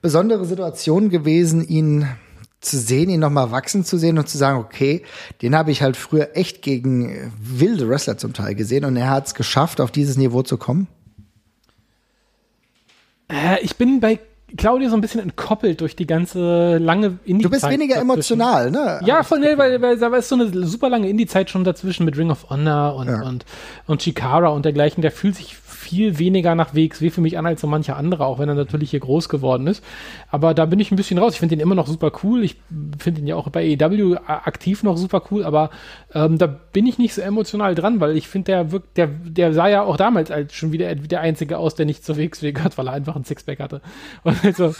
[0.00, 2.06] besondere Situation gewesen, ihn
[2.60, 5.02] zu sehen, ihn nochmal wachsen zu sehen und zu sagen, okay,
[5.42, 9.28] den habe ich halt früher echt gegen wilde Wrestler zum Teil gesehen und er hat
[9.28, 10.88] es geschafft, auf dieses Niveau zu kommen?
[13.30, 14.18] Äh, ich bin bei
[14.56, 17.44] Claudia so ein bisschen entkoppelt durch die ganze lange Indie-Zeit.
[17.44, 18.10] Du bist weniger dazwischen.
[18.10, 19.00] emotional, ne?
[19.04, 22.16] Ja, voll, nee, weil, weil da ist so eine super lange Indie-Zeit schon dazwischen mit
[22.16, 23.22] Ring of Honor und, ja.
[23.22, 23.44] und,
[23.86, 25.02] und Chikara und dergleichen.
[25.02, 25.54] Der fühlt sich
[25.88, 28.90] viel weniger nach WXW für mich an als so mancher andere, auch wenn er natürlich
[28.90, 29.82] hier groß geworden ist.
[30.30, 31.32] Aber da bin ich ein bisschen raus.
[31.32, 32.44] Ich finde ihn immer noch super cool.
[32.44, 32.56] Ich
[32.98, 35.70] finde ihn ja auch bei AEW aktiv noch super cool, aber
[36.14, 39.54] ähm, da bin ich nicht so emotional dran, weil ich finde, der wirkt, der, der
[39.54, 42.76] sah ja auch damals als schon wieder der Einzige aus, der nicht zur WXW gehört,
[42.76, 43.80] weil er einfach ein Sixpack hatte.
[44.48, 44.74] Also,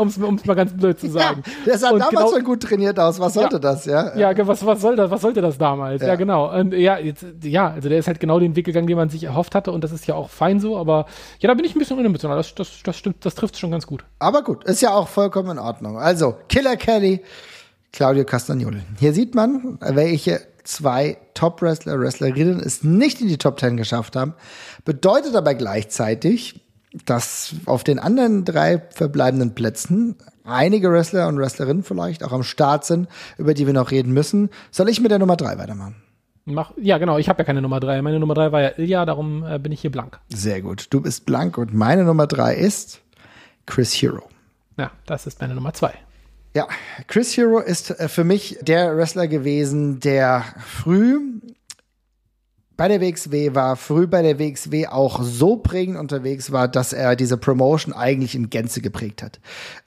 [0.00, 1.42] um es mal ganz blöd zu sagen.
[1.44, 3.20] Ja, der sah und damals genau, schon gut trainiert aus.
[3.20, 4.16] Was sollte ja, das, ja?
[4.16, 6.02] Ja, was, was soll das, was sollte das damals?
[6.02, 6.52] Ja, ja genau.
[6.58, 9.24] Und ja, jetzt, ja, also der ist halt genau den Weg gegangen, den man sich
[9.24, 11.06] erhofft hatte und das ist ja auch fein so, aber
[11.40, 12.36] ja, da bin ich ein bisschen unemotional.
[12.36, 14.04] Das, das, das stimmt, das trifft schon ganz gut.
[14.18, 15.98] Aber gut, ist ja auch vollkommen in Ordnung.
[15.98, 17.22] Also, Killer Kelly,
[17.92, 18.82] Claudio Castagnoli.
[18.98, 24.34] Hier sieht man, welche zwei Top-Wrestler, Wrestlerinnen es nicht in die Top Ten geschafft haben.
[24.84, 26.64] Bedeutet aber gleichzeitig,
[27.06, 32.84] dass auf den anderen drei verbleibenden Plätzen einige Wrestler und Wrestlerinnen vielleicht auch am Start
[32.84, 34.50] sind, über die wir noch reden müssen.
[34.70, 35.96] Soll ich mit der Nummer drei weitermachen?
[36.46, 38.02] Mach, ja, genau, ich habe ja keine Nummer drei.
[38.02, 40.20] Meine Nummer drei war ja Ilya, darum äh, bin ich hier blank.
[40.28, 40.88] Sehr gut.
[40.90, 43.00] Du bist blank und meine Nummer drei ist
[43.66, 44.28] Chris Hero.
[44.76, 45.94] Ja, das ist meine Nummer zwei.
[46.54, 46.68] Ja,
[47.06, 51.18] Chris Hero ist äh, für mich der Wrestler gewesen, der früh
[52.76, 57.14] bei der WXW war, früh bei der WXW auch so prägend unterwegs war, dass er
[57.14, 59.38] diese Promotion eigentlich in Gänze geprägt hat.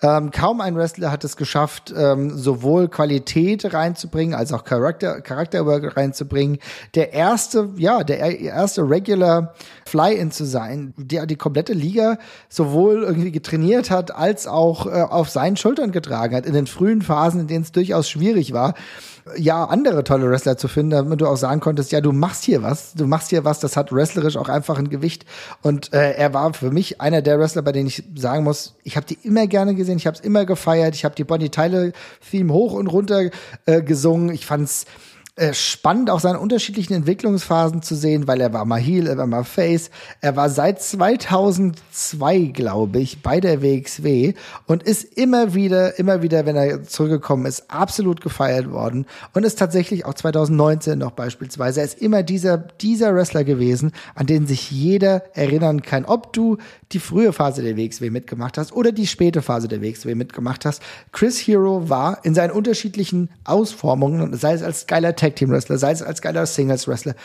[0.02, 5.98] Ähm, kaum ein Wrestler hat es geschafft, ähm, sowohl Qualität reinzubringen, als auch Charakter, Charakterwork
[5.98, 6.60] reinzubringen.
[6.96, 9.54] Der erste, ja, der erste Regular
[9.86, 12.18] Fly-In zu sein, der die komplette Liga
[12.48, 17.02] sowohl irgendwie getrainiert hat, als auch äh, auf seinen Schultern getragen hat, in den frühen
[17.02, 18.76] Phasen, in denen es durchaus schwierig war
[19.36, 22.64] ja, andere tolle Wrestler zu finden, damit du auch sagen konntest, ja, du machst hier
[22.64, 25.26] was, du machst hier was, das hat wrestlerisch auch einfach ein Gewicht.
[25.62, 28.96] Und äh, er war für mich einer der Wrestler, bei denen ich sagen muss, ich
[28.96, 31.92] habe die immer gerne gesehen, ich habe es immer gefeiert, ich habe die Bonnie Tyler
[32.30, 33.30] Theme hoch und runter
[33.66, 34.86] äh, gesungen, ich fand's
[35.38, 39.28] äh, spannend, auch seine unterschiedlichen Entwicklungsphasen zu sehen, weil er war mal Heel, er war
[39.28, 39.92] mal Face.
[40.20, 44.34] Er war seit 2002, glaube ich, bei der WXW
[44.66, 49.60] und ist immer wieder, immer wieder, wenn er zurückgekommen ist, absolut gefeiert worden und ist
[49.60, 51.82] tatsächlich auch 2019 noch beispielsweise.
[51.82, 56.58] Er ist immer dieser, dieser Wrestler gewesen, an den sich jeder erinnern kann, ob du
[56.94, 60.82] die frühe Phase der WXW mitgemacht hast oder die späte Phase der WXW mitgemacht hast.
[61.12, 65.92] Chris Hero war in seinen unterschiedlichen Ausformungen, sei es als geiler Tag Team Wrestler, sei
[65.92, 67.16] es als geiler Singles Wrestler.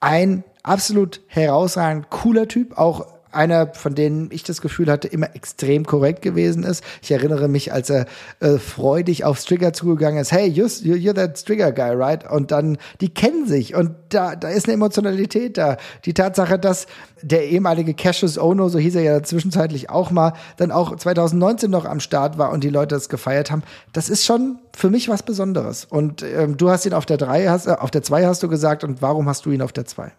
[0.00, 5.84] Ein absolut herausragend cooler Typ, auch einer, von denen ich das Gefühl hatte, immer extrem
[5.86, 6.84] korrekt gewesen ist.
[7.02, 8.06] Ich erinnere mich, als er
[8.40, 12.30] äh, freudig auf Strigger zugegangen ist, hey, you're, you're that Strigger guy, right?
[12.30, 15.76] Und dann, die kennen sich und da, da ist eine Emotionalität da.
[16.04, 16.86] Die Tatsache, dass
[17.22, 21.84] der ehemalige Cassius Ono, so hieß er ja zwischenzeitlich auch mal, dann auch 2019 noch
[21.84, 23.62] am Start war und die Leute das gefeiert haben,
[23.92, 25.84] das ist schon für mich was Besonderes.
[25.84, 28.48] Und ähm, du hast ihn auf der drei, hast, äh, auf der zwei hast du
[28.48, 30.12] gesagt und warum hast du ihn auf der zwei?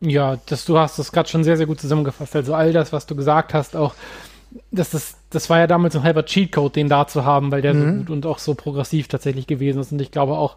[0.00, 2.34] Ja, das, du hast das gerade schon sehr, sehr gut zusammengefasst.
[2.34, 3.94] Also all das, was du gesagt hast, auch,
[4.70, 7.74] das, das, das war ja damals ein halber Cheatcode, den da zu haben, weil der
[7.74, 7.80] mhm.
[7.84, 9.92] so gut und auch so progressiv tatsächlich gewesen ist.
[9.92, 10.56] Und ich glaube auch,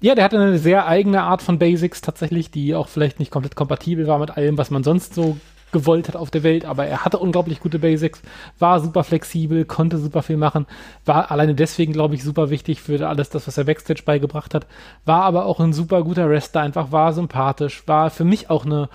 [0.00, 3.56] ja, der hatte eine sehr eigene Art von Basics tatsächlich, die auch vielleicht nicht komplett
[3.56, 5.36] kompatibel war mit allem, was man sonst so
[5.72, 8.22] gewollt hat auf der Welt, aber er hatte unglaublich gute Basics,
[8.58, 10.66] war super flexibel, konnte super viel machen,
[11.04, 14.66] war alleine deswegen, glaube ich, super wichtig für alles das, was er Backstage beigebracht hat,
[15.04, 18.88] war aber auch ein super guter Wrestler, einfach war sympathisch, war für mich auch eine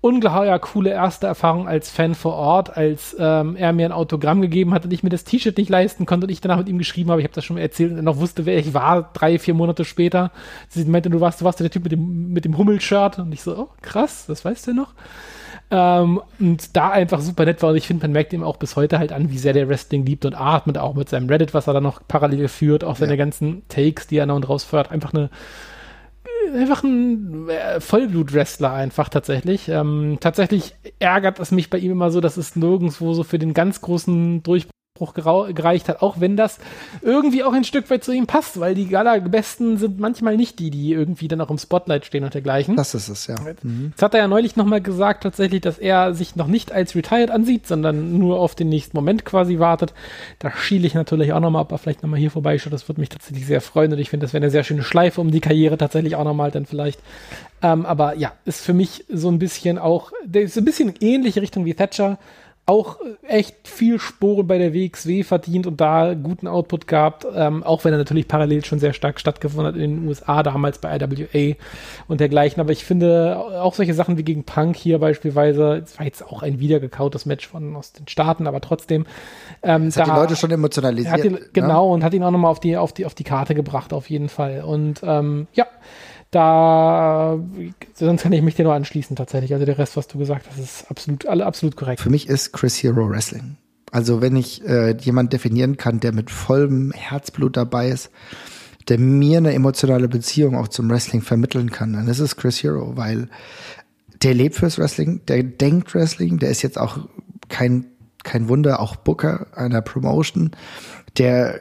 [0.00, 4.72] ungeheuer coole erste Erfahrung als Fan vor Ort, als ähm, er mir ein Autogramm gegeben
[4.72, 7.10] hat und ich mir das T-Shirt nicht leisten konnte und ich danach mit ihm geschrieben
[7.10, 7.20] habe.
[7.20, 9.84] Ich habe das schon erzählt und er noch wusste, wer ich war, drei, vier Monate
[9.84, 10.30] später.
[10.68, 13.42] Sie meinte, du warst, du warst der Typ mit dem, mit dem Hummel-Shirt und ich
[13.42, 14.94] so, oh krass, das weißt du noch.
[15.70, 17.70] Ähm, und da einfach super nett war.
[17.70, 20.06] Und ich finde, man merkt ihm auch bis heute halt an, wie sehr der Wrestling
[20.06, 23.12] liebt und atmet, auch mit seinem Reddit, was er da noch parallel führt, auch seine
[23.12, 23.16] ja.
[23.16, 24.90] ganzen Takes, die er noch und raus führt.
[24.90, 25.30] Einfach eine
[26.54, 29.68] einfach ein äh, Vollblut-Wrestler einfach tatsächlich.
[29.68, 33.52] Ähm, tatsächlich ärgert es mich bei ihm immer so, dass es nirgendwo so für den
[33.52, 35.14] ganz großen Durchbruch Durchbruch
[35.54, 36.58] gereicht hat, auch wenn das
[37.02, 40.70] irgendwie auch ein Stück weit zu ihm passt, weil die Gala-Besten sind manchmal nicht die,
[40.70, 42.76] die irgendwie dann auch im Spotlight stehen und dergleichen.
[42.76, 43.36] Das ist es, ja.
[43.62, 43.88] Mhm.
[43.90, 47.30] Jetzt hat er ja neulich nochmal gesagt, tatsächlich, dass er sich noch nicht als retired
[47.30, 49.94] ansieht, sondern nur auf den nächsten Moment quasi wartet.
[50.38, 52.72] Da schiele ich natürlich auch nochmal, ob er vielleicht nochmal hier vorbeischaut.
[52.72, 55.20] Das würde mich tatsächlich sehr freuen und ich finde, das wäre eine sehr schöne Schleife
[55.20, 57.00] um die Karriere tatsächlich auch nochmal dann vielleicht.
[57.62, 61.42] Ähm, aber ja, ist für mich so ein bisschen auch, der ist ein bisschen ähnliche
[61.42, 62.18] Richtung wie Thatcher
[62.68, 67.84] auch echt viel Sporen bei der WXW verdient und da guten Output gehabt, ähm, auch
[67.84, 71.56] wenn er natürlich parallel schon sehr stark stattgefunden hat in den USA, damals bei IWA
[72.08, 72.60] und dergleichen.
[72.60, 76.42] Aber ich finde auch solche Sachen wie gegen Punk hier beispielsweise, es war jetzt auch
[76.42, 79.06] ein wiedergekautes Match von aus den Staaten, aber trotzdem.
[79.62, 81.24] Ähm, das hat da, die Leute schon emotionalisiert.
[81.24, 81.94] Ihn, genau, ne?
[81.94, 84.28] und hat ihn auch nochmal auf die, auf, die, auf die Karte gebracht, auf jeden
[84.28, 84.62] Fall.
[84.62, 85.66] Und ähm, ja,
[86.30, 87.38] da,
[87.94, 89.54] sonst kann ich mich dir nur anschließen tatsächlich.
[89.54, 92.00] Also der Rest, was du gesagt hast, ist absolut, alle absolut korrekt.
[92.00, 93.56] Für mich ist Chris Hero Wrestling.
[93.90, 98.10] Also wenn ich äh, jemand definieren kann, der mit vollem Herzblut dabei ist,
[98.88, 102.96] der mir eine emotionale Beziehung auch zum Wrestling vermitteln kann, dann ist es Chris Hero,
[102.96, 103.28] weil
[104.22, 106.98] der lebt fürs Wrestling, der denkt Wrestling, der ist jetzt auch
[107.48, 107.86] kein,
[108.24, 110.50] kein Wunder, auch Booker einer Promotion,
[111.16, 111.60] der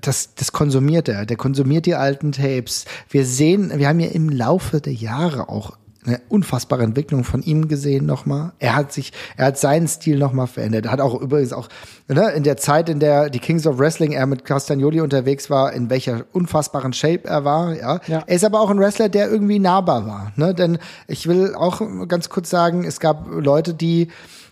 [0.00, 1.26] das, das konsumiert er.
[1.26, 2.84] Der konsumiert die alten Tapes.
[3.08, 5.76] Wir sehen, wir haben ja im Laufe der Jahre auch
[6.06, 8.52] eine unfassbare Entwicklung von ihm gesehen nochmal.
[8.58, 10.86] Er hat sich, er hat seinen Stil nochmal verändert.
[10.86, 11.68] Er hat auch übrigens auch
[12.08, 15.74] ne, in der Zeit, in der die Kings of Wrestling er mit Castagnoli unterwegs war,
[15.74, 17.74] in welcher unfassbaren Shape er war.
[17.74, 18.00] Ja.
[18.06, 18.22] ja.
[18.26, 20.32] Er ist aber auch ein Wrestler, der irgendwie nahbar war.
[20.36, 20.54] Ne?
[20.54, 24.08] Denn ich will auch ganz kurz sagen, es gab Leute, die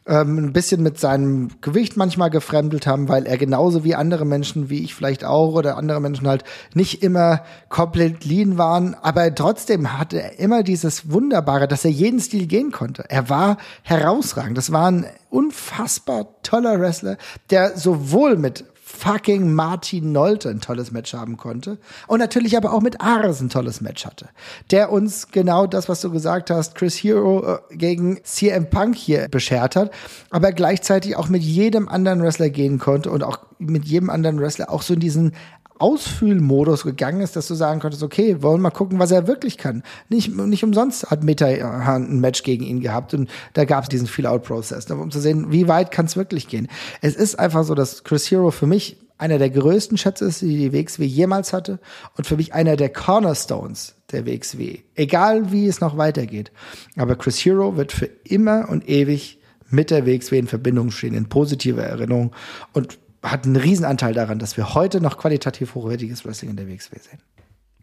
[0.08, 4.70] ähm, ein bisschen mit seinem Gewicht manchmal gefremdelt haben, weil er genauso wie andere Menschen,
[4.70, 6.44] wie ich vielleicht auch, oder andere Menschen halt
[6.74, 12.20] nicht immer komplett lean waren, aber trotzdem hatte er immer dieses Wunderbare, dass er jeden
[12.20, 13.04] Stil gehen konnte.
[13.08, 14.56] Er war herausragend.
[14.56, 17.18] Das war ein unfassbar toller Wrestler,
[17.50, 18.64] der sowohl mit
[18.98, 21.78] fucking Martin Nolte ein tolles Match haben konnte.
[22.06, 24.28] Und natürlich aber auch mit Ares ein tolles Match hatte.
[24.70, 29.28] Der uns genau das, was du gesagt hast, Chris Hero äh, gegen CM Punk hier
[29.28, 29.92] beschert hat,
[30.30, 34.70] aber gleichzeitig auch mit jedem anderen Wrestler gehen konnte und auch mit jedem anderen Wrestler
[34.70, 35.32] auch so in diesen
[35.78, 39.82] Ausfühlmodus gegangen ist, dass du sagen konntest, okay, wollen mal gucken, was er wirklich kann.
[40.08, 44.06] Nicht, nicht umsonst hat Meta ein Match gegen ihn gehabt und da gab es diesen
[44.06, 46.68] Feel-Out-Prozess, um zu sehen, wie weit kann es wirklich gehen.
[47.00, 50.56] Es ist einfach so, dass Chris Hero für mich einer der größten Schätze ist, die
[50.56, 51.80] die WXW jemals hatte
[52.16, 54.78] und für mich einer der Cornerstones der WXW.
[54.94, 56.52] Egal wie es noch weitergeht.
[56.96, 59.38] Aber Chris Hero wird für immer und ewig
[59.70, 62.32] mit der WXW in Verbindung stehen, in positiver Erinnerung
[62.72, 66.98] und hat einen Riesenanteil daran, dass wir heute noch qualitativ hochwertiges Wrestling in der WXW
[66.98, 67.18] sehen.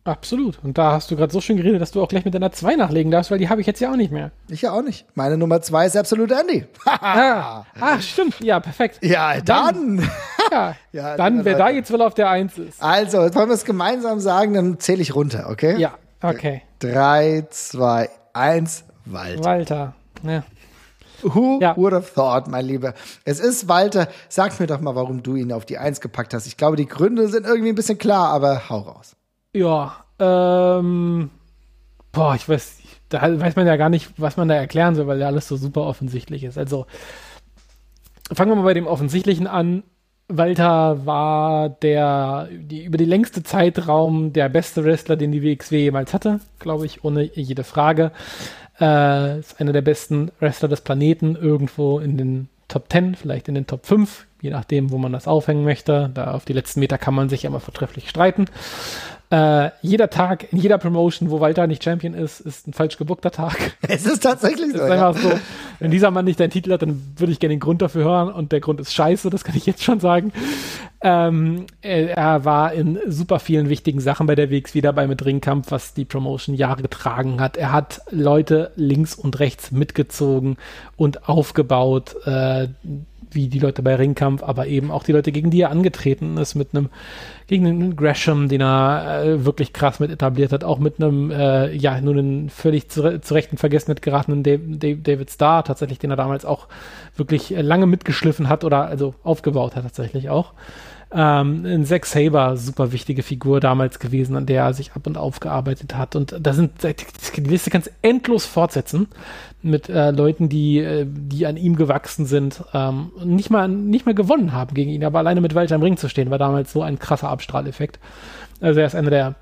[0.05, 0.59] Absolut.
[0.63, 2.75] Und da hast du gerade so schön geredet, dass du auch gleich mit deiner 2
[2.75, 4.29] nachlegen darfst, weil die habe ich jetzt ja auch nicht mehr.
[4.49, 5.07] Ich ja auch nicht.
[5.15, 6.63] Meine Nummer 2 ist Absolut Andy.
[6.85, 8.39] ah, ah, stimmt.
[8.39, 8.99] Ja, perfekt.
[9.01, 9.97] Ja, dann.
[9.97, 10.09] dann
[10.51, 12.83] ja, ja, dann, wer da jetzt wohl auf der 1 ist.
[12.83, 15.75] Also, jetzt wollen wir es gemeinsam sagen, dann zähle ich runter, okay?
[15.79, 16.61] Ja, okay.
[16.79, 19.43] 3, 2, 1, Walter.
[19.43, 19.95] Walter.
[20.21, 20.43] Ja.
[21.23, 21.75] Who ja.
[21.77, 22.93] would have thought, mein Lieber?
[23.23, 24.07] Es ist Walter.
[24.29, 26.47] Sag mir doch mal, warum du ihn auf die Eins gepackt hast.
[26.47, 29.15] Ich glaube, die Gründe sind irgendwie ein bisschen klar, aber hau raus.
[29.53, 31.29] Ja, ähm,
[32.11, 32.79] boah, ich weiß,
[33.09, 35.57] da weiß man ja gar nicht, was man da erklären soll, weil ja alles so
[35.57, 36.57] super offensichtlich ist.
[36.57, 36.85] Also,
[38.31, 39.83] fangen wir mal bei dem Offensichtlichen an.
[40.27, 46.13] Walter war der, die, über die längste Zeitraum der beste Wrestler, den die WXW jemals
[46.13, 48.11] hatte, glaube ich, ohne jede Frage.
[48.79, 53.55] Äh, ist einer der besten Wrestler des Planeten, irgendwo in den Top 10, vielleicht in
[53.55, 56.09] den Top 5, je nachdem, wo man das aufhängen möchte.
[56.13, 58.45] Da auf die letzten Meter kann man sich ja immer vertrefflich streiten.
[59.31, 63.31] Äh, jeder Tag in jeder Promotion, wo Walter nicht Champion ist, ist ein falsch gebuckter
[63.31, 63.57] Tag.
[63.87, 64.77] Es ist tatsächlich so.
[64.77, 65.31] Ist einfach so.
[65.79, 68.31] Wenn dieser Mann nicht deinen Titel hat, dann würde ich gerne den Grund dafür hören
[68.31, 70.31] und der Grund ist scheiße, das kann ich jetzt schon sagen.
[71.07, 75.23] Ähm, er, er, war in super vielen wichtigen Sachen bei der WX wieder bei mit
[75.23, 77.57] Ringkampf, was die Promotion Jahre getragen hat.
[77.57, 80.57] Er hat Leute links und rechts mitgezogen
[80.97, 82.15] und aufgebaut.
[82.25, 82.69] Äh,
[83.29, 86.55] wie die Leute bei Ringkampf, aber eben auch die Leute, gegen die er angetreten ist,
[86.55, 86.89] mit einem,
[87.47, 91.71] gegen einen Gresham, den er äh, wirklich krass mit etabliert hat, auch mit einem, äh,
[91.73, 96.15] ja, nun einen völlig zu, zurecht in Vergessenheit geratenen Dave, David Starr, tatsächlich, den er
[96.15, 96.67] damals auch
[97.17, 100.53] wirklich lange mitgeschliffen hat oder also aufgebaut hat tatsächlich auch.
[101.11, 105.95] Ähm, Zack Saber, super wichtige Figur damals gewesen, an der er sich ab und aufgearbeitet
[105.95, 106.15] hat.
[106.15, 109.07] Und da sind, die Liste kannst endlos fortsetzen
[109.61, 114.15] mit äh, Leuten, die, äh, die an ihm gewachsen sind, ähm, nicht mal, nicht mal
[114.15, 116.81] gewonnen haben gegen ihn, aber alleine mit Walter im Ring zu stehen, war damals so
[116.81, 117.99] ein krasser Abstrahleffekt.
[118.61, 119.35] Also er ist einer der,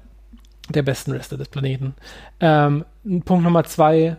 [0.70, 1.96] der besten Reste des Planeten.
[2.40, 2.86] Ähm,
[3.26, 4.18] Punkt Nummer zwei,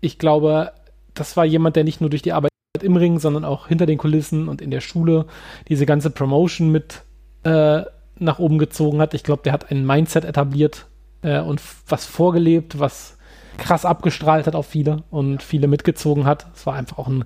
[0.00, 0.72] ich glaube,
[1.14, 2.51] das war jemand, der nicht nur durch die Arbeit
[2.82, 5.26] im Ring, sondern auch hinter den Kulissen und in der Schule
[5.68, 7.02] diese ganze Promotion mit
[7.44, 7.82] äh,
[8.18, 9.14] nach oben gezogen hat.
[9.14, 10.86] Ich glaube, der hat ein Mindset etabliert
[11.22, 13.16] äh, und was vorgelebt, was
[13.58, 16.46] krass abgestrahlt hat auf viele und viele mitgezogen hat.
[16.54, 17.24] Es war einfach auch ein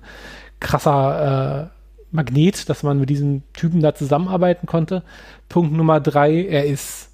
[0.59, 1.77] krasser äh,
[2.11, 5.03] Magnet, dass man mit diesem Typen da zusammenarbeiten konnte.
[5.49, 7.09] Punkt Nummer drei, er ist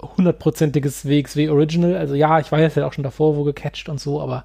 [0.00, 1.96] hundertprozentiges WXW Original.
[1.96, 4.44] Also ja, ich weiß, er hat auch schon davor wo gecatcht und so, aber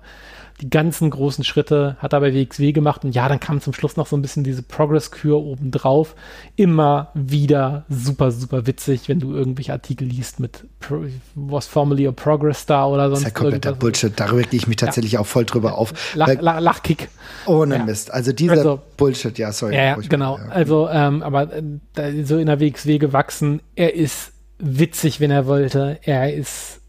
[0.62, 3.98] die ganzen großen Schritte hat er bei WXW gemacht und ja, dann kam zum Schluss
[3.98, 6.16] noch so ein bisschen diese Progress-Kür obendrauf.
[6.56, 12.12] Immer wieder super, super witzig, wenn du irgendwelche Artikel liest mit Pro was formerly a
[12.12, 14.14] Progress Star oder sonst Das ist ja kompletter Bullshit.
[14.16, 15.20] Darüber gehe ich mich tatsächlich ja.
[15.20, 15.94] auch voll drüber auf.
[16.14, 17.10] Lach, Lach, Lachkick.
[17.48, 17.84] Ohne ja.
[17.84, 18.14] Mist.
[18.14, 19.76] Also dieser also, Bullshit, ja, sorry.
[19.76, 20.38] Ja, ja genau.
[20.38, 23.62] Mal, also, ähm, aber äh, so in der WXW gewachsen.
[23.76, 26.00] Er ist witzig, wenn er wollte.
[26.04, 26.81] Er ist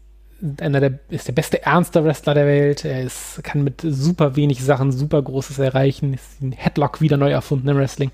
[0.59, 2.85] einer der, ist der beste ernste Wrestler der Welt.
[2.85, 6.13] Er ist, kann mit super wenig Sachen super Großes erreichen.
[6.13, 8.11] Ist ein Headlock wieder neu erfunden im Wrestling.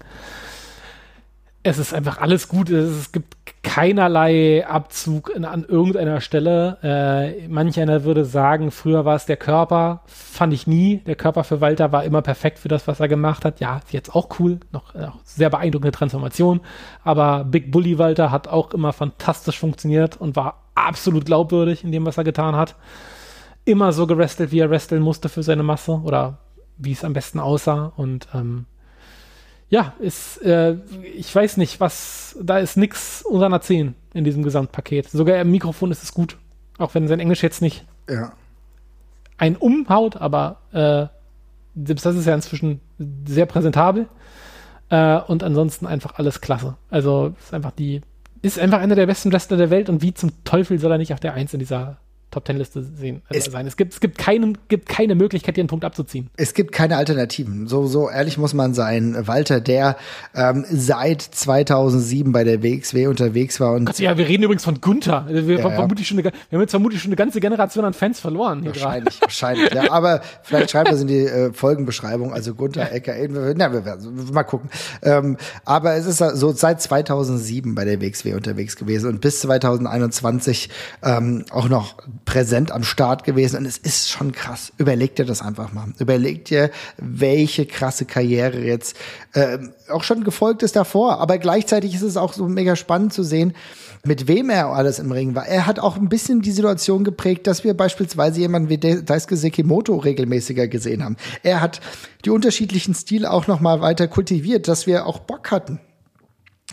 [1.62, 2.70] Es ist einfach alles gut.
[2.70, 6.78] Es, gibt keinerlei Abzug in, an irgendeiner Stelle.
[6.82, 10.02] Äh, manch einer würde sagen, früher war es der Körper.
[10.06, 11.02] Fand ich nie.
[11.06, 13.60] Der Körper für Walter war immer perfekt für das, was er gemacht hat.
[13.60, 14.60] Ja, jetzt auch cool.
[14.72, 16.62] Noch, noch sehr beeindruckende Transformation.
[17.04, 22.06] Aber Big Bully Walter hat auch immer fantastisch funktioniert und war absolut glaubwürdig in dem,
[22.06, 22.76] was er getan hat.
[23.66, 26.40] Immer so gerestelt, wie er wresteln musste für seine Masse oder
[26.78, 27.92] wie es am besten aussah.
[27.96, 28.66] Und ähm,
[29.70, 30.78] ja, ist, äh,
[31.16, 35.10] ich weiß nicht, was, da ist nichts unter einer 10 in diesem Gesamtpaket.
[35.10, 36.38] Sogar im Mikrofon ist es gut,
[36.78, 38.32] auch wenn sein Englisch jetzt nicht ja.
[39.38, 41.08] ein umhaut, aber äh,
[41.86, 42.82] selbst das ist ja inzwischen
[43.26, 44.08] sehr präsentabel.
[44.90, 46.76] Äh, und ansonsten einfach alles klasse.
[46.90, 48.02] Also ist einfach die,
[48.42, 51.14] ist einfach einer der besten Wrestler der Welt und wie zum Teufel soll er nicht
[51.14, 52.00] auf der Eins in dieser
[52.32, 53.66] Top Ten Liste sehen, äh, es, sein.
[53.66, 56.30] Es gibt, es gibt, keinen, gibt keine Möglichkeit, hier einen Punkt abzuziehen.
[56.38, 57.68] Es gibt keine Alternativen.
[57.68, 59.16] So, so ehrlich muss man sein.
[59.28, 59.98] Walter, der
[60.36, 63.74] ähm, seit 2007 bei der WXW unterwegs war.
[63.74, 65.26] Und Gott, ja, wir reden übrigens von Gunther.
[65.28, 68.20] Wir, ja, vermutlich schon eine, wir haben jetzt vermutlich schon eine ganze Generation an Fans
[68.20, 68.64] verloren.
[68.66, 69.74] wahrscheinlich, wahrscheinlich.
[69.74, 72.32] Ja, aber vielleicht schreiben wir es in die äh, Folgenbeschreibung.
[72.32, 74.70] Also Gunther, aka, na, wir werden mal gucken.
[75.02, 80.70] Ähm, aber es ist so seit 2007 bei der WXW unterwegs gewesen und bis 2021
[81.04, 81.96] ähm, auch noch
[82.30, 84.72] präsent am Start gewesen und es ist schon krass.
[84.78, 85.88] Überleg dir das einfach mal.
[85.98, 88.96] Überleg dir, welche krasse Karriere jetzt
[89.34, 89.58] äh,
[89.90, 91.20] auch schon gefolgt ist davor.
[91.22, 93.56] Aber gleichzeitig ist es auch so mega spannend zu sehen,
[94.06, 95.48] mit wem er alles im Ring war.
[95.48, 99.96] Er hat auch ein bisschen die Situation geprägt, dass wir beispielsweise jemanden wie Daisuke Sekimoto
[99.96, 101.18] regelmäßiger gesehen haben.
[101.42, 101.82] Er hat
[102.26, 105.80] die unterschiedlichen Stile auch noch mal weiter kultiviert, dass wir auch Bock hatten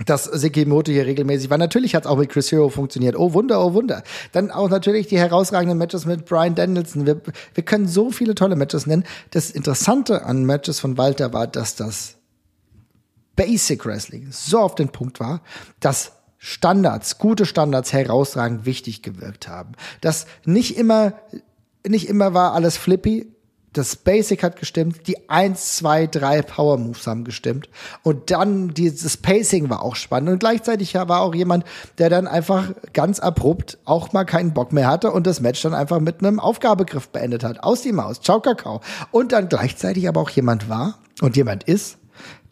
[0.04, 1.58] dass Sekimoto hier regelmäßig war.
[1.58, 3.16] Natürlich hat es auch mit Chris Hero funktioniert.
[3.16, 4.02] Oh Wunder, oh Wunder.
[4.32, 7.06] Dann auch natürlich die herausragenden Matches mit Brian Danielson.
[7.06, 7.20] Wir,
[7.54, 9.04] wir können so viele tolle Matches nennen.
[9.30, 12.16] Das Interessante an Matches von Walter war, dass das
[13.36, 15.40] Basic Wrestling so auf den Punkt war,
[15.80, 19.72] dass Standards, gute Standards herausragend wichtig gewirkt haben.
[20.02, 21.14] Dass nicht immer,
[21.86, 23.32] nicht immer war alles flippy,
[23.76, 27.68] das Basic hat gestimmt, die 1, 2, 3 Power Moves haben gestimmt
[28.02, 31.64] und dann dieses Pacing war auch spannend und gleichzeitig war auch jemand,
[31.98, 35.74] der dann einfach ganz abrupt auch mal keinen Bock mehr hatte und das Match dann
[35.74, 37.62] einfach mit einem Aufgabegriff beendet hat.
[37.62, 38.80] Aus die Maus, ciao Kakao.
[39.10, 41.98] Und dann gleichzeitig aber auch jemand war und jemand ist,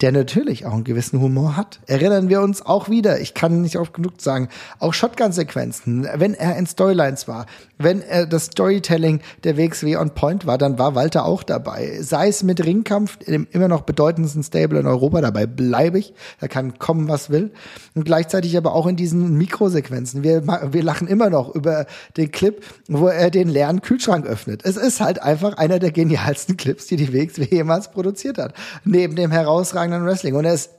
[0.01, 1.81] der natürlich auch einen gewissen Humor hat.
[1.87, 4.49] Erinnern wir uns auch wieder, ich kann nicht oft genug sagen,
[4.79, 7.47] auch Shotgun-Sequenzen, wenn er in Storylines war,
[7.79, 11.99] wenn er das Storytelling der WXW on Point war, dann war Walter auch dabei.
[12.01, 16.49] Sei es mit Ringkampf, dem immer noch bedeutendsten Stable in Europa, dabei bleibe ich, da
[16.49, 17.53] kann kommen, was will.
[17.95, 20.23] Und gleichzeitig aber auch in diesen Mikrosequenzen.
[20.23, 24.63] Wir, wir lachen immer noch über den Clip, wo er den leeren Kühlschrank öffnet.
[24.65, 28.55] Es ist halt einfach einer der genialsten Clips, die die WXW jemals produziert hat.
[28.85, 30.35] Neben dem herausragenden herausragenden Wrestling.
[30.35, 30.71] Und er ist,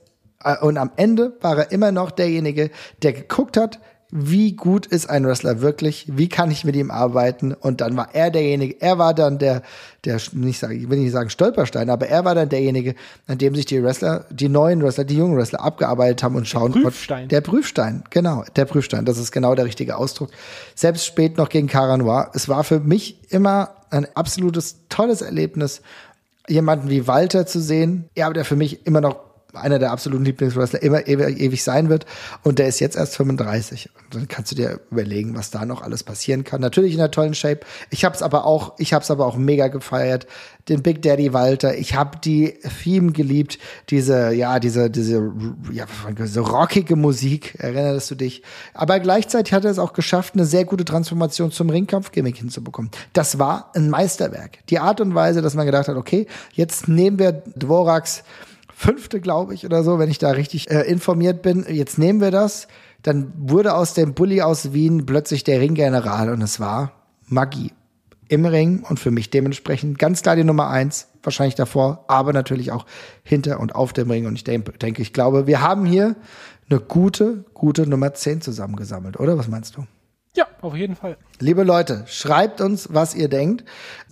[0.44, 2.72] äh, und am Ende war er immer noch derjenige,
[3.02, 3.80] der geguckt hat,
[4.12, 8.14] wie gut ist ein Wrestler wirklich, wie kann ich mit ihm arbeiten und dann war
[8.14, 9.64] er derjenige, er war dann der,
[10.06, 12.96] der, nicht sagen, ich will nicht sagen Stolperstein, aber er war dann derjenige,
[13.28, 16.72] an dem sich die Wrestler, die neuen Wrestler, die jungen Wrestler abgearbeitet haben und schauen.
[16.72, 17.28] Der Prüfstein.
[17.28, 20.30] Der Prüfstein, genau, der Prüfstein, das ist genau der richtige Ausdruck.
[20.76, 25.82] Selbst spät noch gegen Cara Noir, es war für mich immer ein absolutes tolles Erlebnis,
[26.48, 30.82] jemanden wie Walter zu sehen, ja, der für mich immer noch einer der absoluten Lieblingswrestler
[30.82, 32.06] immer ewig, sein wird.
[32.44, 33.90] Und der ist jetzt erst 35.
[33.96, 36.62] Und dann kannst du dir überlegen, was da noch alles passieren kann.
[36.62, 37.62] Natürlich in einer tollen Shape.
[37.90, 40.28] Ich habe es aber auch, ich habe es aber auch mega gefeiert.
[40.70, 41.78] Den Big Daddy Walter.
[41.78, 43.60] Ich habe die Theme geliebt.
[43.90, 45.32] Diese, ja, diese, diese,
[45.72, 45.86] ja,
[46.26, 47.56] so rockige Musik.
[47.60, 48.42] Erinnerst du dich?
[48.74, 52.92] Aber gleichzeitig hat er es auch geschafft, eine sehr gute Transformation zum Ringkampf-Gimmick hinzubekommen.
[53.14, 54.60] Das war ein Meisterwerk.
[54.70, 58.24] Die Art und Weise, dass man gedacht hat, okay, jetzt nehmen wir Dvorax
[58.76, 61.66] fünfte, glaube ich, oder so, wenn ich da richtig äh, informiert bin.
[61.70, 62.68] Jetzt nehmen wir das.
[63.02, 66.92] Dann wurde aus dem Bully aus Wien plötzlich der Ringgeneral und es war
[67.28, 67.72] Magie
[68.28, 72.72] im Ring und für mich dementsprechend ganz klar die Nummer eins, wahrscheinlich davor, aber natürlich
[72.72, 72.86] auch
[73.24, 74.26] hinter und auf dem Ring.
[74.26, 76.16] Und ich denke, ich glaube, wir haben hier
[76.70, 79.38] eine gute, gute Nummer zehn zusammengesammelt, oder?
[79.38, 79.86] Was meinst du?
[80.36, 81.18] Ja, auf jeden Fall.
[81.40, 83.64] Liebe Leute, schreibt uns, was ihr denkt.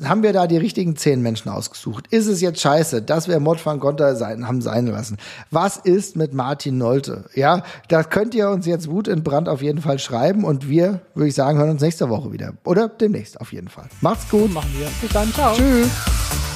[0.03, 2.07] Haben wir da die richtigen zehn Menschen ausgesucht?
[2.11, 5.17] Ist es jetzt scheiße, dass wir Mod van Gonter sein, haben sein lassen?
[5.51, 7.25] Was ist mit Martin Nolte?
[7.35, 11.01] Ja, da könnt ihr uns jetzt Wut in Brand auf jeden Fall schreiben und wir,
[11.13, 12.53] würde ich sagen, hören uns nächste Woche wieder.
[12.63, 13.89] Oder demnächst auf jeden Fall.
[13.99, 14.53] Macht's gut.
[14.53, 14.87] Machen wir.
[15.01, 15.31] Bis dann.
[15.33, 15.55] Ciao.
[15.55, 16.52] Tschüss.